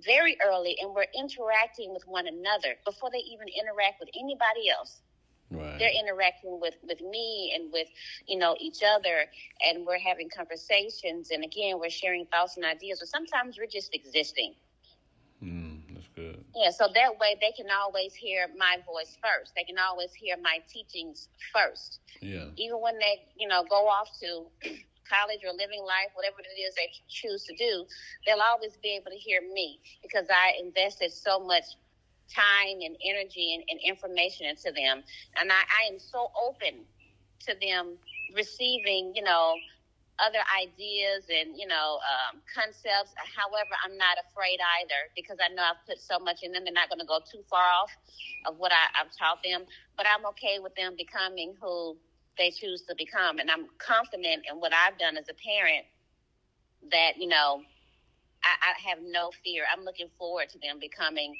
very 0.05 0.37
early 0.45 0.77
and 0.79 0.93
we're 0.93 1.09
interacting 1.17 1.91
with 1.91 2.03
one 2.05 2.27
another 2.27 2.77
before 2.85 3.09
they 3.09 3.23
even 3.25 3.47
interact 3.47 3.99
with 3.99 4.09
anybody 4.13 4.69
else. 4.69 5.01
Right. 5.51 5.79
They're 5.79 5.91
interacting 5.99 6.59
with 6.61 6.75
with 6.83 7.01
me 7.01 7.53
and 7.55 7.71
with 7.71 7.87
you 8.27 8.37
know 8.37 8.55
each 8.59 8.81
other, 8.83 9.25
and 9.65 9.85
we're 9.85 9.99
having 9.99 10.29
conversations. 10.29 11.31
And 11.31 11.43
again, 11.43 11.79
we're 11.79 11.89
sharing 11.89 12.25
thoughts 12.27 12.55
and 12.57 12.65
ideas. 12.65 12.99
But 12.99 13.09
sometimes 13.09 13.57
we're 13.57 13.65
just 13.71 13.93
existing. 13.93 14.53
Mm, 15.43 15.81
that's 15.93 16.07
good. 16.15 16.43
Yeah, 16.55 16.69
so 16.71 16.87
that 16.93 17.17
way 17.19 17.37
they 17.39 17.51
can 17.51 17.67
always 17.71 18.13
hear 18.13 18.47
my 18.57 18.77
voice 18.85 19.17
first. 19.23 19.53
They 19.55 19.63
can 19.63 19.77
always 19.79 20.13
hear 20.13 20.35
my 20.41 20.59
teachings 20.67 21.29
first. 21.53 21.99
Yeah. 22.21 22.45
Even 22.57 22.81
when 22.81 22.97
they, 22.99 23.23
you 23.37 23.47
know, 23.47 23.63
go 23.69 23.87
off 23.87 24.09
to 24.21 24.45
college 25.09 25.41
or 25.45 25.51
living 25.53 25.81
life, 25.81 26.11
whatever 26.13 26.37
it 26.41 26.59
is 26.59 26.75
they 26.75 26.89
choose 27.07 27.43
to 27.45 27.55
do, 27.55 27.85
they'll 28.25 28.41
always 28.41 28.77
be 28.83 28.89
able 28.99 29.11
to 29.11 29.17
hear 29.17 29.41
me 29.41 29.79
because 30.03 30.27
I 30.29 30.53
invested 30.61 31.11
so 31.13 31.39
much 31.39 31.63
time 32.33 32.81
and 32.81 32.95
energy 33.03 33.55
and, 33.55 33.63
and 33.69 33.79
information 33.83 34.47
into 34.47 34.71
them. 34.71 35.03
And 35.39 35.51
I, 35.51 35.61
I 35.65 35.91
am 35.91 35.99
so 35.99 36.31
open 36.37 36.85
to 37.47 37.55
them 37.61 37.97
receiving, 38.35 39.13
you 39.15 39.23
know, 39.23 39.55
other 40.19 40.43
ideas 40.51 41.23
and 41.31 41.55
you 41.57 41.67
know 41.67 41.99
um, 42.03 42.41
concepts. 42.53 43.15
However, 43.15 43.71
I'm 43.83 43.97
not 43.97 44.19
afraid 44.19 44.59
either 44.83 45.07
because 45.15 45.37
I 45.39 45.53
know 45.53 45.63
I've 45.63 45.83
put 45.87 45.99
so 45.99 46.19
much 46.19 46.43
in 46.43 46.51
them. 46.51 46.63
They're 46.65 46.75
not 46.75 46.89
going 46.89 46.99
to 46.99 47.07
go 47.07 47.19
too 47.23 47.41
far 47.49 47.63
off 47.63 47.91
of 48.45 48.57
what 48.59 48.71
I, 48.71 48.83
I've 48.99 49.11
taught 49.15 49.43
them, 49.43 49.65
but 49.97 50.05
I'm 50.07 50.25
okay 50.35 50.59
with 50.59 50.75
them 50.75 50.95
becoming 50.97 51.55
who 51.61 51.97
they 52.37 52.51
choose 52.51 52.83
to 52.87 52.95
become, 52.95 53.39
and 53.39 53.51
I'm 53.51 53.67
confident 53.79 54.45
in 54.49 54.59
what 54.59 54.71
I've 54.73 54.97
done 54.99 55.17
as 55.17 55.27
a 55.29 55.35
parent. 55.35 55.85
That 56.91 57.17
you 57.17 57.27
know, 57.27 57.63
I, 58.43 58.71
I 58.75 58.89
have 58.89 58.99
no 59.03 59.31
fear. 59.43 59.63
I'm 59.71 59.83
looking 59.83 60.09
forward 60.17 60.49
to 60.49 60.59
them 60.59 60.79
becoming 60.79 61.35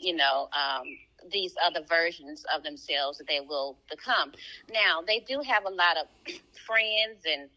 you 0.00 0.16
know, 0.16 0.48
um, 0.52 0.84
these 1.30 1.54
other 1.64 1.80
versions 1.88 2.44
of 2.54 2.62
themselves 2.62 3.18
that 3.18 3.26
they 3.26 3.40
will 3.40 3.78
become. 3.90 4.32
Now, 4.72 5.00
they 5.06 5.20
do 5.20 5.40
have 5.46 5.64
a 5.64 5.70
lot 5.70 5.96
of 5.96 6.06
friends 6.66 7.24
and, 7.26 7.48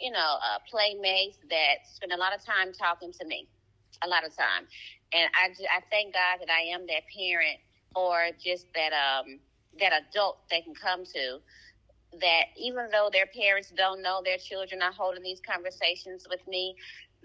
you 0.00 0.10
know, 0.10 0.36
uh, 0.42 0.58
playmates 0.70 1.38
that 1.50 1.86
spend 1.92 2.12
a 2.12 2.16
lot 2.16 2.34
of 2.34 2.44
time 2.44 2.72
talking 2.72 3.12
to 3.12 3.26
me, 3.26 3.48
a 4.02 4.08
lot 4.08 4.26
of 4.26 4.36
time. 4.36 4.66
And 5.12 5.30
I, 5.34 5.50
I 5.76 5.80
thank 5.90 6.14
God 6.14 6.38
that 6.40 6.50
I 6.50 6.74
am 6.74 6.86
that 6.86 7.02
parent 7.16 7.58
or 7.94 8.30
just 8.42 8.66
that, 8.74 8.92
um, 8.92 9.38
that 9.80 9.92
adult 10.10 10.38
they 10.50 10.60
can 10.60 10.74
come 10.74 11.04
to 11.04 11.38
that 12.20 12.44
even 12.56 12.88
though 12.92 13.08
their 13.12 13.26
parents 13.26 13.72
don't 13.76 14.02
know 14.02 14.22
their 14.24 14.38
children 14.38 14.82
are 14.82 14.92
holding 14.92 15.22
these 15.22 15.40
conversations 15.40 16.26
with 16.30 16.46
me, 16.46 16.76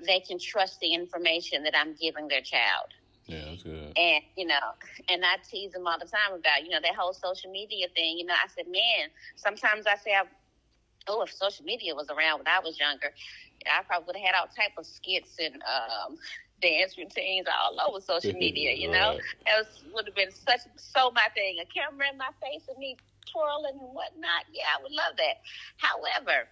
they 0.05 0.19
can 0.19 0.39
trust 0.39 0.79
the 0.79 0.93
information 0.93 1.63
that 1.63 1.77
I'm 1.77 1.95
giving 1.95 2.27
their 2.27 2.41
child. 2.41 2.89
Yeah, 3.29 3.45
that's 3.49 3.63
good. 3.63 3.93
And, 3.95 4.23
you 4.35 4.45
know, 4.45 4.73
and 5.09 5.23
I 5.23 5.37
tease 5.49 5.73
them 5.73 5.87
all 5.87 5.99
the 5.99 6.05
time 6.09 6.33
about, 6.33 6.63
you 6.63 6.69
know, 6.69 6.79
that 6.81 6.95
whole 6.95 7.13
social 7.13 7.51
media 7.51 7.87
thing. 7.95 8.17
You 8.17 8.25
know, 8.25 8.33
I 8.33 8.47
said, 8.47 8.65
man, 8.67 9.09
sometimes 9.35 9.85
I 9.85 9.95
say, 9.95 10.15
oh, 11.07 11.21
if 11.21 11.31
social 11.31 11.65
media 11.65 11.95
was 11.95 12.09
around 12.09 12.39
when 12.39 12.47
I 12.47 12.59
was 12.59 12.79
younger, 12.79 13.11
I 13.67 13.83
probably 13.83 14.07
would 14.07 14.15
have 14.17 14.25
had 14.25 14.35
all 14.39 14.47
type 14.47 14.73
of 14.77 14.85
skits 14.85 15.37
and 15.39 15.55
um, 15.63 16.17
dance 16.61 16.97
routines 16.97 17.47
all 17.47 17.77
over 17.89 18.01
social 18.01 18.33
media. 18.39 18.73
You 18.73 18.89
know, 18.89 19.17
right. 19.17 19.21
that 19.45 19.65
would 19.93 20.05
have 20.07 20.15
been 20.15 20.31
such 20.31 20.61
so 20.77 21.11
my 21.11 21.27
thing. 21.35 21.57
A 21.61 21.65
camera 21.65 22.07
in 22.11 22.17
my 22.17 22.31
face 22.41 22.65
and 22.67 22.77
me 22.77 22.97
twirling 23.31 23.77
and 23.79 23.93
whatnot. 23.93 24.49
Yeah, 24.51 24.65
I 24.77 24.81
would 24.81 24.91
love 24.91 25.17
that. 25.17 25.41
However, 25.77 26.47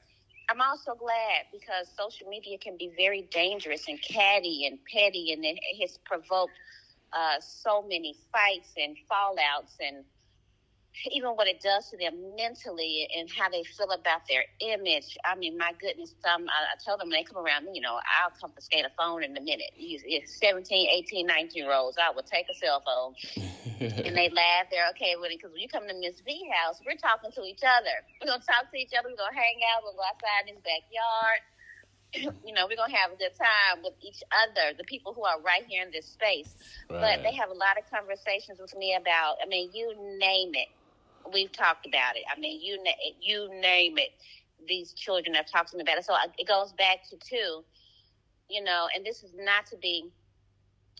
I'm 0.49 0.61
also 0.61 0.95
glad 0.95 1.45
because 1.51 1.87
social 1.97 2.27
media 2.29 2.57
can 2.57 2.77
be 2.77 2.91
very 2.97 3.23
dangerous 3.31 3.87
and 3.87 4.01
catty 4.01 4.65
and 4.65 4.79
petty, 4.91 5.33
and 5.33 5.43
it 5.43 5.59
has 5.81 5.97
provoked 6.05 6.53
uh, 7.13 7.39
so 7.39 7.81
many 7.81 8.15
fights 8.31 8.71
and 8.77 8.95
fallouts 9.11 9.75
and 9.79 10.05
even 11.11 11.29
what 11.31 11.47
it 11.47 11.61
does 11.61 11.89
to 11.89 11.97
them 11.97 12.35
mentally 12.35 13.07
and 13.15 13.29
how 13.29 13.49
they 13.49 13.63
feel 13.63 13.91
about 13.91 14.21
their 14.27 14.43
image. 14.59 15.17
I 15.25 15.35
mean, 15.35 15.57
my 15.57 15.73
goodness, 15.79 16.15
um, 16.25 16.47
I, 16.49 16.73
I 16.73 16.75
tell 16.83 16.97
them 16.97 17.09
when 17.09 17.19
they 17.19 17.23
come 17.23 17.37
around 17.37 17.65
me, 17.65 17.71
you 17.75 17.81
know, 17.81 17.99
I'll 18.01 18.33
confiscate 18.39 18.85
a 18.85 18.91
phone 18.97 19.23
in 19.23 19.35
a 19.37 19.41
minute. 19.41 19.71
It's 19.77 20.39
17, 20.39 20.65
18, 20.89 21.27
19 21.27 21.51
year 21.53 21.73
olds. 21.73 21.97
I 22.01 22.13
will 22.13 22.23
take 22.23 22.47
a 22.49 22.55
cell 22.55 22.81
phone. 22.81 23.13
and 23.79 24.15
they 24.15 24.29
laugh. 24.33 24.69
They're 24.71 24.89
okay 24.97 25.15
with 25.19 25.31
it 25.31 25.39
because 25.39 25.53
when 25.53 25.61
you 25.61 25.69
come 25.69 25.87
to 25.87 25.93
Miss 25.93 26.21
V 26.25 26.49
house, 26.53 26.81
we're 26.85 26.97
talking 26.97 27.31
to 27.31 27.41
each 27.43 27.61
other. 27.61 27.93
We're 28.21 28.33
going 28.33 28.41
to 28.41 28.47
talk 28.47 28.71
to 28.71 28.77
each 28.77 28.93
other. 28.97 29.09
We're 29.09 29.21
going 29.21 29.33
to 29.33 29.39
hang 29.39 29.61
out. 29.73 29.85
We'll 29.85 29.97
go 29.97 30.05
outside 30.07 30.49
in 30.49 30.57
his 30.57 30.63
backyard. 30.65 31.41
you 32.47 32.53
know, 32.53 32.65
we're 32.69 32.77
gonna 32.77 32.95
have 32.95 33.11
a 33.11 33.17
good 33.17 33.35
time 33.35 33.83
with 33.83 33.91
each 33.99 34.23
other, 34.31 34.71
the 34.77 34.85
people 34.85 35.13
who 35.13 35.25
are 35.25 35.41
right 35.41 35.65
here 35.67 35.83
in 35.83 35.91
this 35.91 36.05
space. 36.05 36.55
Right. 36.89 37.19
But 37.19 37.23
they 37.23 37.35
have 37.35 37.49
a 37.49 37.53
lot 37.53 37.77
of 37.77 37.83
conversations 37.91 38.59
with 38.61 38.73
me 38.77 38.95
about, 38.95 39.35
I 39.43 39.47
mean, 39.47 39.69
you 39.73 39.93
name 40.17 40.55
it 40.55 40.69
we've 41.33 41.51
talked 41.51 41.85
about 41.85 42.15
it. 42.15 42.23
I 42.33 42.39
mean, 42.39 42.61
you 42.61 42.81
na- 42.83 43.13
you 43.21 43.49
name 43.61 43.97
it. 43.97 44.11
These 44.67 44.93
children 44.93 45.35
have 45.35 45.49
talked 45.49 45.71
to 45.71 45.77
me 45.77 45.83
about 45.83 45.97
it. 45.97 46.05
So 46.05 46.15
it 46.37 46.47
goes 46.47 46.73
back 46.73 47.07
to 47.09 47.17
two, 47.17 47.63
you 48.49 48.63
know, 48.63 48.87
and 48.95 49.05
this 49.05 49.23
is 49.23 49.33
not 49.37 49.65
to 49.67 49.77
be 49.77 50.11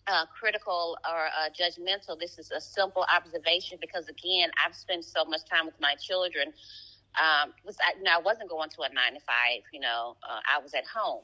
uh, 0.08 0.26
critical 0.28 0.98
or 1.10 1.28
uh, 1.28 1.50
judgmental. 1.50 2.20
This 2.20 2.40
is 2.40 2.52
a 2.52 2.62
simple 2.62 3.06
observation 3.14 3.78
because, 3.82 4.08
again, 4.08 4.50
I've 4.66 4.76
spent 4.76 5.04
so 5.04 5.26
much 5.26 5.42
time 5.46 5.66
with 5.66 5.80
my 5.82 5.96
children. 5.96 6.54
Um, 7.20 7.54
was 7.66 7.78
I, 7.82 7.98
you 7.98 8.04
know, 8.04 8.12
I 8.14 8.20
wasn't 8.22 8.50
going 8.50 8.70
to 8.70 8.82
a 8.82 8.94
nine 8.94 9.14
to 9.16 9.20
five. 9.20 9.64
You 9.74 9.80
know, 9.80 10.16
uh, 10.28 10.40
I 10.54 10.62
was 10.62 10.74
at 10.74 10.86
home, 10.86 11.24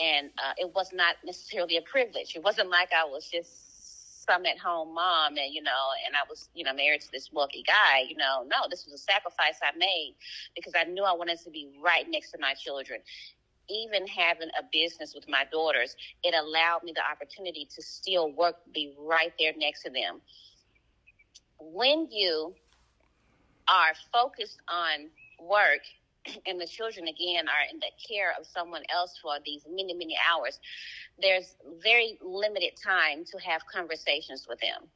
and 0.00 0.30
uh, 0.38 0.52
it 0.56 0.72
was 0.74 0.92
not 0.92 1.16
necessarily 1.24 1.76
a 1.76 1.82
privilege. 1.82 2.36
It 2.36 2.44
wasn't 2.44 2.70
like 2.70 2.90
I 2.92 3.04
was 3.04 3.28
just 3.28 3.65
some 4.28 4.44
at 4.46 4.58
home 4.58 4.94
mom 4.94 5.36
and 5.36 5.52
you 5.52 5.62
know 5.62 5.84
and 6.06 6.14
i 6.16 6.28
was 6.28 6.48
you 6.54 6.64
know 6.64 6.74
married 6.74 7.00
to 7.00 7.10
this 7.12 7.30
wealthy 7.32 7.62
guy 7.66 8.00
you 8.08 8.16
know 8.16 8.44
no 8.48 8.68
this 8.70 8.84
was 8.84 8.94
a 8.94 8.98
sacrifice 8.98 9.58
i 9.62 9.76
made 9.76 10.14
because 10.54 10.72
i 10.76 10.84
knew 10.84 11.04
i 11.04 11.12
wanted 11.12 11.38
to 11.38 11.50
be 11.50 11.68
right 11.82 12.06
next 12.10 12.32
to 12.32 12.38
my 12.40 12.54
children. 12.54 13.00
Even 13.68 14.06
having 14.06 14.48
a 14.58 14.62
business 14.72 15.12
with 15.14 15.28
my 15.28 15.44
daughters 15.50 15.96
it 16.22 16.34
allowed 16.34 16.84
me 16.84 16.92
the 16.94 17.02
opportunity 17.02 17.68
to 17.74 17.82
still 17.82 18.32
work 18.32 18.56
be 18.72 18.94
right 18.98 19.32
there 19.38 19.52
next 19.56 19.82
to 19.82 19.90
them. 19.90 20.20
When 21.58 22.08
you 22.10 22.54
are 23.68 23.92
focused 24.12 24.58
on 24.68 25.08
work 25.40 25.80
and 26.46 26.60
the 26.60 26.66
children 26.66 27.08
again 27.08 27.48
are 27.48 27.64
in 27.72 27.78
the 27.78 27.90
care 28.08 28.34
of 28.38 28.46
someone 28.46 28.82
else 28.94 29.18
for 29.22 29.34
these 29.44 29.62
many 29.68 29.94
many 29.94 30.16
hours 30.30 30.58
there's 31.20 31.56
very 31.82 32.18
limited 32.22 32.72
time 32.82 33.24
to 33.24 33.38
have 33.38 33.62
conversations 33.72 34.46
with 34.48 34.60
them. 34.60 34.88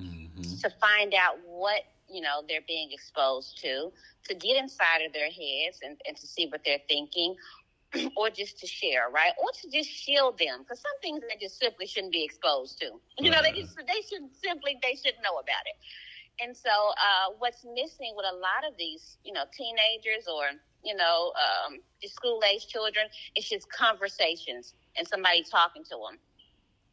Mm-hmm. 0.00 0.56
to 0.58 0.70
find 0.80 1.14
out 1.14 1.36
what 1.46 1.82
you 2.08 2.20
know 2.20 2.42
they're 2.48 2.66
being 2.66 2.90
exposed 2.90 3.56
to 3.62 3.92
to 4.24 4.34
get 4.34 4.56
inside 4.56 5.02
of 5.06 5.12
their 5.12 5.30
heads 5.30 5.78
and, 5.82 5.96
and 6.08 6.16
to 6.16 6.26
see 6.26 6.46
what 6.48 6.62
they're 6.64 6.82
thinking 6.88 7.36
or 8.16 8.28
just 8.30 8.58
to 8.58 8.66
share 8.66 9.08
right? 9.12 9.32
Or 9.38 9.50
to 9.62 9.70
just 9.70 9.88
shield 9.88 10.38
them 10.38 10.62
because 10.62 10.80
some 10.80 10.98
things 11.00 11.22
they 11.28 11.38
just 11.40 11.60
simply 11.60 11.86
shouldn't 11.86 12.12
be 12.12 12.24
exposed 12.24 12.78
to. 12.80 12.90
You 13.18 13.30
know 13.30 13.40
they 13.40 13.52
just 13.52 13.76
they 13.76 14.02
should 14.08 14.26
simply 14.42 14.76
they 14.82 14.96
should 14.96 15.14
know 15.22 15.38
about 15.38 15.64
it. 15.66 15.78
And 16.42 16.56
so 16.56 16.70
uh, 16.70 17.38
what's 17.38 17.64
missing 17.64 18.14
with 18.16 18.26
a 18.26 18.34
lot 18.34 18.66
of 18.66 18.76
these 18.76 19.18
you 19.22 19.32
know 19.32 19.44
teenagers 19.56 20.26
or 20.26 20.58
you 20.84 20.94
know, 20.94 21.32
um, 21.36 21.78
school 22.06 22.42
age 22.52 22.66
children. 22.66 23.06
It's 23.34 23.48
just 23.48 23.70
conversations 23.70 24.74
and 24.96 25.06
somebody 25.08 25.42
talking 25.42 25.82
to 25.84 25.90
them 25.90 26.18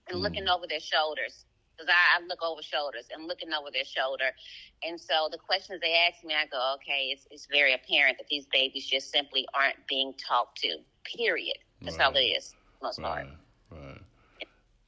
and 0.08 0.18
mm. 0.18 0.22
looking 0.22 0.48
over 0.48 0.66
their 0.68 0.80
shoulders. 0.80 1.46
Because 1.76 1.90
I, 1.90 2.20
I 2.22 2.26
look 2.28 2.42
over 2.44 2.62
shoulders 2.62 3.08
and 3.14 3.28
looking 3.28 3.54
over 3.54 3.70
their 3.72 3.86
shoulder. 3.86 4.32
And 4.84 5.00
so 5.00 5.30
the 5.32 5.38
questions 5.38 5.80
they 5.82 5.96
ask 6.08 6.24
me, 6.24 6.34
I 6.34 6.46
go, 6.46 6.76
okay, 6.76 7.10
it's, 7.12 7.28
it's 7.32 7.48
very 7.52 7.74
apparent 7.74 8.18
that 8.18 8.28
these 8.30 8.46
babies 8.52 8.86
just 8.86 9.12
simply 9.12 9.46
aren't 9.54 9.78
being 9.88 10.14
talked 10.14 10.60
to, 10.62 10.78
period. 11.04 11.58
That's 11.82 11.98
right. 11.98 12.06
all 12.06 12.16
it 12.16 12.20
is, 12.20 12.54
most 12.82 13.00
right. 13.00 13.26
part. 13.26 13.82
Right. 13.84 14.02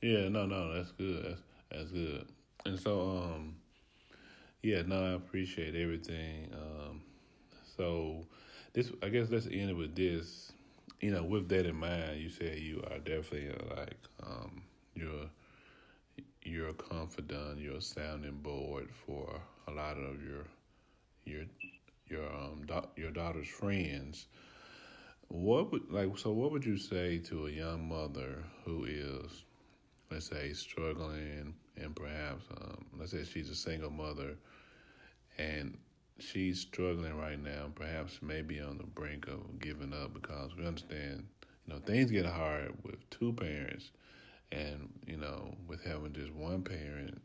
Yeah, 0.01 0.27
no, 0.29 0.45
no, 0.45 0.73
that's 0.73 0.91
good. 0.91 1.23
That's, 1.25 1.41
that's 1.71 1.91
good. 1.91 2.27
And 2.65 2.79
so, 2.79 3.23
um, 3.23 3.55
yeah, 4.61 4.81
no, 4.85 5.05
I 5.05 5.13
appreciate 5.13 5.75
everything. 5.75 6.53
Um, 6.53 7.01
so, 7.75 8.25
this 8.73 8.91
I 9.01 9.09
guess 9.09 9.29
let's 9.29 9.45
end 9.47 9.69
it 9.69 9.77
with 9.77 9.95
this. 9.95 10.51
You 10.99 11.11
know, 11.11 11.23
with 11.23 11.49
that 11.49 11.65
in 11.65 11.75
mind, 11.75 12.21
you 12.21 12.29
said 12.29 12.59
you 12.59 12.81
are 12.89 12.97
definitely 12.97 13.49
uh, 13.49 13.75
like 13.75 13.97
um, 14.21 14.63
you're 14.95 15.29
you're 16.43 16.69
a 16.69 16.73
confidant, 16.73 17.59
you're 17.59 17.77
a 17.77 17.81
sounding 17.81 18.39
board 18.41 18.89
for 19.05 19.41
a 19.67 19.71
lot 19.71 19.97
of 19.97 20.23
your 20.23 20.45
your 21.25 21.43
your 22.07 22.27
um 22.33 22.65
your 22.95 23.11
daughter's 23.11 23.47
friends. 23.47 24.27
What 25.27 25.71
would 25.71 25.89
like 25.89 26.17
so? 26.17 26.31
What 26.31 26.51
would 26.51 26.65
you 26.65 26.77
say 26.77 27.17
to 27.19 27.47
a 27.47 27.49
young 27.51 27.87
mother 27.87 28.43
who 28.65 28.85
is, 28.85 29.43
let's 30.11 30.27
say, 30.27 30.53
struggling 30.53 31.55
and 31.75 31.95
perhaps 31.95 32.43
um, 32.55 32.85
let's 32.99 33.11
say 33.11 33.23
she's 33.23 33.49
a 33.49 33.55
single 33.55 33.89
mother, 33.89 34.35
and 35.37 35.77
she's 36.19 36.59
struggling 36.59 37.17
right 37.17 37.41
now, 37.41 37.71
perhaps 37.73 38.19
maybe 38.21 38.59
on 38.59 38.77
the 38.77 38.83
brink 38.83 39.27
of 39.27 39.59
giving 39.59 39.93
up 39.93 40.13
because 40.13 40.55
we 40.55 40.65
understand, 40.65 41.25
you 41.65 41.73
know, 41.73 41.79
things 41.79 42.11
get 42.11 42.25
hard 42.25 42.73
with 42.83 43.09
two 43.09 43.33
parents 43.33 43.91
and, 44.51 44.89
you 45.07 45.17
know, 45.17 45.55
with 45.67 45.83
having 45.83 46.13
just 46.13 46.33
one 46.33 46.61
parent 46.61 47.21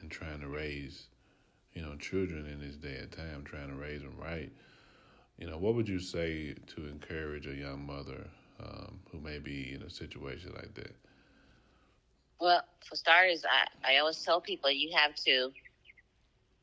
and 0.00 0.10
trying 0.10 0.40
to 0.40 0.48
raise, 0.48 1.06
you 1.74 1.82
know, 1.82 1.96
children 1.96 2.46
in 2.46 2.60
this 2.60 2.76
day 2.76 2.96
and 2.96 3.12
time, 3.12 3.44
trying 3.44 3.68
to 3.68 3.74
raise 3.74 4.02
them 4.02 4.16
right. 4.18 4.52
You 5.38 5.48
know, 5.48 5.58
what 5.58 5.74
would 5.74 5.88
you 5.88 5.98
say 5.98 6.54
to 6.74 6.86
encourage 6.86 7.46
a 7.46 7.54
young 7.54 7.84
mother 7.86 8.28
um, 8.60 9.00
who 9.10 9.20
may 9.20 9.38
be 9.38 9.72
in 9.74 9.82
a 9.82 9.90
situation 9.90 10.52
like 10.54 10.74
that? 10.74 10.94
Well, 12.40 12.62
for 12.84 12.96
starters, 12.96 13.44
I, 13.44 13.94
I 13.94 13.98
always 13.98 14.22
tell 14.22 14.40
people 14.40 14.70
you 14.70 14.90
have 14.94 15.14
to 15.14 15.52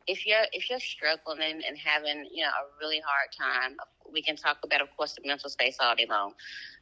if 0.09 0.25
you're 0.25 0.47
if 0.51 0.69
you're 0.69 0.79
struggling 0.79 1.61
and 1.67 1.77
having 1.77 2.27
you 2.33 2.43
know 2.43 2.49
a 2.49 2.65
really 2.81 3.01
hard 3.05 3.29
time, 3.31 3.77
we 4.11 4.21
can 4.21 4.35
talk 4.35 4.57
about, 4.63 4.81
of 4.81 4.89
course, 4.97 5.13
the 5.13 5.21
mental 5.25 5.49
space 5.49 5.77
all 5.79 5.95
day 5.95 6.07
long. 6.09 6.33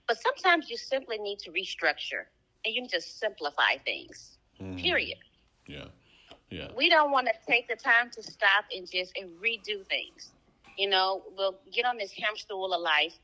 But 0.07 0.17
sometimes 0.21 0.69
you 0.69 0.77
simply 0.77 1.17
need 1.17 1.39
to 1.39 1.51
restructure 1.51 2.23
and 2.63 2.73
you 2.73 2.81
need 2.81 2.91
to 2.91 3.01
simplify 3.01 3.77
things. 3.83 4.37
Mm-hmm. 4.61 4.77
Period. 4.77 5.17
Yeah. 5.67 5.85
Yeah. 6.49 6.69
We 6.77 6.89
don't 6.89 7.11
want 7.11 7.27
to 7.27 7.33
take 7.45 7.67
the 7.67 7.75
time 7.75 8.09
to 8.11 8.23
stop 8.23 8.65
and 8.73 8.89
just 8.89 9.11
and 9.17 9.29
redo 9.41 9.85
things. 9.87 10.31
You 10.77 10.89
know, 10.89 11.23
we'll 11.35 11.57
get 11.73 11.85
on 11.85 11.97
this 11.97 12.13
hamster 12.13 12.55
wheel 12.55 12.73
of 12.73 12.81
life 12.81 13.19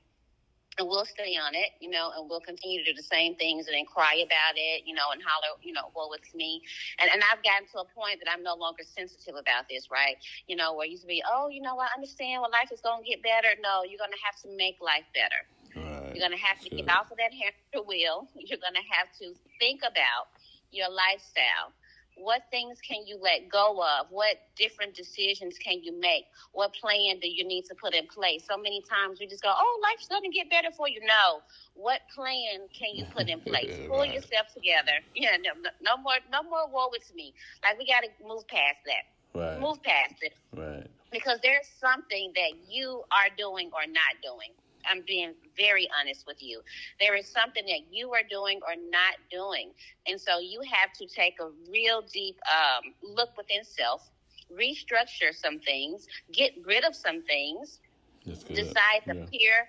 and 0.79 0.87
we'll 0.87 1.05
stay 1.05 1.37
on 1.37 1.53
it, 1.53 1.77
you 1.79 1.89
know, 1.89 2.11
and 2.17 2.29
we'll 2.29 2.41
continue 2.41 2.83
to 2.83 2.91
do 2.91 2.95
the 2.95 3.05
same 3.05 3.35
things 3.35 3.67
and 3.67 3.75
then 3.75 3.85
cry 3.85 4.25
about 4.25 4.57
it, 4.57 4.83
you 4.85 4.93
know, 4.93 5.13
and 5.13 5.21
holler, 5.21 5.57
you 5.61 5.73
know, 5.73 5.91
well, 5.95 6.11
it's 6.13 6.33
me. 6.33 6.61
And 6.99 7.09
and 7.11 7.21
I've 7.29 7.43
gotten 7.43 7.67
to 7.73 7.85
a 7.85 7.87
point 7.93 8.19
that 8.23 8.31
I'm 8.31 8.43
no 8.43 8.55
longer 8.55 8.83
sensitive 8.83 9.35
about 9.35 9.69
this, 9.69 9.89
right? 9.91 10.17
You 10.47 10.55
know, 10.55 10.73
where 10.73 10.85
I 10.85 10.89
used 10.89 11.03
to 11.03 11.07
be, 11.07 11.21
oh, 11.29 11.49
you 11.49 11.61
know, 11.61 11.77
I 11.77 11.87
understand 11.95 12.41
well 12.41 12.51
life 12.51 12.71
is 12.71 12.81
gonna 12.81 13.03
get 13.03 13.21
better. 13.21 13.53
No, 13.61 13.83
you're 13.85 14.01
gonna 14.01 14.19
have 14.25 14.37
to 14.41 14.49
make 14.57 14.81
life 14.81 15.05
better. 15.13 15.41
Right. 15.77 16.15
You're 16.15 16.25
gonna 16.25 16.41
have 16.41 16.59
to 16.61 16.69
sure. 16.69 16.77
get 16.77 16.89
off 16.89 17.11
of 17.11 17.17
that 17.17 17.33
hamster 17.33 17.85
wheel. 17.85 18.27
You're 18.37 18.61
gonna 18.61 18.85
have 18.89 19.09
to 19.21 19.33
think 19.59 19.81
about 19.81 20.33
your 20.73 20.89
lifestyle. 20.89 21.73
What 22.17 22.43
things 22.51 22.79
can 22.81 23.05
you 23.05 23.17
let 23.21 23.49
go 23.49 23.81
of? 23.81 24.07
What 24.09 24.37
different 24.55 24.95
decisions 24.95 25.57
can 25.57 25.83
you 25.83 25.97
make? 25.99 26.25
What 26.51 26.73
plan 26.73 27.19
do 27.21 27.29
you 27.29 27.45
need 27.45 27.65
to 27.65 27.75
put 27.75 27.93
in 27.93 28.07
place? 28.07 28.43
So 28.47 28.57
many 28.57 28.81
times 28.81 29.19
we 29.19 29.27
just 29.27 29.43
go, 29.43 29.53
oh, 29.55 29.79
life's 29.83 30.07
going 30.07 30.23
to 30.23 30.29
get 30.29 30.49
better 30.49 30.69
for 30.75 30.87
you. 30.87 30.99
No. 31.01 31.41
What 31.75 32.01
plan 32.13 32.67
can 32.77 32.95
you 32.95 33.05
put 33.05 33.27
in 33.29 33.39
place? 33.47 33.75
Pull 33.87 33.99
right. 33.99 34.13
yourself 34.13 34.47
together. 34.53 34.91
Yeah, 35.15 35.37
no, 35.37 35.51
no 35.81 36.01
more, 36.01 36.15
no 36.31 36.43
more 36.43 36.67
woe 36.67 36.89
with 36.91 37.13
me. 37.15 37.33
Like 37.63 37.77
we 37.77 37.85
got 37.85 38.01
to 38.01 38.09
move 38.27 38.45
past 38.47 38.79
that. 38.85 39.39
Right. 39.39 39.59
Move 39.59 39.81
past 39.83 40.15
it. 40.21 40.33
Right. 40.55 40.87
Because 41.11 41.39
there's 41.43 41.67
something 41.79 42.33
that 42.35 42.51
you 42.67 43.03
are 43.11 43.29
doing 43.37 43.69
or 43.73 43.85
not 43.87 44.19
doing 44.21 44.51
I'm 44.89 45.03
being 45.05 45.33
very 45.57 45.89
honest 45.99 46.25
with 46.27 46.41
you. 46.41 46.61
There 46.99 47.15
is 47.15 47.27
something 47.27 47.65
that 47.65 47.91
you 47.91 48.13
are 48.13 48.23
doing 48.29 48.59
or 48.67 48.75
not 48.89 49.15
doing. 49.31 49.71
And 50.07 50.19
so 50.19 50.39
you 50.39 50.61
have 50.71 50.93
to 50.93 51.07
take 51.07 51.35
a 51.39 51.49
real 51.71 52.01
deep 52.01 52.37
um, 52.47 52.93
look 53.01 53.35
within 53.37 53.63
self, 53.63 54.09
restructure 54.51 55.33
some 55.33 55.59
things, 55.59 56.07
get 56.31 56.53
rid 56.65 56.83
of 56.83 56.95
some 56.95 57.23
things, 57.23 57.79
decide 58.25 59.01
the 59.05 59.15
yeah. 59.15 59.25
pure 59.31 59.67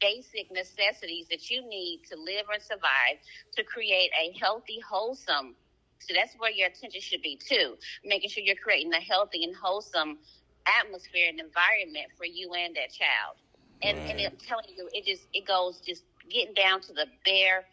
basic 0.00 0.50
necessities 0.52 1.26
that 1.30 1.50
you 1.50 1.66
need 1.66 2.02
to 2.10 2.16
live 2.16 2.46
and 2.52 2.62
survive 2.62 3.16
to 3.56 3.62
create 3.64 4.10
a 4.20 4.36
healthy, 4.38 4.80
wholesome. 4.80 5.54
So 6.00 6.12
that's 6.14 6.34
where 6.36 6.50
your 6.50 6.68
attention 6.68 7.00
should 7.00 7.22
be 7.22 7.36
too, 7.36 7.76
making 8.04 8.28
sure 8.28 8.44
you're 8.44 8.56
creating 8.56 8.92
a 8.92 9.00
healthy 9.00 9.44
and 9.44 9.54
wholesome 9.56 10.18
atmosphere 10.80 11.28
and 11.28 11.40
environment 11.40 12.08
for 12.16 12.24
you 12.24 12.52
and 12.52 12.74
that 12.76 12.92
child 12.92 13.36
and 13.82 13.98
right. 13.98 14.10
and 14.10 14.20
I'm 14.20 14.38
telling 14.46 14.66
you, 14.76 14.88
it 14.92 15.04
just 15.04 15.26
it 15.32 15.46
goes 15.46 15.80
just 15.80 16.04
getting 16.30 16.54
down 16.54 16.80
to 16.82 16.92
the 16.92 17.06
bare 17.24 17.64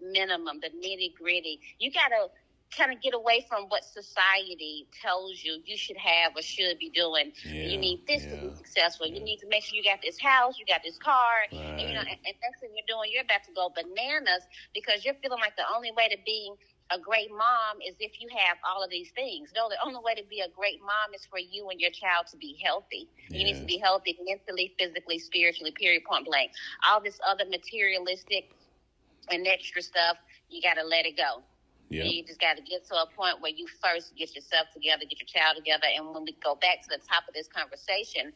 minimum, 0.00 0.60
the 0.60 0.68
nitty 0.68 1.14
gritty. 1.14 1.60
You 1.78 1.90
gotta 1.92 2.28
kind 2.76 2.92
of 2.92 3.00
get 3.00 3.14
away 3.14 3.46
from 3.48 3.64
what 3.68 3.84
society 3.84 4.86
tells 5.00 5.42
you 5.44 5.60
you 5.64 5.76
should 5.76 5.96
have 5.96 6.36
or 6.36 6.42
should 6.42 6.78
be 6.78 6.90
doing. 6.90 7.32
Yeah, 7.44 7.68
you 7.68 7.78
need 7.78 8.06
this 8.06 8.24
yeah, 8.24 8.34
to 8.34 8.48
be 8.48 8.56
successful. 8.56 9.06
Yeah. 9.06 9.18
You 9.18 9.24
need 9.24 9.38
to 9.38 9.48
make 9.48 9.62
sure 9.64 9.76
you 9.76 9.84
got 9.84 10.02
this 10.02 10.18
house, 10.20 10.58
you 10.58 10.66
got 10.66 10.82
this 10.82 10.98
car, 10.98 11.46
right. 11.52 11.60
and, 11.60 11.80
you 11.80 11.94
know. 11.94 12.00
And, 12.00 12.18
and 12.26 12.34
that's 12.42 12.60
what 12.60 12.70
you're 12.74 12.88
doing. 12.88 13.10
You're 13.12 13.24
about 13.24 13.44
to 13.44 13.52
go 13.54 13.70
bananas 13.70 14.42
because 14.74 15.04
you're 15.04 15.14
feeling 15.22 15.40
like 15.40 15.56
the 15.56 15.64
only 15.74 15.92
way 15.92 16.08
to 16.08 16.16
be 16.26 16.52
a 16.90 16.98
great 16.98 17.30
mom 17.30 17.82
is 17.86 17.96
if 17.98 18.20
you 18.20 18.28
have 18.30 18.58
all 18.62 18.82
of 18.82 18.90
these 18.90 19.10
things. 19.10 19.50
No, 19.54 19.68
the 19.68 19.76
only 19.84 20.00
way 20.02 20.14
to 20.14 20.22
be 20.28 20.40
a 20.40 20.48
great 20.48 20.80
mom 20.80 21.14
is 21.14 21.26
for 21.26 21.38
you 21.38 21.68
and 21.70 21.80
your 21.80 21.90
child 21.90 22.26
to 22.30 22.36
be 22.36 22.58
healthy. 22.62 23.08
Yes. 23.28 23.40
You 23.40 23.44
need 23.44 23.60
to 23.60 23.66
be 23.66 23.78
healthy 23.78 24.16
mentally, 24.22 24.74
physically, 24.78 25.18
spiritually, 25.18 25.72
period, 25.72 26.04
point 26.04 26.26
blank. 26.26 26.52
All 26.86 27.00
this 27.00 27.18
other 27.26 27.44
materialistic 27.44 28.50
and 29.30 29.46
extra 29.46 29.82
stuff, 29.82 30.16
you 30.48 30.62
got 30.62 30.74
to 30.74 30.84
let 30.84 31.06
it 31.06 31.16
go. 31.16 31.42
Yep. 31.88 32.06
You 32.06 32.24
just 32.24 32.40
got 32.40 32.56
to 32.56 32.62
get 32.62 32.86
to 32.88 32.94
a 32.94 33.06
point 33.16 33.40
where 33.40 33.52
you 33.54 33.66
first 33.82 34.14
get 34.16 34.34
yourself 34.34 34.66
together, 34.74 35.02
get 35.08 35.20
your 35.20 35.30
child 35.30 35.56
together. 35.56 35.86
And 35.86 36.14
when 36.14 36.24
we 36.24 36.36
go 36.42 36.54
back 36.56 36.82
to 36.82 36.88
the 36.88 36.98
top 36.98 37.26
of 37.28 37.34
this 37.34 37.46
conversation 37.46 38.32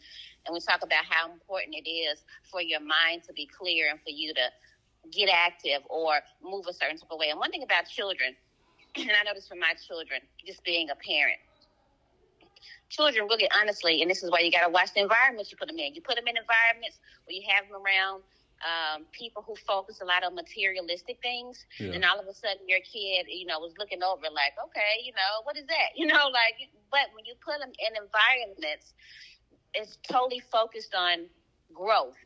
and 0.46 0.54
we 0.54 0.60
talk 0.60 0.82
about 0.82 1.04
how 1.08 1.30
important 1.30 1.74
it 1.74 1.88
is 1.88 2.22
for 2.50 2.62
your 2.62 2.80
mind 2.80 3.22
to 3.26 3.32
be 3.32 3.46
clear 3.46 3.90
and 3.90 3.98
for 4.02 4.10
you 4.10 4.34
to 4.34 4.46
get 5.10 5.28
active 5.32 5.82
or 5.88 6.20
move 6.42 6.66
a 6.68 6.72
certain 6.72 6.98
type 6.98 7.10
of 7.10 7.18
way. 7.18 7.30
And 7.30 7.38
one 7.38 7.50
thing 7.50 7.62
about 7.62 7.86
children, 7.88 8.34
and 8.96 9.10
I 9.10 9.24
notice 9.24 9.48
for 9.48 9.56
my 9.56 9.74
children, 9.86 10.20
just 10.46 10.64
being 10.64 10.90
a 10.90 10.96
parent, 10.96 11.40
children 12.88 13.26
really 13.26 13.48
honestly, 13.60 14.02
and 14.02 14.10
this 14.10 14.22
is 14.22 14.30
why 14.30 14.40
you 14.40 14.50
got 14.50 14.66
to 14.66 14.70
watch 14.70 14.92
the 14.94 15.00
environments 15.00 15.50
you 15.50 15.56
put 15.56 15.68
them 15.68 15.78
in. 15.78 15.94
You 15.94 16.02
put 16.02 16.16
them 16.16 16.26
in 16.26 16.36
environments 16.36 16.98
where 17.24 17.34
you 17.34 17.42
have 17.48 17.68
them 17.68 17.80
around 17.80 18.22
um, 18.60 19.06
people 19.12 19.42
who 19.46 19.56
focus 19.56 20.00
a 20.02 20.04
lot 20.04 20.22
on 20.22 20.34
materialistic 20.34 21.18
things, 21.22 21.64
yeah. 21.78 21.92
and 21.92 22.04
all 22.04 22.20
of 22.20 22.26
a 22.26 22.34
sudden 22.34 22.68
your 22.68 22.80
kid, 22.80 23.26
you 23.28 23.46
know, 23.46 23.58
was 23.58 23.72
looking 23.78 24.02
over 24.02 24.28
like, 24.28 24.52
okay, 24.68 25.00
you 25.02 25.12
know, 25.12 25.40
what 25.44 25.56
is 25.56 25.64
that? 25.66 25.96
You 25.96 26.06
know, 26.06 26.28
like, 26.28 26.68
but 26.90 27.08
when 27.14 27.24
you 27.24 27.34
put 27.40 27.58
them 27.60 27.72
in 27.78 27.92
environments, 27.96 28.92
it's 29.72 29.98
totally 30.02 30.40
focused 30.40 30.94
on 30.94 31.26
growth, 31.72 32.16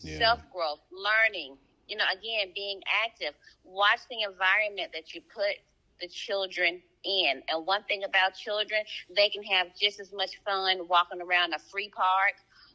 yeah. 0.00 0.18
self 0.18 0.40
growth, 0.52 0.80
learning, 0.92 1.56
you 1.88 1.96
know, 1.96 2.04
again, 2.12 2.52
being 2.54 2.80
active. 3.04 3.34
Watch 3.64 4.00
the 4.10 4.22
environment 4.22 4.92
that 4.92 5.14
you 5.14 5.20
put 5.20 5.56
the 6.00 6.08
children 6.08 6.80
in. 7.04 7.42
And 7.48 7.66
one 7.66 7.82
thing 7.84 8.04
about 8.04 8.34
children, 8.34 8.82
they 9.14 9.28
can 9.28 9.42
have 9.44 9.68
just 9.80 10.00
as 10.00 10.12
much 10.12 10.40
fun 10.44 10.88
walking 10.88 11.20
around 11.20 11.54
a 11.54 11.58
free 11.70 11.88
park 11.88 12.34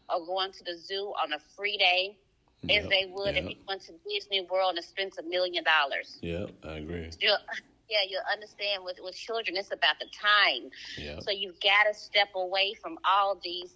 or 0.09 0.25
going 0.25 0.51
to 0.53 0.63
the 0.63 0.77
zoo 0.77 1.13
on 1.21 1.33
a 1.33 1.39
free 1.55 1.77
day 1.77 2.17
yep, 2.63 2.83
as 2.83 2.89
they 2.89 3.11
would 3.13 3.35
yep. 3.35 3.43
if 3.43 3.49
you 3.51 3.55
went 3.67 3.81
to 3.83 3.93
Disney 4.09 4.47
World 4.49 4.75
and 4.75 4.85
spent 4.85 5.15
a 5.19 5.23
million 5.23 5.63
dollars. 5.63 6.17
Yeah, 6.21 6.45
I 6.63 6.77
agree. 6.77 7.09
You'll, 7.19 7.37
yeah, 7.89 7.99
you'll 8.09 8.21
understand 8.31 8.83
with, 8.83 8.97
with 9.03 9.15
children, 9.15 9.57
it's 9.57 9.71
about 9.71 9.99
the 9.99 10.07
time. 10.07 10.71
Yep. 10.97 11.23
So 11.23 11.31
you've 11.31 11.59
got 11.59 11.91
to 11.91 11.93
step 11.97 12.29
away 12.35 12.73
from 12.81 12.97
all 13.05 13.39
these 13.43 13.75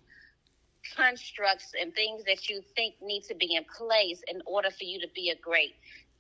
constructs 0.95 1.73
and 1.79 1.93
things 1.93 2.23
that 2.25 2.49
you 2.49 2.61
think 2.75 2.95
need 3.01 3.23
to 3.23 3.35
be 3.35 3.55
in 3.55 3.63
place 3.65 4.21
in 4.27 4.41
order 4.45 4.69
for 4.69 4.83
you 4.83 4.99
to 5.01 5.07
be 5.15 5.29
a 5.29 5.35
great 5.35 5.75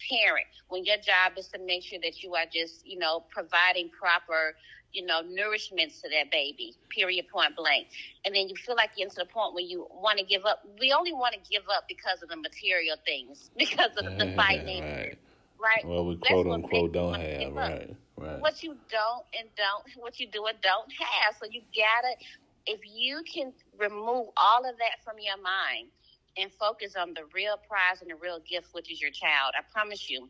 parent. 0.09 0.47
When 0.67 0.83
your 0.85 0.97
job 0.97 1.33
is 1.37 1.47
to 1.49 1.59
make 1.59 1.83
sure 1.83 1.99
that 2.03 2.23
you 2.23 2.35
are 2.35 2.45
just, 2.51 2.85
you 2.85 2.97
know, 2.97 3.23
providing 3.31 3.89
proper, 3.89 4.55
you 4.91 5.05
know, 5.05 5.21
nourishment 5.27 5.91
to 6.01 6.09
that 6.09 6.31
baby, 6.31 6.73
period, 6.89 7.27
point 7.31 7.55
blank. 7.55 7.87
And 8.25 8.35
then 8.35 8.47
you 8.49 8.55
feel 8.55 8.75
like 8.75 8.91
you're 8.95 9.05
into 9.07 9.17
the 9.19 9.25
point 9.25 9.53
where 9.53 9.63
you 9.63 9.87
want 9.91 10.19
to 10.19 10.25
give 10.25 10.45
up. 10.45 10.59
We 10.79 10.91
only 10.93 11.13
want 11.13 11.33
to 11.35 11.39
give 11.49 11.63
up 11.71 11.85
because 11.87 12.21
of 12.23 12.29
the 12.29 12.37
material 12.37 12.97
things, 13.05 13.49
because 13.57 13.95
of 13.97 14.05
the 14.17 14.27
finances. 14.35 14.81
Right. 14.81 15.17
Right. 15.59 15.85
Well, 15.85 16.05
we 16.05 16.17
quote 16.17 16.47
unquote 16.47 16.91
don't 16.93 17.15
have, 17.15 17.53
right, 17.53 17.95
right. 18.17 18.39
What 18.39 18.63
you 18.63 18.75
don't 18.89 19.25
and 19.37 19.49
don't, 19.55 19.83
what 19.97 20.19
you 20.19 20.27
do 20.27 20.45
and 20.45 20.59
don't 20.61 20.91
have. 20.99 21.35
So 21.39 21.45
you 21.49 21.61
gotta 21.75 22.15
if 22.65 22.81
you 22.85 23.21
can 23.31 23.53
remove 23.77 24.27
all 24.37 24.65
of 24.67 24.77
that 24.77 25.03
from 25.03 25.15
your 25.19 25.41
mind 25.41 25.89
and 26.37 26.51
focus 26.51 26.95
on 26.95 27.13
the 27.13 27.23
real 27.33 27.57
prize 27.67 28.01
and 28.01 28.09
the 28.09 28.15
real 28.15 28.39
gift, 28.39 28.67
which 28.73 28.91
is 28.91 29.01
your 29.01 29.11
child, 29.11 29.53
I 29.57 29.61
promise 29.71 30.09
you, 30.09 30.29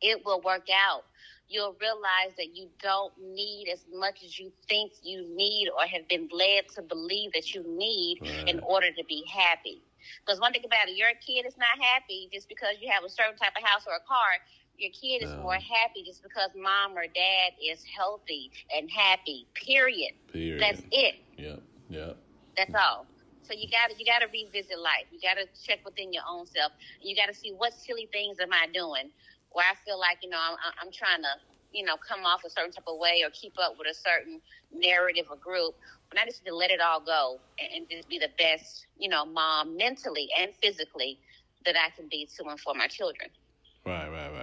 it 0.00 0.24
will 0.24 0.40
work 0.40 0.66
out. 0.72 1.04
You'll 1.48 1.76
realize 1.80 2.34
that 2.38 2.54
you 2.54 2.68
don't 2.80 3.12
need 3.20 3.68
as 3.72 3.84
much 3.92 4.22
as 4.24 4.38
you 4.38 4.52
think 4.68 4.92
you 5.02 5.26
need 5.36 5.68
or 5.68 5.84
have 5.84 6.08
been 6.08 6.28
led 6.32 6.68
to 6.76 6.82
believe 6.82 7.32
that 7.32 7.54
you 7.54 7.64
need 7.66 8.18
right. 8.22 8.48
in 8.48 8.60
order 8.60 8.90
to 8.92 9.04
be 9.04 9.24
happy. 9.30 9.82
Because 10.24 10.40
one 10.40 10.52
thing 10.52 10.64
about 10.64 10.88
it, 10.88 10.96
your 10.96 11.10
kid 11.26 11.46
is 11.46 11.58
not 11.58 11.76
happy 11.84 12.28
just 12.32 12.48
because 12.48 12.76
you 12.80 12.90
have 12.90 13.04
a 13.04 13.10
certain 13.10 13.36
type 13.36 13.52
of 13.56 13.62
house 13.64 13.84
or 13.86 13.94
a 13.94 14.04
car 14.06 14.40
your 14.80 14.90
kid 14.90 15.22
is 15.22 15.36
more 15.36 15.54
happy 15.54 16.02
just 16.04 16.22
because 16.22 16.50
mom 16.56 16.96
or 16.96 17.04
dad 17.06 17.52
is 17.62 17.84
healthy 17.96 18.50
and 18.76 18.90
happy. 18.90 19.46
Period. 19.54 20.12
Period. 20.32 20.60
That's 20.60 20.82
it. 20.90 21.14
Yeah. 21.36 21.56
Yeah. 21.88 22.12
That's 22.56 22.74
all. 22.74 23.06
So 23.42 23.54
you 23.54 23.68
gotta 23.70 23.94
you 23.98 24.06
gotta 24.06 24.26
revisit 24.32 24.78
life. 24.78 25.06
You 25.10 25.20
gotta 25.22 25.46
check 25.66 25.80
within 25.84 26.12
your 26.12 26.24
own 26.28 26.46
self. 26.46 26.72
You 27.02 27.16
gotta 27.16 27.34
see 27.34 27.52
what 27.52 27.74
silly 27.74 28.08
things 28.12 28.38
am 28.40 28.52
I 28.52 28.66
doing 28.72 29.10
where 29.50 29.66
I 29.66 29.74
feel 29.84 29.98
like 29.98 30.18
you 30.22 30.30
know 30.30 30.38
I'm, 30.38 30.56
I'm 30.82 30.92
trying 30.92 31.22
to 31.22 31.32
you 31.72 31.84
know 31.84 31.96
come 31.98 32.24
off 32.24 32.44
a 32.44 32.50
certain 32.50 32.72
type 32.72 32.86
of 32.88 32.98
way 32.98 33.22
or 33.24 33.30
keep 33.30 33.54
up 33.60 33.74
with 33.78 33.88
a 33.88 33.94
certain 33.94 34.40
narrative 34.72 35.26
or 35.30 35.36
group. 35.36 35.74
But 36.10 36.20
I 36.20 36.24
just 36.26 36.44
need 36.44 36.50
to 36.50 36.56
let 36.56 36.70
it 36.70 36.80
all 36.80 37.00
go 37.00 37.40
and, 37.58 37.82
and 37.82 37.86
just 37.90 38.08
be 38.08 38.18
the 38.18 38.30
best 38.38 38.86
you 38.96 39.08
know 39.08 39.24
mom 39.26 39.76
mentally 39.76 40.28
and 40.38 40.52
physically 40.62 41.18
that 41.66 41.76
I 41.76 41.90
can 41.94 42.08
be 42.10 42.28
to 42.38 42.48
and 42.48 42.60
for 42.60 42.74
my 42.74 42.86
children. 42.86 43.30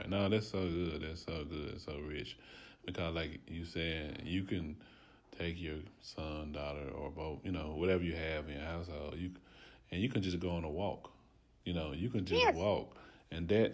No, 0.05 0.29
that's 0.29 0.47
so 0.47 0.59
good. 0.59 1.01
That's 1.01 1.23
so 1.25 1.45
good. 1.45 1.81
So 1.81 1.97
rich. 2.07 2.37
Because, 2.85 3.13
like 3.15 3.39
you 3.47 3.65
said, 3.65 4.21
you 4.23 4.43
can 4.43 4.75
take 5.37 5.61
your 5.61 5.77
son, 6.01 6.51
daughter, 6.53 6.89
or 6.95 7.09
both, 7.09 7.39
you 7.43 7.51
know, 7.51 7.73
whatever 7.75 8.03
you 8.03 8.13
have 8.13 8.47
in 8.47 8.55
your 8.55 8.65
household, 8.65 9.15
you 9.17 9.31
and 9.91 10.01
you 10.01 10.09
can 10.09 10.21
just 10.21 10.39
go 10.39 10.51
on 10.51 10.63
a 10.63 10.69
walk. 10.69 11.11
You 11.65 11.73
know, 11.73 11.91
you 11.93 12.09
can 12.09 12.25
just 12.25 12.41
yes. 12.41 12.55
walk, 12.55 12.95
and 13.31 13.47
that 13.49 13.73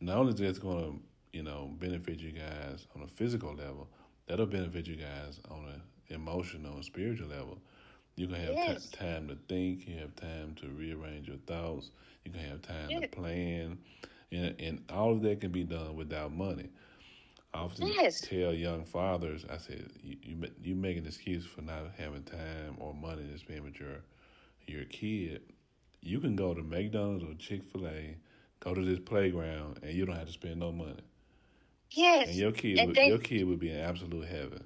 not 0.00 0.18
only 0.18 0.32
is 0.34 0.38
that's 0.40 0.58
going 0.58 0.78
to, 0.84 1.00
you 1.32 1.42
know, 1.42 1.70
benefit 1.78 2.20
you 2.20 2.32
guys 2.32 2.86
on 2.94 3.02
a 3.02 3.06
physical 3.06 3.54
level, 3.54 3.88
that'll 4.26 4.46
benefit 4.46 4.86
you 4.86 4.96
guys 4.96 5.40
on 5.50 5.64
an 5.66 5.82
emotional 6.14 6.74
and 6.74 6.84
spiritual 6.84 7.28
level. 7.28 7.58
You 8.16 8.26
can 8.26 8.36
have 8.36 8.54
yes. 8.54 8.90
t- 8.90 8.98
time 8.98 9.28
to 9.28 9.36
think. 9.48 9.86
You 9.88 9.98
have 9.98 10.14
time 10.16 10.56
to 10.60 10.68
rearrange 10.68 11.28
your 11.28 11.36
thoughts. 11.46 11.90
You 12.24 12.32
can 12.32 12.40
have 12.40 12.62
time 12.62 12.90
yes. 12.90 13.02
to 13.02 13.08
plan 13.08 13.78
and, 14.32 14.54
and 14.60 14.82
all 14.90 15.12
of 15.12 15.22
that 15.22 15.40
can 15.40 15.52
be 15.52 15.64
done 15.64 15.96
without 15.96 16.32
money. 16.32 16.70
I 17.54 17.60
often 17.60 17.86
yes. 17.86 18.20
tell 18.20 18.52
young 18.52 18.84
fathers, 18.84 19.44
I 19.50 19.56
said, 19.56 19.90
you, 20.02 20.16
you 20.22 20.50
you 20.62 20.74
make 20.74 20.98
an 20.98 21.06
excuse 21.06 21.46
for 21.46 21.62
not 21.62 21.92
having 21.96 22.22
time 22.22 22.76
or 22.78 22.92
money 22.92 23.26
to 23.32 23.38
spend 23.38 23.62
with 23.64 23.78
your 23.80 24.02
your 24.66 24.84
kid. 24.84 25.42
You 26.02 26.20
can 26.20 26.36
go 26.36 26.54
to 26.54 26.62
McDonald's 26.62 27.24
or 27.24 27.34
Chick 27.34 27.62
Fil 27.64 27.88
A, 27.88 28.16
go 28.60 28.74
to 28.74 28.84
this 28.84 29.00
playground, 29.00 29.80
and 29.82 29.92
you 29.92 30.04
don't 30.04 30.16
have 30.16 30.26
to 30.26 30.32
spend 30.32 30.60
no 30.60 30.70
money. 30.70 31.02
Yes, 31.90 32.28
and 32.28 32.36
your 32.36 32.52
kid, 32.52 32.78
and 32.78 32.88
would, 32.88 32.96
they, 32.96 33.08
your 33.08 33.18
kid 33.18 33.44
would 33.46 33.60
be 33.60 33.70
in 33.70 33.78
absolute 33.78 34.26
heaven. 34.28 34.64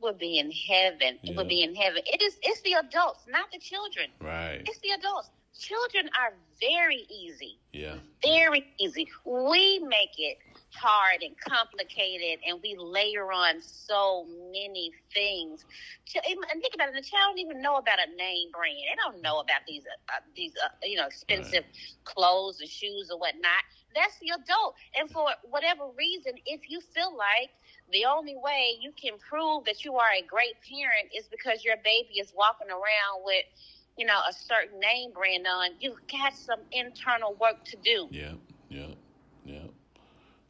Would 0.00 0.18
be 0.18 0.38
in 0.38 0.50
heaven. 0.50 1.18
Yeah. 1.22 1.30
It 1.30 1.36
would 1.36 1.48
be 1.48 1.62
in 1.62 1.74
heaven. 1.74 2.02
It 2.06 2.22
is. 2.22 2.38
It's 2.42 2.60
the 2.62 2.72
adults, 2.72 3.26
not 3.28 3.52
the 3.52 3.58
children. 3.58 4.08
Right. 4.20 4.62
It's 4.66 4.80
the 4.80 4.90
adults 4.98 5.30
children 5.60 6.08
are 6.18 6.32
very 6.60 7.06
easy. 7.12 7.60
Yeah. 7.72 7.96
Very 8.22 8.64
easy. 8.80 9.08
We 9.24 9.78
make 9.80 10.16
it 10.18 10.38
hard 10.74 11.22
and 11.22 11.34
complicated, 11.40 12.40
and 12.46 12.60
we 12.62 12.76
layer 12.78 13.32
on 13.32 13.60
so 13.60 14.26
many 14.52 14.92
things. 15.12 15.64
And 16.14 16.60
think 16.60 16.74
about 16.74 16.88
it: 16.90 16.94
the 16.94 17.02
child 17.02 17.36
don't 17.36 17.38
even 17.38 17.62
know 17.62 17.76
about 17.76 17.98
a 17.98 18.08
name 18.16 18.50
brand. 18.52 18.76
They 18.76 18.96
don't 18.96 19.22
know 19.22 19.40
about 19.40 19.62
these 19.66 19.84
uh, 19.84 20.16
uh 20.16 20.20
these 20.34 20.52
uh, 20.62 20.68
you 20.82 20.96
know 20.96 21.06
expensive 21.06 21.64
right. 21.64 22.04
clothes 22.04 22.60
and 22.60 22.68
shoes 22.68 23.10
or 23.12 23.18
whatnot. 23.18 23.62
That's 23.94 24.16
the 24.20 24.30
adult, 24.36 24.74
and 24.98 25.10
for 25.10 25.26
whatever 25.48 25.88
reason, 25.96 26.34
if 26.46 26.68
you 26.68 26.80
feel 26.80 27.16
like 27.16 27.50
the 27.92 28.04
only 28.06 28.36
way 28.36 28.78
you 28.80 28.92
can 28.94 29.18
prove 29.18 29.64
that 29.64 29.84
you 29.84 29.96
are 29.96 30.12
a 30.14 30.22
great 30.22 30.54
parent 30.62 31.10
is 31.16 31.26
because 31.28 31.64
your 31.64 31.76
baby 31.82 32.20
is 32.20 32.32
walking 32.34 32.70
around 32.70 33.24
with 33.24 33.44
you 34.00 34.06
know 34.06 34.18
a 34.28 34.32
certain 34.32 34.80
name 34.80 35.12
brand 35.12 35.46
on, 35.46 35.72
you've 35.78 36.00
got 36.10 36.34
some 36.34 36.60
internal 36.72 37.36
work 37.38 37.62
to 37.66 37.76
do. 37.84 38.08
Yeah, 38.10 38.32
yeah, 38.70 38.86
yeah. 39.44 39.68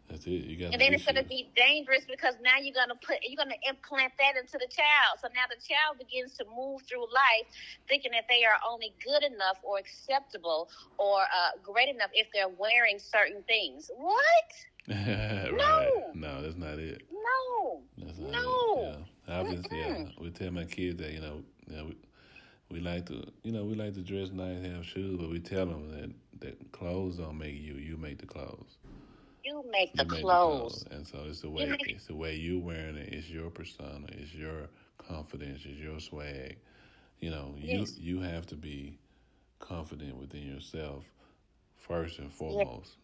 That's 0.08 0.24
it. 0.26 0.46
You 0.46 0.56
got. 0.56 0.72
And 0.72 0.80
then 0.80 0.94
it's 0.94 1.04
going 1.04 1.16
to 1.16 1.24
be 1.24 1.50
dangerous 1.56 2.04
because 2.08 2.34
now 2.42 2.62
you're 2.62 2.74
going 2.74 2.94
to 2.94 3.06
put 3.06 3.18
you're 3.26 3.36
going 3.36 3.50
to 3.50 3.68
implant 3.68 4.12
that 4.18 4.38
into 4.38 4.52
the 4.52 4.70
child. 4.70 5.18
So 5.20 5.26
now 5.34 5.50
the 5.50 5.58
child 5.58 5.98
begins 5.98 6.36
to 6.38 6.44
move 6.46 6.82
through 6.88 7.02
life 7.10 7.50
thinking 7.88 8.12
that 8.12 8.26
they 8.28 8.44
are 8.46 8.58
only 8.62 8.94
good 9.04 9.24
enough 9.26 9.58
or 9.64 9.78
acceptable 9.78 10.68
or 10.98 11.22
uh, 11.22 11.58
great 11.62 11.88
enough 11.88 12.10
if 12.14 12.28
they're 12.32 12.48
wearing 12.48 13.00
certain 13.00 13.42
things. 13.50 13.90
What? 13.96 14.50
right. 14.88 15.50
No. 15.52 16.10
No, 16.14 16.42
that's 16.42 16.56
not 16.56 16.78
it. 16.78 17.02
No. 17.10 17.82
That's 17.98 18.18
not 18.18 18.30
no. 18.30 18.78
It. 18.78 18.98
Yeah. 19.26 19.34
I 19.34 19.42
was, 19.42 19.64
yeah. 19.70 20.04
We 20.20 20.30
tell 20.30 20.50
my 20.50 20.64
kids 20.64 21.00
that 21.00 21.12
you 21.12 21.20
know, 21.20 21.42
you 21.68 21.76
know 21.76 21.84
we, 21.86 21.96
we 22.70 22.80
like 22.80 23.06
to 23.06 23.24
you 23.42 23.52
know 23.52 23.64
we 23.64 23.74
like 23.74 23.94
to 23.94 24.00
dress 24.00 24.30
nice, 24.30 24.64
have 24.64 24.84
shoes, 24.84 25.18
but 25.18 25.30
we 25.30 25.40
tell 25.40 25.66
them 25.66 25.90
that 25.90 26.10
that 26.40 26.72
clothes 26.72 27.16
don't 27.16 27.38
make 27.38 27.60
you. 27.60 27.74
You 27.74 27.96
make 27.96 28.18
the 28.18 28.26
clothes. 28.26 28.78
You 29.44 29.64
make 29.70 29.92
the, 29.94 30.04
you 30.04 30.10
make 30.10 30.20
clothes. 30.20 30.84
the 30.84 30.90
clothes. 30.90 30.96
And 30.96 31.06
so 31.06 31.24
it's 31.28 31.40
the 31.40 31.50
way 31.50 31.66
make... 31.66 31.88
it's 31.88 32.06
the 32.06 32.14
way 32.14 32.34
you 32.36 32.58
wearing 32.58 32.96
it. 32.96 33.12
It's 33.12 33.28
your 33.28 33.50
persona. 33.50 34.06
It's 34.08 34.34
your 34.34 34.68
confidence. 34.98 35.62
It's 35.64 35.78
your 35.78 35.98
swag. 36.00 36.56
You 37.20 37.30
know, 37.30 37.54
yes. 37.58 37.98
you 37.98 38.16
you 38.16 38.22
have 38.22 38.46
to 38.46 38.54
be 38.54 38.98
confident 39.58 40.16
within 40.16 40.42
yourself 40.42 41.04
first 41.76 42.18
and 42.18 42.32
foremost. 42.32 42.92
Yes. 42.92 42.96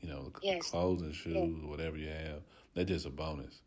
You 0.00 0.08
know, 0.10 0.32
yes. 0.42 0.70
clothes 0.70 1.00
and 1.00 1.14
shoes, 1.14 1.64
whatever 1.64 1.96
you 1.96 2.08
have, 2.08 2.42
they're 2.74 2.84
just 2.84 3.06
a 3.06 3.10
bonus. 3.10 3.62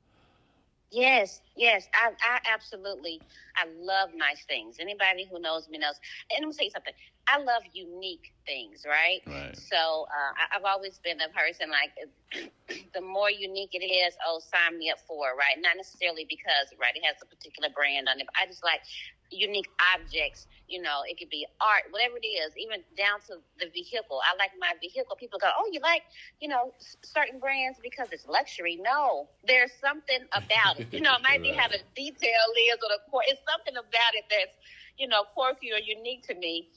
Yes, 0.91 1.41
yes, 1.57 1.87
I, 1.93 2.11
I 2.23 2.39
absolutely, 2.53 3.21
I 3.57 3.67
love 3.75 4.11
nice 4.15 4.45
things. 4.47 4.77
Anybody 4.79 5.27
who 5.29 5.39
knows 5.41 5.67
me 5.69 5.79
knows. 5.79 5.99
And 6.31 6.39
let 6.43 6.47
me 6.47 6.53
say 6.53 6.69
something. 6.69 6.93
I 7.27 7.39
love 7.43 7.63
unique 7.73 8.31
things, 8.47 8.87
right? 8.87 9.19
Right. 9.27 9.57
So 9.57 10.07
uh, 10.07 10.31
I, 10.39 10.57
I've 10.57 10.63
always 10.63 10.99
been 11.03 11.19
a 11.19 11.27
person 11.35 11.67
like 11.67 11.91
the 12.95 13.01
more 13.01 13.29
unique 13.29 13.75
it 13.75 13.83
is, 13.83 14.15
oh, 14.25 14.39
sign 14.39 14.79
me 14.79 14.89
up 14.89 14.99
for 15.07 15.31
it, 15.31 15.35
right? 15.35 15.59
Not 15.59 15.75
necessarily 15.75 16.25
because 16.29 16.71
right 16.79 16.95
it 16.95 17.03
has 17.03 17.19
a 17.21 17.27
particular 17.27 17.67
brand 17.75 18.07
on 18.07 18.19
it. 18.19 18.27
But 18.27 18.39
I 18.39 18.47
just 18.47 18.63
like 18.63 18.79
unique 19.31 19.69
objects. 19.95 20.47
You 20.67 20.81
know, 20.81 21.01
it 21.07 21.17
could 21.17 21.29
be 21.29 21.45
art, 21.61 21.83
whatever 21.91 22.17
it 22.21 22.27
is, 22.27 22.51
even 22.57 22.83
down 22.97 23.19
to 23.27 23.39
the 23.59 23.69
vehicle. 23.71 24.19
I 24.23 24.35
like 24.37 24.51
my 24.59 24.73
vehicle. 24.81 25.15
People 25.15 25.39
go, 25.39 25.47
oh, 25.57 25.69
you 25.71 25.79
like, 25.81 26.03
you 26.41 26.47
know, 26.49 26.73
certain 27.03 27.39
brands 27.39 27.79
because 27.81 28.09
it's 28.11 28.27
luxury. 28.27 28.77
No, 28.81 29.27
there's 29.47 29.71
something 29.79 30.19
about 30.33 30.79
it. 30.79 30.87
You 30.91 31.01
know, 31.01 31.15
it 31.15 31.23
might 31.23 31.39
right. 31.39 31.41
be 31.41 31.51
how 31.53 31.67
the 31.67 31.79
detail 31.95 32.45
is 32.67 32.77
or 32.83 32.89
the 32.89 32.99
core. 33.09 33.23
It's 33.27 33.41
something 33.47 33.77
about 33.77 34.13
it 34.13 34.25
that's, 34.29 34.57
you 34.97 35.07
know, 35.07 35.23
quirky 35.33 35.71
or 35.71 35.79
unique 35.79 36.27
to 36.27 36.35
me 36.35 36.67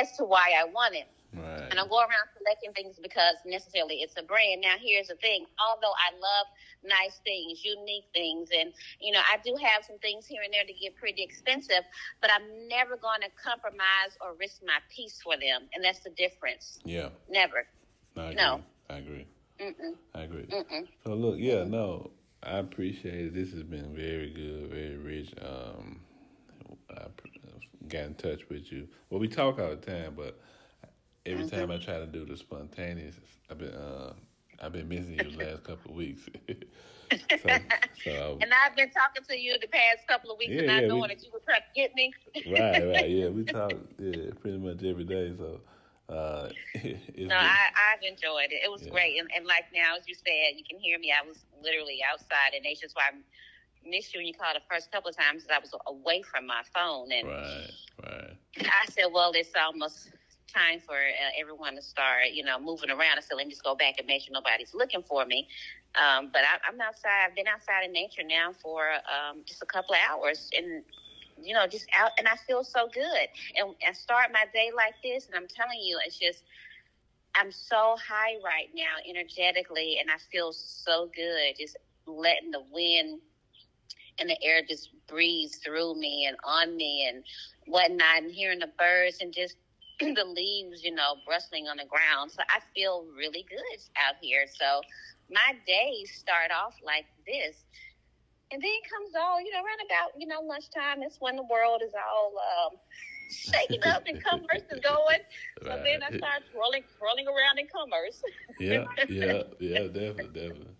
as 0.00 0.16
to 0.18 0.24
why 0.24 0.54
I 0.58 0.64
want 0.64 0.94
it. 0.94 1.08
Right. 1.36 1.68
And 1.70 1.78
I 1.78 1.84
go 1.86 2.00
around 2.00 2.32
selecting 2.38 2.72
things 2.72 2.98
because 3.00 3.36
necessarily 3.44 3.96
it's 3.96 4.14
a 4.16 4.22
brand. 4.22 4.62
Now, 4.62 4.74
here's 4.80 5.08
the 5.08 5.16
thing. 5.16 5.44
Although 5.60 5.92
I 5.92 6.16
love 6.16 6.46
nice 6.82 7.20
things, 7.24 7.62
unique 7.62 8.08
things, 8.14 8.48
and 8.56 8.72
you 9.00 9.12
know, 9.12 9.20
I 9.20 9.36
do 9.44 9.54
have 9.60 9.84
some 9.84 9.98
things 9.98 10.26
here 10.26 10.40
and 10.42 10.52
there 10.52 10.64
to 10.64 10.72
get 10.72 10.96
pretty 10.96 11.22
expensive, 11.22 11.84
but 12.20 12.30
I'm 12.32 12.68
never 12.68 12.96
going 12.96 13.20
to 13.20 13.28
compromise 13.36 14.16
or 14.20 14.34
risk 14.40 14.62
my 14.64 14.80
peace 14.94 15.20
for 15.22 15.36
them, 15.36 15.68
and 15.74 15.84
that's 15.84 16.00
the 16.00 16.10
difference. 16.10 16.78
Yeah. 16.84 17.10
Never. 17.28 17.66
I 18.16 18.32
no. 18.32 18.62
I 18.88 18.96
agree. 18.98 19.26
Mm-mm. 19.60 19.94
I 20.14 20.22
agree. 20.22 20.46
Mm-mm. 20.46 20.86
So 21.04 21.14
look, 21.14 21.36
yeah, 21.38 21.64
no, 21.64 22.10
I 22.42 22.58
appreciate 22.58 23.26
it. 23.26 23.34
This 23.34 23.52
has 23.52 23.62
been 23.62 23.94
very 23.94 24.30
good, 24.30 24.70
very 24.70 24.96
rich. 24.96 25.34
Um, 25.42 26.00
I 26.90 27.06
got 27.88 28.04
in 28.04 28.14
touch 28.14 28.48
with 28.48 28.70
you. 28.72 28.88
Well, 29.10 29.20
we 29.20 29.28
talk 29.28 29.58
all 29.58 29.70
the 29.70 29.76
time, 29.76 30.14
but 30.16 30.38
every 31.26 31.44
mm-hmm. 31.44 31.56
time 31.56 31.70
I 31.70 31.78
try 31.78 31.98
to 31.98 32.06
do 32.06 32.24
the 32.24 32.36
spontaneous, 32.36 33.16
I've 33.50 33.58
been 33.58 33.74
uh, 33.74 34.12
I've 34.62 34.72
been 34.72 34.88
missing 34.88 35.18
you 35.18 35.36
the 35.36 35.44
last 35.44 35.64
couple 35.64 35.90
of 35.90 35.96
weeks. 35.96 36.22
so, 37.10 37.48
so, 38.04 38.38
and 38.40 38.50
I've 38.52 38.76
been 38.76 38.90
talking 38.90 39.24
to 39.28 39.38
you 39.38 39.56
the 39.60 39.68
past 39.68 40.06
couple 40.08 40.30
of 40.30 40.38
weeks, 40.38 40.52
yeah, 40.52 40.62
and 40.62 40.70
I 40.70 40.80
yeah, 40.80 40.86
knowing 40.86 41.02
we, 41.02 41.08
that 41.08 41.22
you 41.22 41.30
were 41.32 41.40
trying 41.44 41.60
to 41.60 41.80
get 41.80 41.94
me. 41.94 42.12
right, 42.52 42.86
right, 42.86 43.10
yeah, 43.10 43.28
we 43.28 43.44
talk, 43.44 43.72
yeah, 43.98 44.30
pretty 44.40 44.58
much 44.58 44.82
every 44.84 45.04
day. 45.04 45.34
So, 45.36 45.60
uh, 46.08 46.48
no, 47.16 47.34
I, 47.34 47.58
I've 47.92 48.02
enjoyed 48.02 48.50
it. 48.50 48.64
It 48.64 48.70
was 48.70 48.82
yeah. 48.82 48.90
great, 48.90 49.18
and, 49.18 49.28
and 49.36 49.46
like 49.46 49.64
now, 49.74 49.96
as 49.96 50.08
you 50.08 50.14
said, 50.14 50.56
you 50.56 50.64
can 50.68 50.78
hear 50.78 50.98
me. 50.98 51.12
I 51.12 51.26
was 51.26 51.44
literally 51.62 52.00
outside, 52.08 52.54
and 52.54 52.64
that's 52.64 52.80
just 52.80 52.96
why 52.96 53.10
I 53.12 53.88
missed 53.88 54.14
you 54.14 54.20
when 54.20 54.26
you 54.26 54.34
called 54.34 54.56
the 54.56 54.66
first 54.70 54.90
couple 54.90 55.10
of 55.10 55.16
times. 55.16 55.44
I 55.52 55.58
was 55.58 55.74
away 55.86 56.22
from 56.22 56.46
my 56.46 56.62
phone, 56.74 57.12
and 57.12 57.28
right, 57.28 57.70
right. 58.02 58.36
I 58.60 58.90
said, 58.90 59.06
well, 59.12 59.32
it's 59.34 59.52
almost 59.54 60.10
time 60.46 60.80
for 60.80 60.94
uh, 60.96 61.30
everyone 61.40 61.76
to 61.76 61.82
start, 61.82 62.30
you 62.32 62.44
know, 62.44 62.58
moving 62.58 62.90
around. 62.90 63.18
I 63.18 63.20
said, 63.20 63.36
let 63.36 63.46
me 63.46 63.52
just 63.52 63.64
go 63.64 63.74
back 63.74 63.96
and 63.98 64.06
make 64.06 64.22
sure 64.22 64.32
nobody's 64.32 64.74
looking 64.74 65.02
for 65.02 65.24
me. 65.24 65.48
Um, 65.94 66.30
but 66.32 66.42
I, 66.42 66.58
I'm 66.68 66.80
outside. 66.80 67.26
I've 67.28 67.34
been 67.36 67.48
outside 67.48 67.84
in 67.84 67.92
nature 67.92 68.22
now 68.28 68.52
for 68.52 68.90
um, 68.92 69.42
just 69.46 69.62
a 69.62 69.66
couple 69.66 69.94
of 69.94 70.00
hours, 70.08 70.50
and 70.56 70.84
you 71.42 71.54
know, 71.54 71.66
just 71.66 71.86
out, 71.96 72.12
and 72.18 72.28
I 72.28 72.36
feel 72.46 72.64
so 72.64 72.88
good. 72.92 73.28
And 73.56 73.74
I 73.86 73.92
start 73.92 74.30
my 74.32 74.44
day 74.52 74.70
like 74.74 74.94
this, 75.02 75.26
and 75.26 75.34
I'm 75.36 75.48
telling 75.48 75.80
you, 75.82 75.98
it's 76.06 76.18
just. 76.18 76.44
I'm 77.38 77.52
so 77.52 77.96
high 78.00 78.36
right 78.42 78.70
now 78.74 78.96
energetically 79.06 79.98
and 80.00 80.08
I 80.10 80.16
feel 80.32 80.52
so 80.54 81.10
good 81.14 81.54
just 81.58 81.76
letting 82.06 82.50
the 82.50 82.62
wind 82.72 83.20
and 84.18 84.30
the 84.30 84.42
air 84.42 84.62
just 84.66 84.90
breathes 85.06 85.56
through 85.56 85.94
me 85.96 86.26
and 86.26 86.36
on 86.44 86.76
me 86.76 87.06
and 87.08 87.24
whatnot 87.66 88.22
and 88.22 88.32
hearing 88.32 88.60
the 88.60 88.70
birds 88.78 89.18
and 89.20 89.34
just 89.34 89.56
the 90.00 90.24
leaves, 90.24 90.84
you 90.84 90.94
know, 90.94 91.16
rustling 91.28 91.66
on 91.68 91.78
the 91.78 91.86
ground. 91.86 92.30
So 92.30 92.42
I 92.48 92.60
feel 92.74 93.06
really 93.16 93.44
good 93.48 93.80
out 93.96 94.16
here. 94.20 94.46
So 94.48 94.82
my 95.30 95.56
days 95.66 96.12
start 96.14 96.50
off 96.50 96.74
like 96.84 97.06
this. 97.26 97.64
And 98.52 98.62
then 98.62 98.78
comes 98.88 99.14
all, 99.18 99.40
you 99.40 99.50
know, 99.52 99.58
around 99.58 99.82
about, 99.84 100.20
you 100.20 100.26
know, 100.26 100.40
lunchtime. 100.40 101.02
It's 101.02 101.20
when 101.20 101.34
the 101.34 101.42
world 101.50 101.82
is 101.84 101.92
all 101.94 102.32
um, 102.38 102.78
shaking 103.28 103.82
up 103.84 104.04
and 104.06 104.22
commerce 104.22 104.62
is 104.70 104.80
going. 104.80 105.24
So 105.62 105.70
right. 105.70 105.82
then 105.84 106.02
I 106.02 106.16
start 106.16 106.42
rolling, 106.54 106.84
rolling 107.02 107.26
around 107.26 107.58
in 107.58 107.66
commerce. 107.66 108.22
yeah, 108.60 108.84
yeah, 109.08 109.42
yeah, 109.58 109.86
definitely, 109.88 110.30
definitely. 110.32 110.76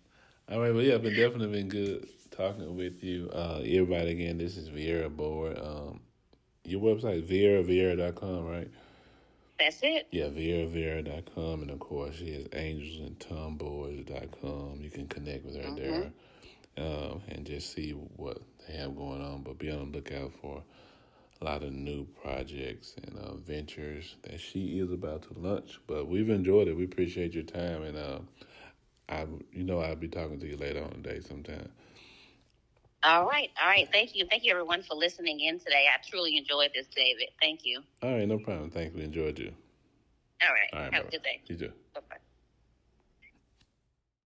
All 0.49 0.61
right, 0.61 0.73
well, 0.73 0.83
yeah, 0.83 0.97
but 0.97 1.09
definitely 1.09 1.47
been 1.47 1.67
good 1.67 2.07
talking 2.31 2.77
with 2.77 3.03
you. 3.03 3.29
Uh, 3.33 3.59
everybody, 3.65 4.11
again, 4.11 4.37
this 4.37 4.55
is 4.55 4.69
Viara 4.69 5.09
Boyd. 5.09 5.59
Um, 5.59 5.99
your 6.63 6.79
website 6.81 7.23
is 7.23 7.29
viaraviara.com, 7.29 8.45
right? 8.45 8.69
That's 9.59 9.79
it. 9.81 10.07
Yeah, 10.11 10.25
ViaraViara.com. 10.25 11.63
And 11.63 11.71
of 11.71 11.79
course, 11.79 12.17
she 12.17 12.33
has 12.33 12.43
angelsandtomboys.com. 12.45 14.81
You 14.81 14.91
can 14.91 15.07
connect 15.07 15.45
with 15.45 15.55
her 15.55 15.63
mm-hmm. 15.63 15.75
there 15.75 16.11
um, 16.77 17.21
and 17.29 17.45
just 17.45 17.73
see 17.73 17.91
what 17.91 18.39
they 18.67 18.75
have 18.77 18.95
going 18.95 19.23
on. 19.23 19.41
But 19.41 19.57
be 19.57 19.71
on 19.71 19.91
the 19.91 19.97
lookout 19.97 20.33
for 20.41 20.61
a 21.41 21.45
lot 21.45 21.63
of 21.63 21.71
new 21.71 22.05
projects 22.21 22.95
and 23.03 23.17
uh, 23.17 23.33
ventures 23.35 24.15
that 24.23 24.39
she 24.39 24.79
is 24.79 24.91
about 24.91 25.23
to 25.23 25.39
launch. 25.39 25.79
But 25.87 26.07
we've 26.07 26.29
enjoyed 26.29 26.67
it. 26.67 26.77
We 26.77 26.83
appreciate 26.83 27.33
your 27.33 27.43
time. 27.43 27.81
And 27.83 27.97
uh, 27.97 28.19
I, 29.09 29.25
you 29.51 29.63
know, 29.63 29.79
I'll 29.79 29.95
be 29.95 30.07
talking 30.07 30.39
to 30.39 30.47
you 30.47 30.57
later 30.57 30.83
on 30.83 31.01
today 31.01 31.21
sometime. 31.21 31.69
All 33.03 33.25
right. 33.27 33.49
All 33.61 33.67
right. 33.67 33.87
Thank 33.91 34.15
you. 34.15 34.25
Thank 34.29 34.43
you, 34.43 34.51
everyone, 34.51 34.81
for 34.83 34.95
listening 34.95 35.39
in 35.39 35.59
today. 35.59 35.85
I 35.93 35.97
truly 36.09 36.37
enjoyed 36.37 36.71
this, 36.73 36.87
David. 36.95 37.29
Thank 37.39 37.61
you. 37.63 37.81
All 38.01 38.13
right. 38.13 38.27
No 38.27 38.39
problem. 38.39 38.71
Thanks. 38.71 38.95
We 38.95 39.03
enjoyed 39.03 39.37
you. 39.39 39.53
All 40.41 40.49
right. 40.53 40.69
All 40.73 40.79
right 40.79 40.93
Have 40.93 41.03
bro. 41.03 41.07
a 41.07 41.11
good 41.11 41.23
day. 41.23 41.41
You 41.47 41.55
too. 41.55 41.73
Bye 41.93 42.01
bye. 42.09 42.17